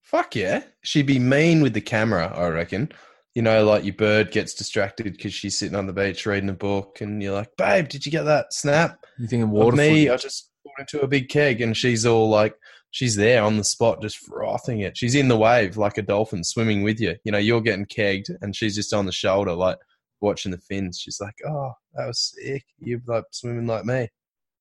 [0.03, 0.63] Fuck yeah.
[0.83, 2.31] She'd be mean with the camera.
[2.35, 2.91] I reckon.
[3.35, 6.53] You know, like your bird gets distracted because she's sitting on the beach reading a
[6.53, 9.75] book, and you're like, "Babe, did you get that snap You thinking of water?
[9.77, 10.09] me?
[10.09, 12.55] I just pulled into a big keg," and she's all like,
[12.91, 14.95] she's there on the spot, just frothing it.
[14.95, 17.15] She's in the wave like a dolphin swimming with you.
[17.23, 19.79] You know, you're getting kegged, and she's just on the shoulder, like
[20.21, 20.99] watching the fins.
[20.99, 22.65] She's like, "Oh, that was sick.
[22.79, 24.09] You're like swimming like me."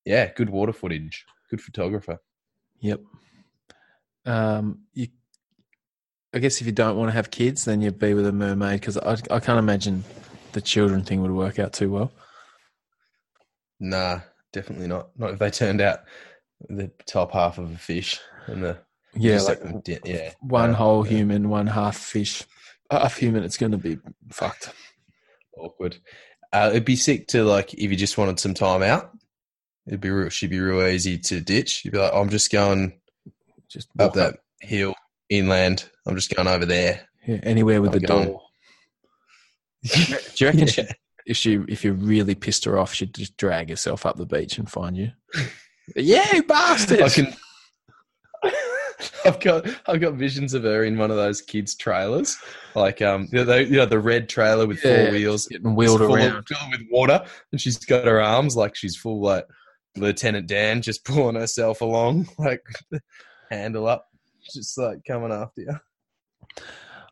[0.07, 1.25] Yeah, good water footage.
[1.51, 2.19] Good photographer.
[2.81, 3.01] Yep.
[4.25, 5.09] Um, you,
[6.35, 8.81] I guess if you don't want to have kids, then you'd be with a mermaid
[8.81, 10.05] because I, I can't imagine
[10.53, 12.13] the children thing would work out too well.
[13.81, 14.21] Nah,
[14.53, 15.11] definitely not.
[15.19, 16.01] Not if they turned out
[16.69, 18.79] the top half of a fish and the
[19.15, 22.45] Yeah, like like, yeah, one uh, whole yeah, human, one half fish.
[22.91, 23.99] Half human, it's going to be
[24.31, 24.73] fucked.
[25.57, 25.99] awkward.
[26.53, 29.11] Uh, it'd be sick to like if you just wanted some time out.
[29.87, 30.29] It'd be real.
[30.29, 31.85] She'd be real easy to ditch.
[31.85, 33.01] You'd be like, I'm just going
[33.69, 34.95] Just up that hill
[35.39, 35.89] inland.
[36.07, 37.07] I'm just going over there.
[37.27, 38.29] Yeah, anywhere with I'm the going.
[38.29, 38.43] door.
[39.85, 40.01] Do
[40.37, 40.85] you reckon she,
[41.27, 44.59] if she if you really pissed her off, she'd just drag herself up the beach
[44.59, 45.11] and find you?
[45.97, 47.03] yeah, you bastard!
[47.03, 47.35] I can.
[49.25, 52.37] I've got I've got visions of her in one of those kids trailers,
[52.75, 55.75] like um, you know, the, you know, the red trailer with Yeah, four wheels, getting
[55.75, 56.37] wheeled around.
[56.37, 59.45] of, filled with water, and she's got her arms like she's full like
[59.97, 62.63] Lieutenant Dan, just pulling herself along, like
[63.51, 64.07] handle up,
[64.53, 65.75] just like coming after you.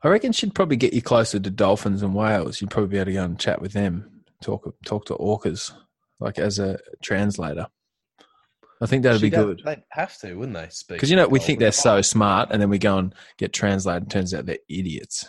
[0.02, 2.61] I reckon she'd probably get you closer to dolphins and whales.
[2.61, 5.73] You'd probably be able to go and chat with them, talk talk to orcas,
[6.19, 7.66] like as a translator.
[8.82, 10.69] I think that'd be She'd have- good They'd have to, wouldn't they?
[10.70, 13.52] Speak because you know we think they're so smart, and then we go and get
[13.52, 14.05] translated.
[14.05, 15.28] and Turns out they're idiots.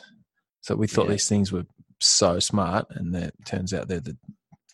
[0.62, 1.12] So we thought Yeah.
[1.14, 1.66] these things were
[2.00, 4.18] so smart, and then it turns out they're the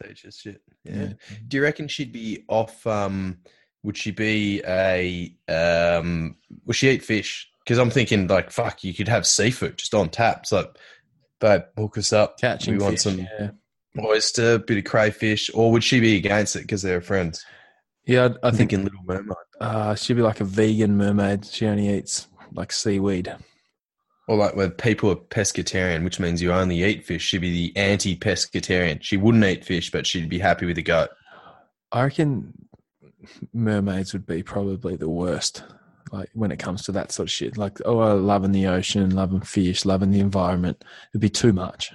[0.03, 0.61] Teachers shit.
[0.83, 0.93] Yeah.
[0.95, 1.13] yeah.
[1.47, 2.85] Do you reckon she'd be off?
[2.85, 3.39] Um,
[3.87, 5.33] would she be a?
[5.47, 6.35] Um,
[6.65, 7.49] would she eat fish?
[7.63, 10.45] Because I'm thinking like, fuck, you could have seafood just on tap.
[10.45, 10.71] So,
[11.39, 12.37] babe, hook us up.
[12.37, 13.51] catching we want fish, some yeah.
[14.03, 17.45] oyster, bit of crayfish, or would she be against it because they're friends?
[18.05, 21.45] Yeah, I, I I'm think thinking Little Mermaid, uh, she'd be like a vegan mermaid.
[21.45, 23.33] She only eats like seaweed.
[24.27, 27.23] or like where people are pescatarian, which means you only eat fish.
[27.23, 29.01] She'd be the anti-pescatarian.
[29.01, 31.09] She wouldn't eat fish, but she'd be happy with a goat.
[31.91, 32.66] I reckon
[33.53, 35.63] mermaids would be probably the worst.
[36.11, 39.41] Like when it comes to that sort of shit, like oh, loving the ocean, loving
[39.41, 40.83] fish, loving the environment,
[41.13, 41.91] it'd be too much.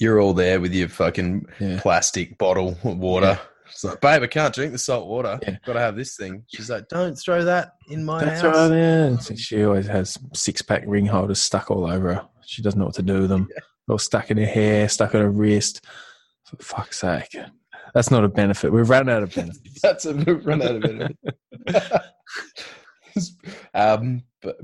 [0.00, 3.38] You're all there with your fucking Yeah, plastic bottle of water.
[3.66, 5.38] It's like, babe, I can't drink the salt water.
[5.42, 5.58] Yeah.
[5.64, 6.42] Got to have this thing.
[6.48, 8.68] She's like, don't throw that in my that's house.
[8.70, 8.76] right.
[8.76, 12.28] Yeah, So she always has six pack ring holders stuck all over her.
[12.46, 13.48] She doesn't know what to do with them.
[13.88, 15.84] Or stuck in her hair, stuck on her wrist.
[16.44, 17.36] For fuck's sake,
[17.94, 18.72] that's not a benefit.
[18.72, 19.80] We've run out of benefits.
[19.82, 21.16] That's a we've run out of it.
[23.74, 24.58] um, but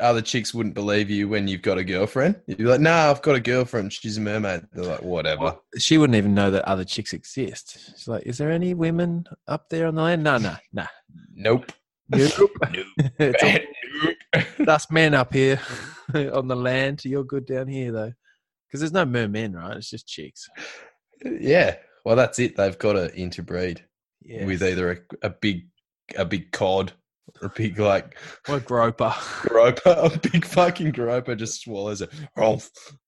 [0.00, 2.40] other chicks wouldn't believe you when you've got a girlfriend.
[2.46, 3.92] You'd be like, "Nah, I've got a girlfriend.
[3.92, 7.78] She's a mermaid." They're like, "Whatever." Well, she wouldn't even know that other chicks exist.
[7.90, 10.86] She's like, "Is there any women up there on the land?" No, no, no.
[11.34, 11.72] Nope.
[12.10, 12.32] Nope.
[13.18, 13.36] Nope.
[13.42, 14.68] nope.
[14.68, 15.60] us men up here
[16.14, 17.04] on the land.
[17.04, 18.12] You're good down here though,
[18.66, 19.76] because there's no mermen, right?
[19.76, 20.48] It's just chicks.
[21.24, 21.76] yeah.
[22.08, 22.56] Well, that's it.
[22.56, 23.84] They've got to interbreed
[24.22, 25.66] Yeah, with either a, a big,
[26.16, 26.94] a big cod,
[27.42, 28.16] or a big like
[28.48, 29.12] or a groper.
[29.42, 29.80] groper,
[30.14, 32.10] a big fucking groper just swallows it,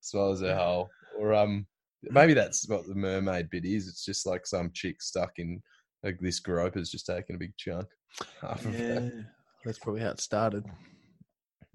[0.03, 0.91] swallows it whole.
[1.19, 1.67] Or um,
[2.03, 3.89] maybe that's what the mermaid bit is.
[3.89, 5.63] It's just like some chick stuck in
[6.03, 7.87] like this groper's just taking a big chunk.
[8.43, 9.27] Half of Yeah, that.
[9.65, 10.67] that's probably how it started.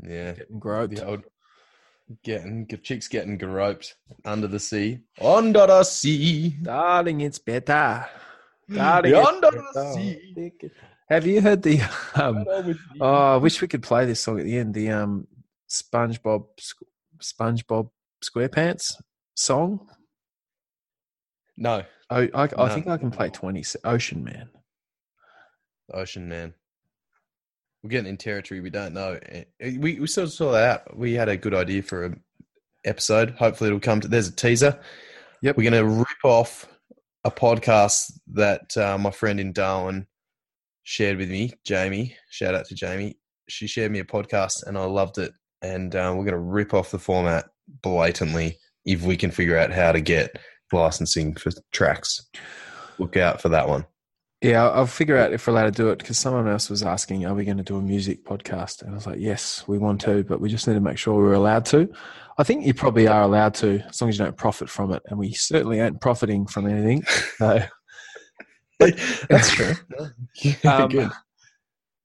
[0.04, 0.96] Yeah, Getting groped.
[0.96, 1.24] the old
[2.24, 3.96] getting chicks getting groped
[4.26, 8.06] under the sea, under the sea, Darling, it's better.
[8.74, 10.52] Darling, it's under the sea.
[11.10, 11.80] Have you heard the?
[12.16, 14.74] Um, Better oh, I wish we could play this song at the end.
[14.74, 15.28] The um,
[15.70, 16.46] SpongeBob,
[17.22, 17.90] SpongeBob
[18.24, 18.96] SquarePants
[19.36, 19.88] song.
[21.58, 22.68] no, Oh, I, I No.
[22.70, 23.64] think I can play twenty.
[23.84, 24.50] Ocean Man.
[25.94, 26.54] Ocean Man.
[27.86, 29.20] We're getting in territory we don't know.
[29.30, 30.98] Eh, We we sort of saw that.
[30.98, 32.24] We had a good idea for an
[32.84, 33.36] episode.
[33.38, 34.08] Hopefully, it'll come to.
[34.08, 34.80] There's a teaser.
[35.44, 35.56] Yep.
[35.56, 36.68] We're going to rip off
[37.26, 40.08] a podcast that uh, my friend in Darwin
[40.82, 42.18] shared with me, Jamie.
[42.32, 43.20] Shout out to Jamie.
[43.50, 45.34] She shared me a podcast, and I loved it.
[45.62, 47.46] And uh, we're going to rip off the format
[47.84, 50.40] blatantly if we can figure out how to get
[50.74, 52.20] licensing for tracks.
[52.98, 53.86] Look out for that one.
[54.42, 57.26] Yeah, I'll, figure out if we're allowed to do it because someone else was asking,
[57.26, 60.02] "Are we going to do a music podcast?" And I was like, "Yes, we want
[60.02, 61.92] to, but we just need to make sure we're allowed to."
[62.38, 65.02] I think you probably are allowed to, as long as you don't profit from it,
[65.08, 67.04] and we certainly aren't profiting from anything.
[67.38, 67.64] So,
[69.30, 69.74] That's true.
[70.70, 71.12] um,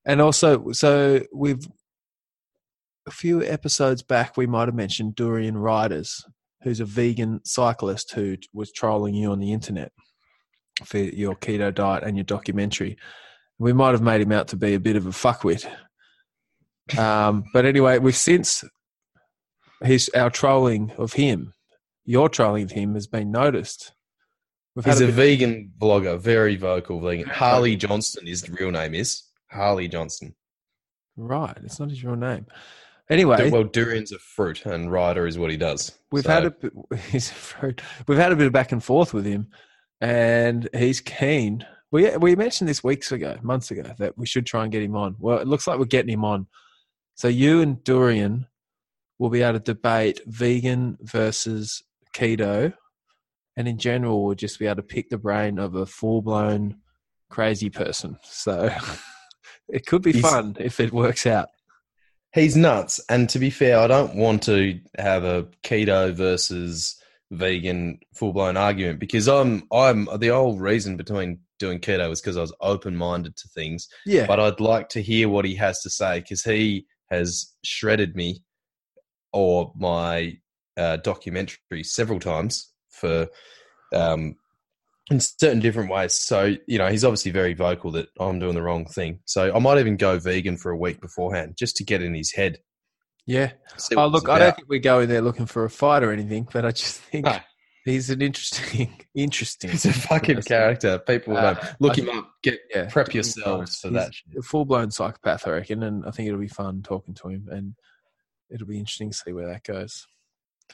[0.06, 1.66] and also, so we've
[3.06, 6.24] a few episodes back, we might have mentioned Durian Riders,
[6.62, 9.92] who's a vegan cyclist who was trolling you on the internet
[10.84, 12.96] for your keto diet and your documentary.
[13.58, 15.66] We might have made him out to be a bit of a fuckwit.
[16.98, 18.64] Um, but anyway, we've since
[19.82, 21.52] his our trolling of him,
[22.04, 23.92] your trolling of him has been noticed.
[24.74, 27.28] We've He's a a vegan blogger, very vocal vegan.
[27.28, 30.34] Harley Johnstone is the real name is Harley Johnstone.
[31.16, 32.46] Right, it's not his real name.
[33.10, 35.98] Anyway, well, durian's a fruit, and Ryder is what he does.
[36.12, 37.82] we've So, had a he's a fruit.
[38.06, 39.48] We've had a bit of back and forth with him,
[40.00, 41.66] and he's keen.
[41.92, 44.96] We we mentioned this weeks ago, months ago, that we should try and get him
[44.96, 45.16] on.
[45.18, 46.46] Well, it looks like we're getting him on.
[47.16, 48.46] So you and Durian
[49.18, 51.82] will be able to debate vegan versus
[52.14, 52.72] keto,
[53.56, 56.76] and in general, we'll just be able to pick the brain of a full blown
[57.28, 58.16] crazy person.
[58.22, 58.70] So
[59.68, 61.48] it could be He's- fun if it works out.
[62.32, 63.00] he's nuts.
[63.08, 66.96] And to be fair, I don't want to have a keto versus
[67.30, 72.36] vegan full blown argument because I'm I'm the whole reason between doing keto was because
[72.36, 73.88] I was open minded to things.
[74.04, 78.16] Yeah, But I'd like to hear what he has to say because he has shredded
[78.16, 78.42] me
[79.32, 80.38] or my
[80.76, 83.28] uh, documentary several times for
[83.94, 84.34] um,
[85.10, 86.14] in certain different ways.
[86.14, 89.20] So you know, he's obviously very vocal that I'm doing the wrong thing.
[89.26, 92.32] So I might even go vegan for a week beforehand just to get in his
[92.32, 92.58] head.
[93.30, 93.52] Yeah.
[93.96, 96.48] Oh, look, I don't think we go in there looking for a fight or anything,
[96.52, 97.38] but I just think No.
[97.84, 99.70] he's an interesting, interesting.
[99.70, 100.48] He's a fucking person.
[100.48, 100.98] character.
[100.98, 102.30] People Uh, look I him up.
[102.42, 104.12] Get Yeah, prep yourselves for that.
[104.38, 107.48] a full blown psychopath, I reckon, and I think it'll be fun talking to him,
[107.50, 107.74] and
[108.50, 110.06] it'll be interesting to see where that goes.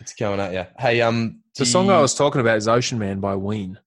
[0.00, 0.64] It's going at you.
[0.78, 3.78] Hey, um, The do song I was talking about is "Ocean Man" by Ween.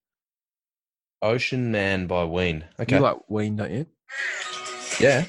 [1.21, 2.65] Ocean Man by Ween.
[2.79, 2.95] Okay.
[2.95, 3.85] You like Ween, don't you?
[4.99, 5.25] yeah.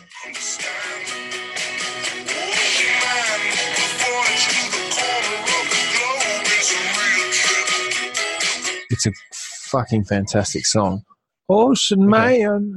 [9.02, 9.12] It's a
[9.70, 11.04] fucking fantastic song.
[11.48, 12.40] Ocean Okay.
[12.42, 12.76] Man.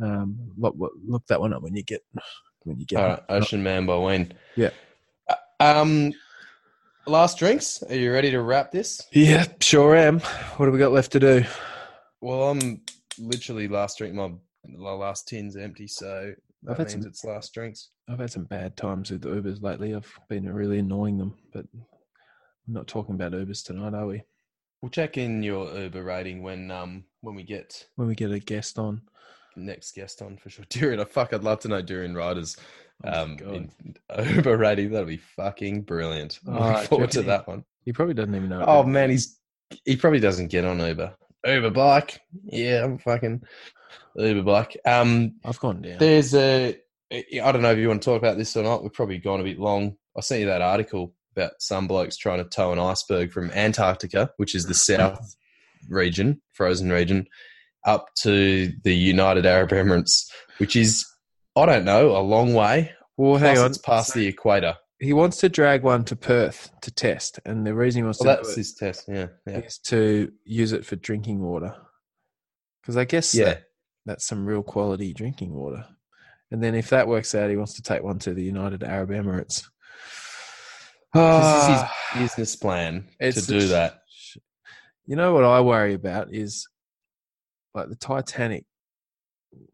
[0.00, 0.74] Um, look,
[1.06, 2.02] look that one up when you get
[2.64, 2.98] when you get.
[2.98, 4.32] All right, Ocean Man by Wayne.
[4.56, 4.70] Yeah.
[5.28, 6.12] Uh, Um,
[7.06, 7.82] last drinks.
[7.84, 9.00] Are you ready to wrap this?
[9.12, 10.18] Yeah, sure am.
[10.18, 11.44] What have we got left to do?
[12.20, 12.80] Well, I'm
[13.18, 14.14] literally last drink.
[14.14, 14.32] My,
[14.66, 16.32] my last tin's empty, so
[16.64, 17.90] that I've had means some- it's last drinks.
[18.08, 19.94] I've had some bad times with Ubers lately.
[19.94, 24.22] I've been really annoying them, but we're not talking about Ubers tonight, are we?
[24.82, 28.38] We'll check in your Uber rating when um when we get When we get a
[28.38, 29.02] guest on.
[29.56, 30.64] next guest on for sure.
[30.70, 32.56] Durian, I fuck, I'd love to know Durian Riders
[33.04, 33.70] Oh um in
[34.36, 34.90] Uber rating.
[34.90, 36.38] That'll be fucking brilliant.
[36.46, 37.64] I'm Oh, looking forward to that one.
[37.84, 38.64] He probably doesn't even know.
[38.66, 39.38] Oh man, he's
[39.84, 41.14] he probably doesn't get on Uber.
[41.46, 42.20] Uber bike.
[42.44, 43.42] Yeah, I'm fucking
[44.16, 44.76] Uber bike.
[44.84, 45.98] Um I've gone down.
[45.98, 46.76] there's a
[47.10, 48.82] I don't know if you want to talk about this or not.
[48.82, 49.96] We've probably gone a bit long.
[50.16, 54.30] I sent you that article about some blokes trying to tow an iceberg from Antarctica,
[54.36, 55.36] which is the south
[55.88, 57.26] region, frozen region,
[57.86, 60.28] up to the United Arab Emirates,
[60.58, 61.06] which is
[61.56, 62.92] I don't know, a long way.
[63.16, 63.70] well, hang Plus on.
[63.70, 64.76] it's past So the equator.
[65.00, 68.36] he wants to drag one to Perth to test, and the reason he wants Well,
[68.36, 69.04] to that's do his test.
[69.08, 71.74] yeah, yeah, is to use it for drinking water.
[72.82, 73.44] Because I guess yeah.
[73.44, 73.62] that,
[74.06, 75.84] that's some real quality drinking water.
[76.50, 79.10] And then if that works out, he wants to take one to the United Arab
[79.10, 79.64] Emirates.
[81.14, 81.82] This is his
[82.22, 84.02] business plan to do the- that.
[85.06, 86.68] You know what I worry about is
[87.74, 88.64] like the Titanic,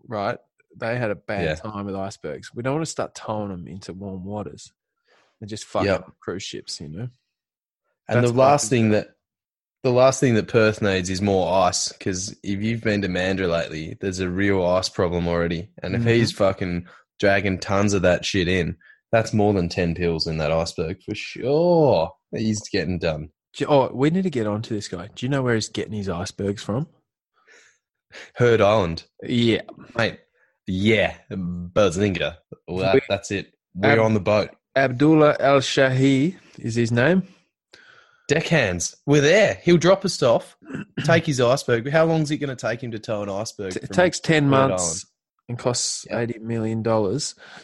[0.06, 0.38] right?
[0.76, 1.54] They had a bad Yeah.
[1.56, 2.54] time with icebergs.
[2.54, 4.72] We don't want to start towing them into warm waters
[5.40, 6.00] and just fuck Yep.
[6.00, 7.08] up cruise ships, you know?
[8.08, 9.08] And That's the last thing that
[9.82, 13.50] the last thing that Perth needs is more ice because if you've been to Mandurah
[13.50, 15.68] lately, there's a real ice problem already.
[15.82, 16.08] And if Mm-hmm.
[16.10, 16.86] he's fucking
[17.20, 18.76] dragging tons of that shit in,
[19.14, 22.10] that's more than ten pills in that iceberg for sure.
[22.34, 23.28] He's getting done.
[23.68, 25.08] Oh, we need to get onto this guy.
[25.14, 26.88] Do you know where he's getting his icebergs from?
[28.34, 29.62] Heard Island, Yeah.
[29.96, 30.18] mate.
[30.66, 32.36] Yeah, Bazinga.
[32.66, 33.52] Well, that, that's it.
[33.74, 34.50] We're Um, on the boat.
[34.74, 37.22] Abdullah Al Shahi is his name.
[38.28, 38.96] Deckhands.
[39.06, 39.60] We're there.
[39.62, 40.56] He'll drop us off,
[41.04, 41.88] take his iceberg.
[41.90, 43.76] How long is it going to take him to tow an iceberg?
[43.76, 45.04] It takes 10 Rhode months Island.
[45.48, 46.06] And costs.
[46.10, 46.82] $80 million.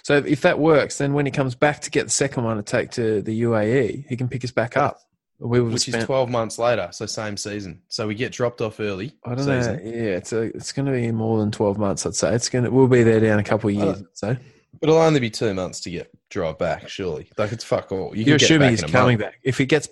[0.03, 2.63] So if- that works, then when he comes back to get the second one to
[2.63, 5.01] take to the UAE, he can pick us back up.
[5.39, 7.81] We will which is 12 months later, so same season.
[7.89, 9.13] So we get dropped off early.
[9.25, 9.77] I don't season.
[9.77, 9.83] know.
[9.91, 12.35] Yeah, it's a, it's going to be more than 12 months, I'd say.
[12.35, 14.39] It's going to, we'll be there down a couple of years, don't-
[14.83, 17.29] It'll only be two months to get drive back, surely.
[17.37, 18.17] Like it's fuck all.
[18.17, 19.33] You get assuming he's coming month.
[19.33, 19.41] back.
[19.43, 19.89] If he gets,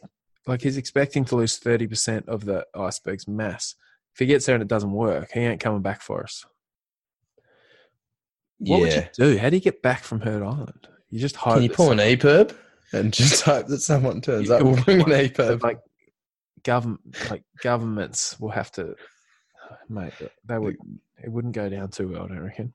[0.46, 3.74] like, he's expecting to lose 30% of the iceberg's mass.
[4.14, 6.44] If he gets there and it doesn't work, he ain't coming back for us.
[8.58, 9.38] What would you do?
[9.38, 10.88] How do you get back from Heard Island?
[11.10, 12.54] You just hope Can you pull an EPIRB
[12.92, 14.62] and just hope that someone turns up?
[14.62, 15.62] We'll bring an EPIRB.
[15.62, 15.80] like
[16.64, 18.96] government like governments will have to
[19.88, 20.12] mate
[20.44, 20.76] they would
[21.22, 22.74] it wouldn't go down too well i don't reckon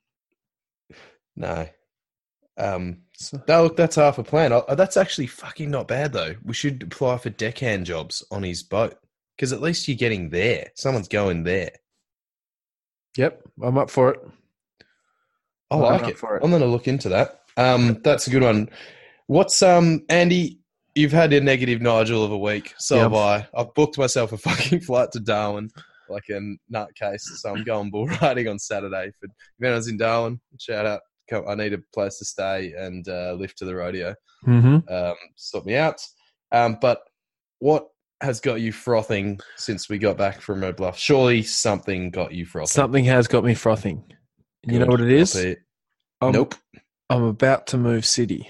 [1.36, 1.68] No.
[2.58, 3.02] Um,
[3.48, 4.54] no, look, that's half a plan.
[4.54, 6.36] Oh, that's actually fucking not bad, though.
[6.44, 8.96] We should apply for deckhand jobs on his boat
[9.36, 10.72] because at least you're getting there.
[10.76, 11.72] Someone's going there.
[13.18, 14.20] yep i'm up for it
[15.74, 16.18] I like it.
[16.18, 16.44] for it.
[16.44, 17.42] I'm going to look into that.
[17.58, 18.70] Um, that's a good one.
[19.28, 20.60] What's um, Andy?
[20.96, 22.74] You've had a negative Nigel of a week.
[22.78, 23.02] So Yeah.
[23.04, 23.48] have I.
[23.56, 25.70] I've booked myself a fucking flight to Darwin,
[26.10, 26.40] like a
[26.72, 27.22] nutcase.
[27.38, 29.12] So I'm going bull riding on Saturday.
[29.20, 29.32] For if
[29.64, 31.02] anyone's in Darwin, shout out.
[31.30, 34.14] Come, I need a place to stay and uh, lift to the rodeo.
[34.46, 34.94] Mm-hmm.
[34.94, 36.02] Um, sort me out.
[36.52, 37.02] Um, but
[37.60, 37.88] what
[38.22, 40.98] has got you frothing since we got back from Red Bluff?
[41.00, 42.68] Surely something got you frothing.
[42.68, 44.04] Something has got me frothing.
[44.66, 45.36] You know what it is?
[46.22, 46.56] I'm, nope.
[47.10, 48.50] I'm about to move city,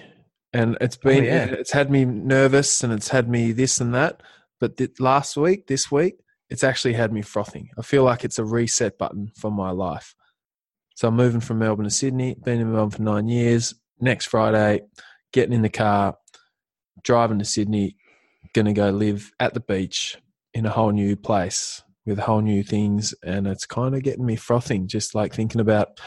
[0.53, 1.45] and it's been Oh, yeah.
[1.45, 4.21] it's had me nervous and it's had me this and that.
[4.59, 6.15] But th- last week, this week,
[6.49, 7.69] it's actually had me frothing.
[7.77, 10.15] I feel like it's a reset button for my life.
[10.95, 12.35] So I'm moving from Melbourne to Sydney.
[12.45, 13.73] Been in Melbourne for nine years.
[13.99, 14.81] Next Friday,
[15.31, 16.15] getting in the car,
[17.03, 17.95] driving to Sydney.
[18.53, 20.17] Going to go live at the beach
[20.53, 24.35] in a whole new place with whole new things, and it's kind of getting me
[24.35, 24.87] frothing.
[24.87, 25.99] Just like thinking about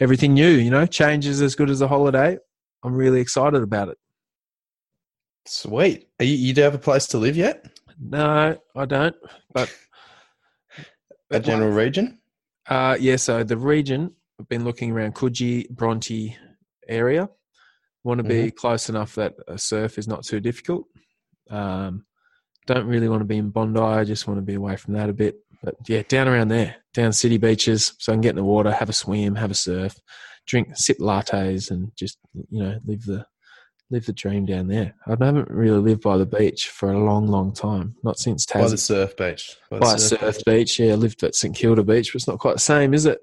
[0.00, 0.48] everything new.
[0.50, 2.38] You know, change is as good as a holiday.
[2.82, 3.98] I'm really excited about it.
[5.46, 6.08] Sweet.
[6.20, 7.66] Are you, you do have a place to live yet?
[7.98, 9.14] No, I don't.
[9.52, 9.74] But
[11.30, 12.18] A general region?
[12.68, 16.36] Uh, yeah, so the region, I've been looking around Coogee, Bronte
[16.88, 17.28] area.
[18.04, 20.86] Want to be close enough that a surf is not too difficult.
[21.50, 22.04] Um,
[22.66, 23.80] don't really want to be in Bondi.
[23.80, 25.36] I just want to be away from that a bit.
[25.62, 28.70] But yeah, down around there, down city beaches, so I can get in the water,
[28.70, 29.96] have a swim, have a surf,
[30.46, 32.18] drink, sip lattes, and just
[32.50, 33.26] you know live the
[33.90, 34.94] live the dream down there.
[35.06, 37.94] I haven't really lived by the beach for a long, long time.
[38.02, 38.78] Not since By the Tassie.
[38.80, 39.56] surf beach.
[39.70, 40.92] By By a surf beach, yeah.
[40.92, 43.20] I lived at St Kilda Beach, but it's not quite the same, is it?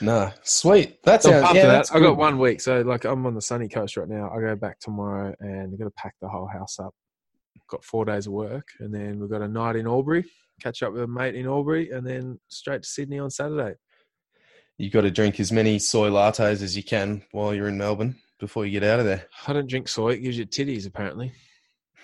[0.00, 0.32] No.
[0.42, 1.02] Sweet.
[1.04, 1.72] That's So I'm sounds, yeah, that.
[1.72, 4.30] that's I got one week, so like I'm on the sunny coast right now.
[4.30, 6.94] I go back tomorrow, and got to pack the whole house up.
[7.68, 10.24] Got four days of work, and then we've got a night in Albury.
[10.60, 13.74] Catch up with a mate in Albury, and then straight to Sydney on Saturday.
[14.78, 18.16] You've got to drink as many soy lattes as you can while you're in Melbourne
[18.38, 19.26] before you get out of there.
[19.46, 21.32] I don't drink soy; it gives you titties, apparently.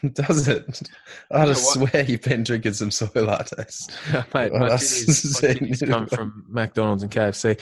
[0.14, 0.82] Does it?
[1.30, 3.88] I just swear you've been drinking some soy lattes.
[4.34, 7.60] mate, Well, my titties, my titties come from McDonald's and KFC.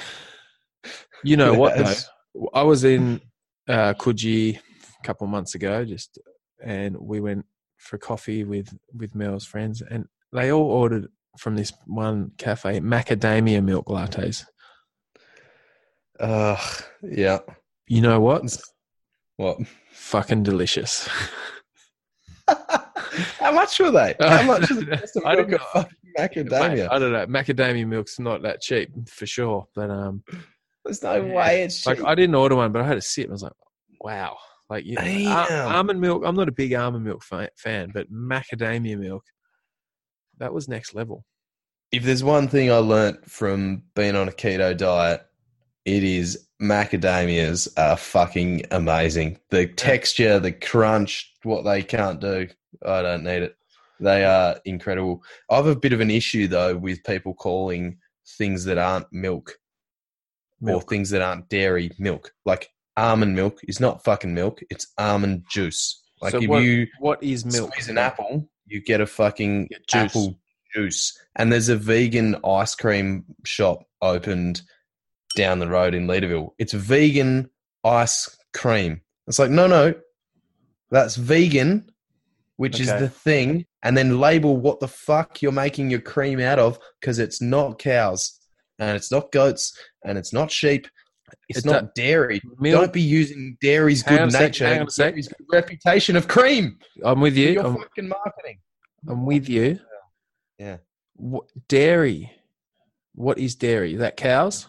[1.23, 2.49] You know what though?
[2.55, 3.21] I was in
[3.69, 6.19] uh, Coogee a couple of months ago, just
[6.62, 7.45] and we went
[7.81, 11.09] for coffee with with Mel's friends, and they all ordered
[11.39, 14.44] from this one cafe macadamia milk lattes.
[16.20, 16.85] Ugh.
[17.02, 17.39] yeah.
[17.86, 18.57] You know what?
[19.36, 19.59] What?
[19.93, 21.09] Fucking delicious.
[23.39, 24.15] How much were they?
[24.20, 25.61] How much is the cost of I milk don't of
[26.16, 26.89] fucking Mate, macadamia?
[26.90, 27.27] I don't know.
[27.27, 30.23] Macadamia milk's not that cheap for sure, but um,
[30.85, 32.02] There's no way it's like.
[32.05, 33.28] I didn't order one, but I had a sip.
[33.28, 33.52] I was like,
[34.01, 34.36] wow.
[34.71, 36.23] Like you, al- almond milk.
[36.25, 39.25] I'm not a big almond milk fa- fan, but macadamia milk,
[40.39, 41.25] that was next level.
[41.93, 45.27] if there's one thing I learnt from being on a keto diet,
[45.85, 49.39] it is macadamias are fucking amazing.
[49.51, 52.47] The texture, the crunch, what they can't do,
[52.87, 53.57] I don't need it.
[53.99, 55.25] They are incredible.
[55.51, 57.99] I have a bit of an issue though with people calling
[58.39, 59.59] things that aren't milk,
[60.63, 62.33] or things that aren't dairy milk.
[62.47, 66.03] Like almond milk is not fucking milk; it's almond juice.
[66.21, 67.73] Like So if what, you what is milk?
[67.73, 70.03] squeeze an apple, you get a fucking Get juice.
[70.03, 70.39] apple
[70.75, 71.19] juice.
[71.37, 74.62] And there's a vegan ice cream shop opened
[75.37, 76.51] down the road in Leederville.
[76.59, 77.51] It's vegan
[77.85, 79.01] ice cream.
[79.27, 79.95] It's like, no, no,
[80.91, 81.91] that's vegan,
[82.57, 83.67] which is the thing.
[83.83, 87.79] And then label what the fuck you're making your cream out of because it's not
[87.79, 88.39] cows
[88.79, 90.87] and it's not goats and it's not sheep.
[91.48, 92.40] It's It not dairy.
[92.59, 92.81] Milk.
[92.82, 95.12] Don't be using dairy's Hang good a sec, nature, hang on a sec.
[95.12, 97.51] dairy's good reputation of cream I'm with for you.
[97.51, 98.59] your I'm, fucking marketing.
[99.09, 99.78] I'm with you.
[100.59, 100.78] Yeah.
[101.16, 102.31] What, dairy.
[103.15, 103.94] What is dairy?
[103.94, 104.66] Is that cows?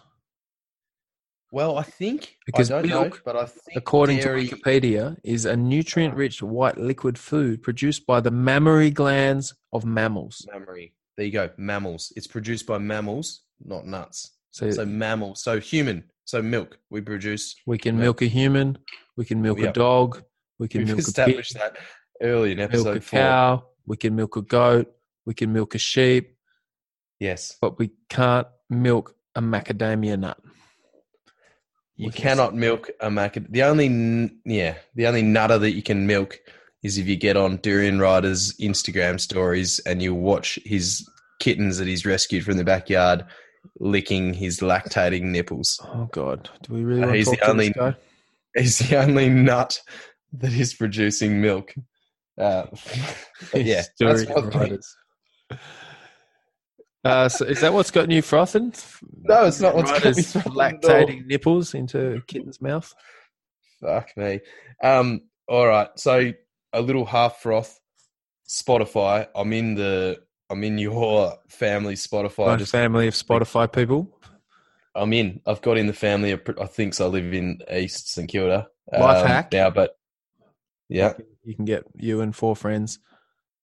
[1.53, 5.17] Well, I think Because I don't know, milk, but I think according dairy, to Wikipedia,
[5.23, 10.47] is a nutrient-rich white liquid food produced by the mammary glands of mammals.
[10.51, 10.93] mammary.
[11.17, 12.13] There you go, mammals.
[12.15, 14.31] It's produced by mammals, not nuts.
[14.51, 16.77] So, So mammals, so human, so milk.
[16.89, 17.55] We produce.
[17.67, 18.03] we can milk.
[18.03, 18.77] milk a human,
[19.17, 20.23] we can milk a dog,
[20.59, 21.77] we can We've milk a pig, established that
[22.21, 23.19] early in episode milk episode a four.
[23.19, 24.87] cow, we can milk a goat,
[25.25, 26.37] we can milk a sheep,
[27.19, 30.37] Yes, but we can't milk a macadamia nut.
[31.97, 33.45] you We can cannot milk a maca.
[33.49, 36.39] The only, n- yeah, the only nutter that you can milk
[36.81, 41.07] is if you get on Durian Rider's Instagram stories and you watch his
[41.39, 43.25] kittens that he's rescued from the backyard
[43.79, 45.79] licking his lactating nipples.
[45.83, 47.95] Oh God, do we really Uh, want to he's talk the to only- this guy?
[48.55, 49.79] He's the only nut
[50.33, 51.73] that is producing milk.
[52.37, 52.65] Uh,
[53.53, 54.79] yeah, that's what.
[57.03, 58.73] Uh, so is that what's got you frothing?
[59.23, 60.55] No, it's not what's got me Riders frothing at all.
[60.55, 62.93] lactating nipples into a kitten's mouth.
[63.81, 64.39] Fuck me.
[64.83, 65.87] Um, all right.
[65.95, 66.31] So
[66.73, 67.79] a little half froth.
[68.47, 69.27] Spotify.
[69.35, 70.19] I'm in the.
[70.51, 72.47] I'm in your family Spotify.
[72.47, 74.19] My Just family of Spotify people.
[74.93, 75.39] I'm in.
[75.47, 76.31] I've got in the family.
[76.31, 77.05] Of, I think so.
[77.05, 78.67] I live in East St Kilda.
[78.91, 79.53] Life um, hack.
[79.53, 79.95] now, but
[80.89, 81.13] yeah,
[81.45, 82.99] You can get you and four friends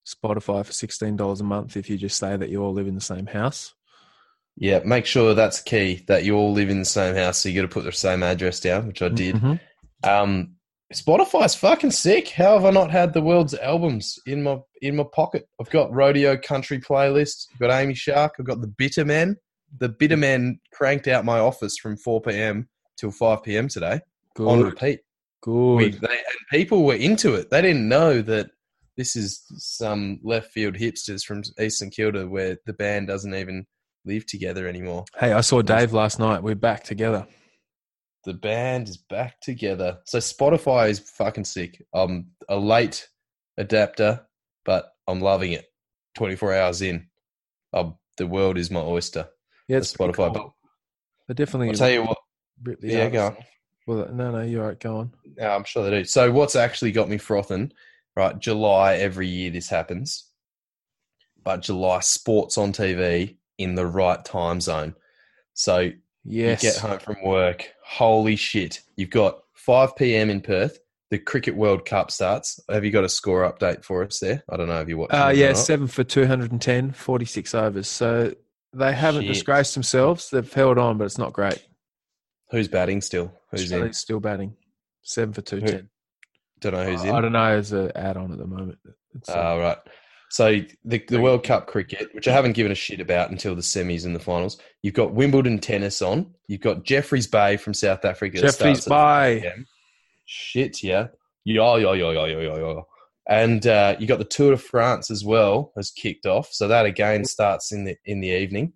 [0.06, 2.94] Spotify for sixteen dollars a month if you just say that you all live in
[2.94, 3.74] the same house.
[4.56, 4.80] yeah.
[4.84, 7.38] Make sure that's key that you all live in the same house.
[7.38, 9.34] So you got to put the same address down, which I did.
[9.34, 9.60] Mhm.
[10.04, 10.54] Um,
[10.94, 12.30] Spotify's fucking sick.
[12.30, 15.46] How have I not had the world's albums in my in my pocket?
[15.60, 17.46] I've got rodeo country playlist.
[17.52, 18.34] I've got Amy Shark.
[18.38, 19.36] I've got the Bitter Men.
[19.78, 22.68] The Bitter Men cranked out my office from 4 p.m.
[22.96, 23.68] till 5 p.m.
[23.68, 24.00] today
[24.34, 24.48] Good.
[24.48, 25.00] on repeat.
[25.42, 25.74] Good.
[25.76, 27.50] We, they, and people were into it.
[27.50, 28.50] They didn't know that
[28.96, 33.66] this is some left field hipsters from Eastern Kilda where the band doesn't even
[34.06, 35.04] live together anymore.
[35.20, 36.42] hey, I saw Dave last night.
[36.42, 37.26] We're back together.
[38.28, 40.00] The band is back together.
[40.04, 41.82] So Spotify is fucking sick.
[41.94, 43.08] I'm a late
[43.56, 44.20] adapter,
[44.66, 45.64] but I'm loving it.
[46.18, 47.06] 24 hours in,
[47.72, 49.30] um, the world is my oyster.
[49.66, 50.34] Yeah, it's Spotify.
[50.34, 50.54] cool.
[51.26, 52.18] But definitely I'll tell you what.
[52.82, 53.36] Yeah, go on.
[53.86, 54.78] Well, no, no, you're right.
[54.78, 55.14] Go on.
[55.38, 56.04] Yeah, I'm sure they do.
[56.04, 57.72] So what's actually got me frothing?
[58.14, 60.26] Right, July every year this happens,
[61.42, 64.96] but July sports on TV in the right time zone.
[65.54, 65.92] So
[66.28, 66.62] Yes.
[66.62, 67.68] you get home from work.
[67.84, 68.82] Holy shit!
[68.96, 70.30] You've got 5 p.m.
[70.30, 70.78] in Perth.
[71.10, 72.60] The Cricket World Cup starts.
[72.68, 74.42] Have you got a score update for us there?
[74.50, 75.14] I don't know if you watched.
[75.14, 77.88] Uh, yeah, seven for 210, 46 overs.
[77.88, 78.34] So
[78.74, 79.32] they haven't Shit.
[79.32, 80.28] disgraced themselves.
[80.28, 81.66] They've held on, but it's not great.
[82.50, 83.32] Who's batting still?
[83.50, 83.90] Who's in?
[83.94, 84.54] Still batting.
[85.02, 85.88] Seven for 210.
[86.60, 87.14] Don't know who's in.
[87.14, 88.78] I don't know as an add on at the moment.
[89.14, 89.78] It's, uh, Ah, right.
[90.30, 93.62] So the, the World Cup cricket, which I haven't given a shit about until the
[93.62, 94.58] semis and the finals.
[94.82, 96.34] You've got Wimbledon tennis on.
[96.48, 98.40] You've got Jeffreys Bay from South Africa.
[98.40, 99.50] Jeffreys Bay.
[100.26, 101.08] Shit, yeah.
[101.44, 102.86] Yo, yo, yo, yo, yo, yo, yo.
[103.26, 106.48] And uh, you got the Tour de France as well has kicked off.
[106.52, 108.74] So that again starts in the in the evening.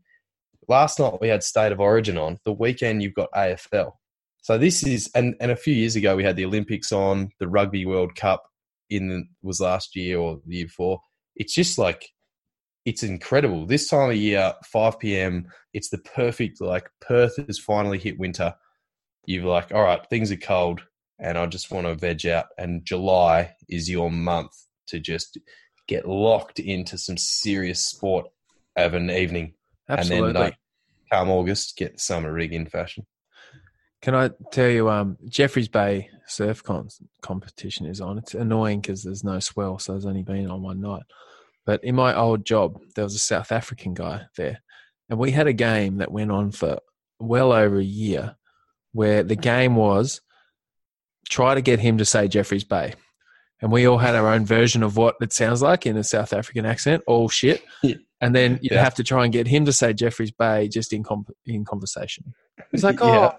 [0.68, 2.38] Last night we had State of Origin on.
[2.44, 3.92] The weekend you've got AFL.
[4.42, 7.48] So this is and, and a few years ago we had the Olympics on, the
[7.48, 8.44] Rugby World Cup
[8.90, 11.00] in was last year or the year before
[11.36, 12.08] it's just like
[12.84, 13.66] it's incredible.
[13.66, 15.46] This time of year, 5 p.m.
[15.72, 18.54] It's the perfect like Perth has finally hit winter.
[19.26, 20.82] You're like, all right, things are cold,
[21.18, 22.46] and I just want to veg out.
[22.58, 24.52] And July is your month
[24.88, 25.38] to just
[25.86, 28.26] get locked into some serious sport
[28.76, 29.54] of an evening,
[29.88, 30.28] Absolutely.
[30.28, 30.56] and then like,
[31.12, 33.06] come August, get the summer rig in fashion.
[34.02, 36.88] Can I tell you, um, Jeffreys Bay surf con-
[37.22, 38.18] competition is on.
[38.18, 41.04] It's annoying because there's no swell, so there's only been on one night.
[41.64, 44.60] But in my old job, there was a South African guy there,
[45.08, 46.78] and we had a game that went on for
[47.20, 48.34] well over a year,
[48.92, 50.20] where the game was
[51.30, 52.94] try to get him to say Jeffreys Bay,
[53.60, 56.32] and we all had our own version of what it sounds like in a South
[56.32, 57.62] African accent, all shit.
[57.84, 57.94] Yeah.
[58.20, 58.82] And then you'd Yeah.
[58.84, 62.34] have to try and get him to say Jeffreys Bay just in com- in conversation.
[62.72, 63.36] He's like, Yeah.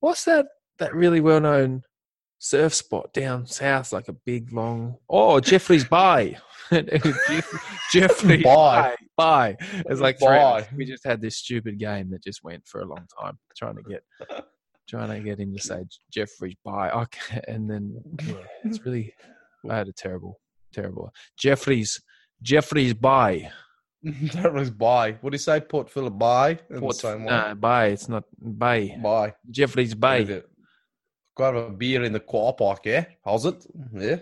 [0.00, 0.46] What's that
[0.78, 1.82] that really well known
[2.38, 6.38] surf spot down south, like a big long oh Jeffrey's Bay.
[6.70, 8.44] Jeff, Jeffrey's Bay.
[8.44, 8.94] Bay.
[9.16, 9.56] Bay.
[9.88, 10.66] It's like three of us.
[10.66, 10.76] Bay.
[10.76, 13.82] we just had this stupid game that just went for a long time, trying to
[13.82, 14.02] get
[14.88, 16.90] trying to get him to say Jeffrey's Bay.
[16.94, 18.34] Okay, and then yeah,
[18.64, 19.12] it's really
[19.68, 20.40] I had a terrible,
[20.72, 22.00] terrible Jeffrey's
[22.42, 23.50] Jeffrey's Bay.
[24.34, 25.12] that was bye.
[25.20, 25.60] What do you say?
[25.60, 26.58] Port Phillip Bay.
[26.78, 27.30] Port, same way.
[27.30, 27.92] no, Bay.
[27.92, 28.24] It's not
[28.58, 28.96] Bay.
[29.02, 29.34] Bye.
[29.50, 30.42] Jeffrey's Bay.
[31.36, 33.06] Got a beer in the car park, yeah?
[33.24, 33.64] How's it?
[33.94, 34.20] Yeah.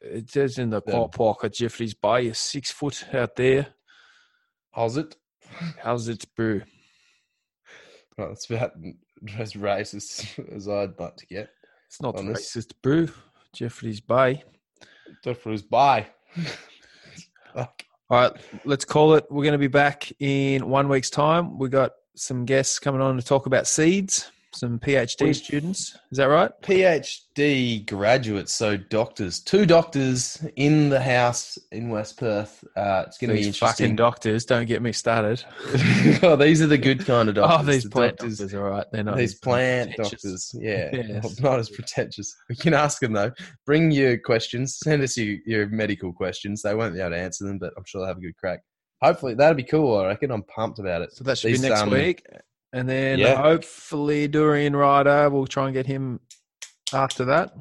[0.00, 0.92] It says in the Yeah.
[0.92, 3.68] car park at Jeffrey's Bay, is six foot out there.
[4.72, 5.16] How's it?
[5.82, 6.62] How's it brew?
[8.18, 8.72] Right, that's about
[9.38, 11.50] as racist as I'd like to get.
[11.88, 12.54] It's not On this.
[12.56, 13.08] racist brew.
[13.52, 14.42] Jeffrey's Bay.
[15.24, 16.08] Jeffrey's bye.
[17.54, 17.84] Fuck.
[18.08, 18.32] All right,
[18.64, 19.26] let's call it.
[19.30, 21.58] We're going to be back in one week's time.
[21.58, 25.96] We've got some guests coming on to talk about seeds, some PhD We- students.
[26.10, 26.50] Is that right?
[26.62, 32.64] PhD graduates, so doctors, two doctors in the house in West Perth.
[32.76, 34.44] Uh, it's going to be These fucking doctors.
[34.44, 35.44] Don't get me started.
[36.22, 37.68] oh, these are the good kind of doctors.
[37.68, 38.54] oh, these the plant doctors.
[38.54, 41.40] All right, they're not These plant doctors, yeah, Yes.
[41.40, 42.34] not as pretentious.
[42.48, 43.32] We can ask them though.
[43.66, 44.78] Bring your questions.
[44.82, 46.62] Send us your, your medical questions.
[46.62, 48.60] They won't be able to answer them, but I'm sure they'll have a good crack.
[49.02, 49.98] Hopefully, that'll be cool.
[49.98, 50.30] I reckon.
[50.30, 51.12] I'm pumped about it.
[51.12, 52.24] So that should These, be next um, week,
[52.76, 53.40] and then yeah.
[53.40, 55.30] hopefully Durian Rider.
[55.30, 56.20] We'll try and get him
[56.92, 57.54] after that.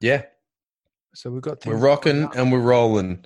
[0.00, 0.24] Yeah,
[1.14, 3.24] So we've got we're rocking and we're rolling.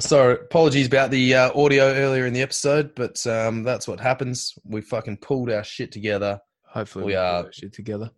[0.00, 4.54] Sorry, apologies about the uh, audio earlier in the episode, but um, that's what happens.
[4.64, 6.40] We fucking pulled our shit together.
[6.64, 8.10] Hopefully we we are- shit together.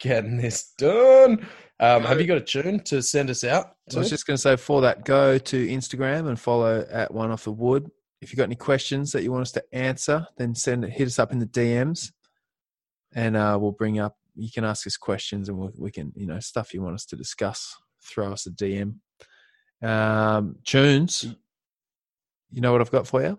[0.00, 1.46] getting this done.
[1.80, 3.76] Um, have you got a tune to send us out?
[3.88, 7.12] So I was just going to say for that, go to Instagram and follow at
[7.12, 7.90] One Off the Wood.
[8.22, 11.08] If you've got any questions that you want us to answer, then send it, hit
[11.08, 12.12] us up in the DMs,
[13.12, 14.16] and uh, we'll bring up.
[14.36, 17.04] You can ask us questions, and we'll, we can, you know, stuff you want us
[17.06, 17.76] to discuss.
[18.00, 18.94] Throw us a DM.
[19.82, 21.34] Um, tunes.
[22.52, 23.38] You know what I've got for you?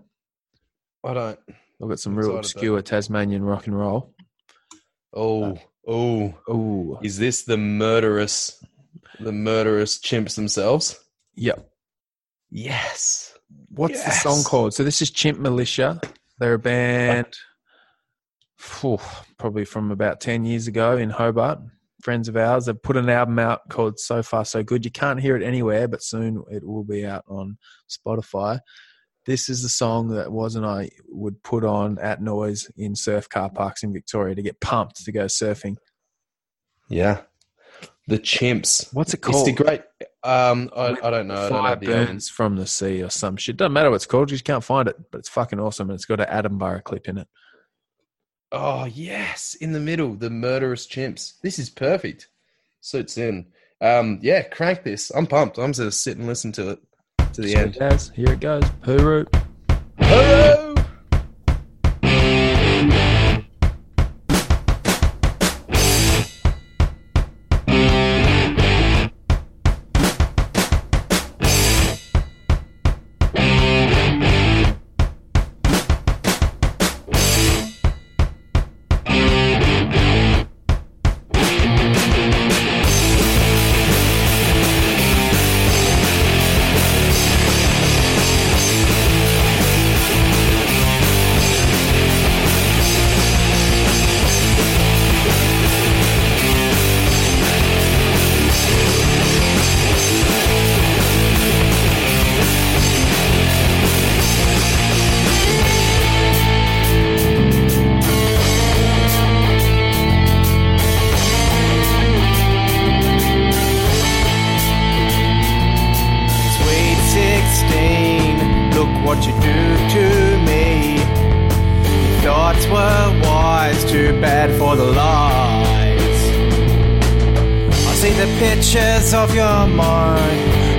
[1.06, 1.40] I don't.
[1.82, 4.14] I've got some I'm real obscure Tasmanian rock and roll.
[5.14, 5.58] Oh,
[5.88, 6.34] oh.
[6.48, 8.62] Oh, Is this the murderous,
[9.20, 11.00] the murderous chimps themselves?
[11.36, 11.70] yep.
[12.52, 13.34] Yes.
[13.70, 14.74] What's the song called?
[14.74, 16.00] So this is Chimp Militia.
[16.40, 17.34] They're a band,
[18.58, 19.00] phew,
[19.38, 21.60] probably from about ten years ago in Hobart.
[22.02, 22.66] Friends of ours.
[22.66, 25.88] They've put an album out called "So Far So Good." You can't hear it anywhere,
[25.88, 27.58] but soon it will be out on
[27.90, 28.60] Spotify.
[29.26, 33.30] This is the song that was and I would put on at noise in surf
[33.30, 35.78] car parks in Victoria to get pumped to go surfing.
[36.90, 37.22] Yeah.
[38.08, 38.94] The chimps.
[38.94, 39.48] What's it called?
[39.48, 39.82] It's the great.
[40.24, 41.36] Um, I, I don't know.
[41.46, 43.58] I don't know burns from the sea or some shit.
[43.58, 44.32] Doesn't matter what it's called.
[44.32, 45.90] You just can't find it, but it's fucking awesome.
[45.90, 47.28] And it's got an Attenborough clip in it.
[48.52, 51.34] Oh yes, in the middle, the murderous chimps.
[51.42, 52.30] This is perfect.
[52.82, 53.48] Suits in.
[53.82, 55.10] Um, yeah, crank this.
[55.10, 55.58] I'm pumped.
[55.58, 56.80] I'm just gonna sit and listen to it
[57.34, 57.78] to the Sweet end.
[57.78, 58.10] as.
[58.16, 58.64] Here it goes.
[58.84, 59.28] Hooroo.
[59.98, 60.63] Hello.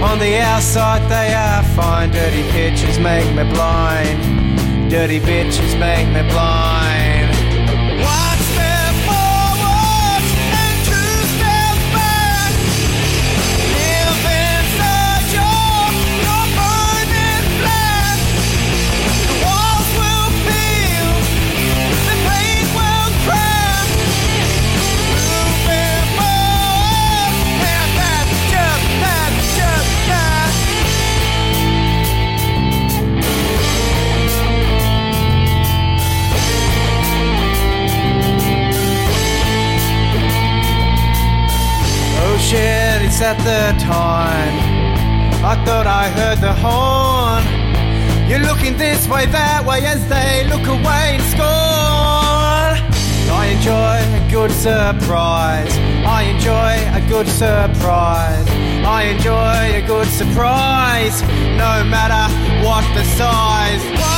[0.02, 2.10] On the outside, they are fine.
[2.10, 4.90] Dirty pictures make me blind.
[4.90, 6.94] Dirty bitches make me blind.
[43.24, 44.55] At the time.
[45.42, 47.42] I thought I heard the horn.
[48.28, 52.76] You're looking this way, that way, as they look away in scorn.
[53.40, 55.72] I enjoy a good surprise.
[56.05, 58.46] I enjoy a good surprise.
[58.84, 61.22] I enjoy a good surprise,
[61.56, 62.24] no matter
[62.62, 64.14] what the size.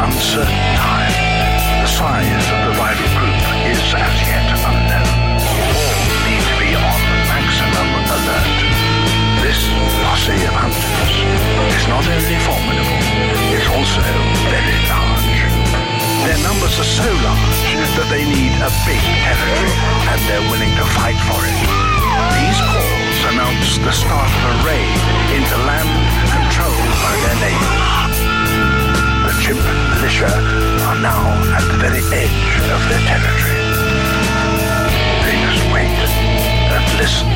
[0.00, 1.12] Uncertain time.
[1.84, 5.12] The size of the viral group is as yet unknown.
[5.76, 8.60] All need to be on maximum alert.
[9.44, 9.60] This
[10.04, 11.16] posse of hunters
[11.76, 13.00] is not only formidable,
[13.52, 14.00] it's also
[14.48, 15.40] very large.
[16.24, 17.60] Their numbers are so large
[17.96, 19.74] that they need a big territory,
[20.12, 21.60] and they're willing to fight for it.
[22.40, 24.96] These calls announce the start of a raid
[25.36, 25.92] into land
[26.32, 27.99] controlled by their neighbors.
[29.40, 29.58] Chimp
[29.94, 31.24] militia are now
[31.56, 33.56] at the very edge of their territory.
[35.24, 35.96] They just wait
[36.76, 37.26] and listen.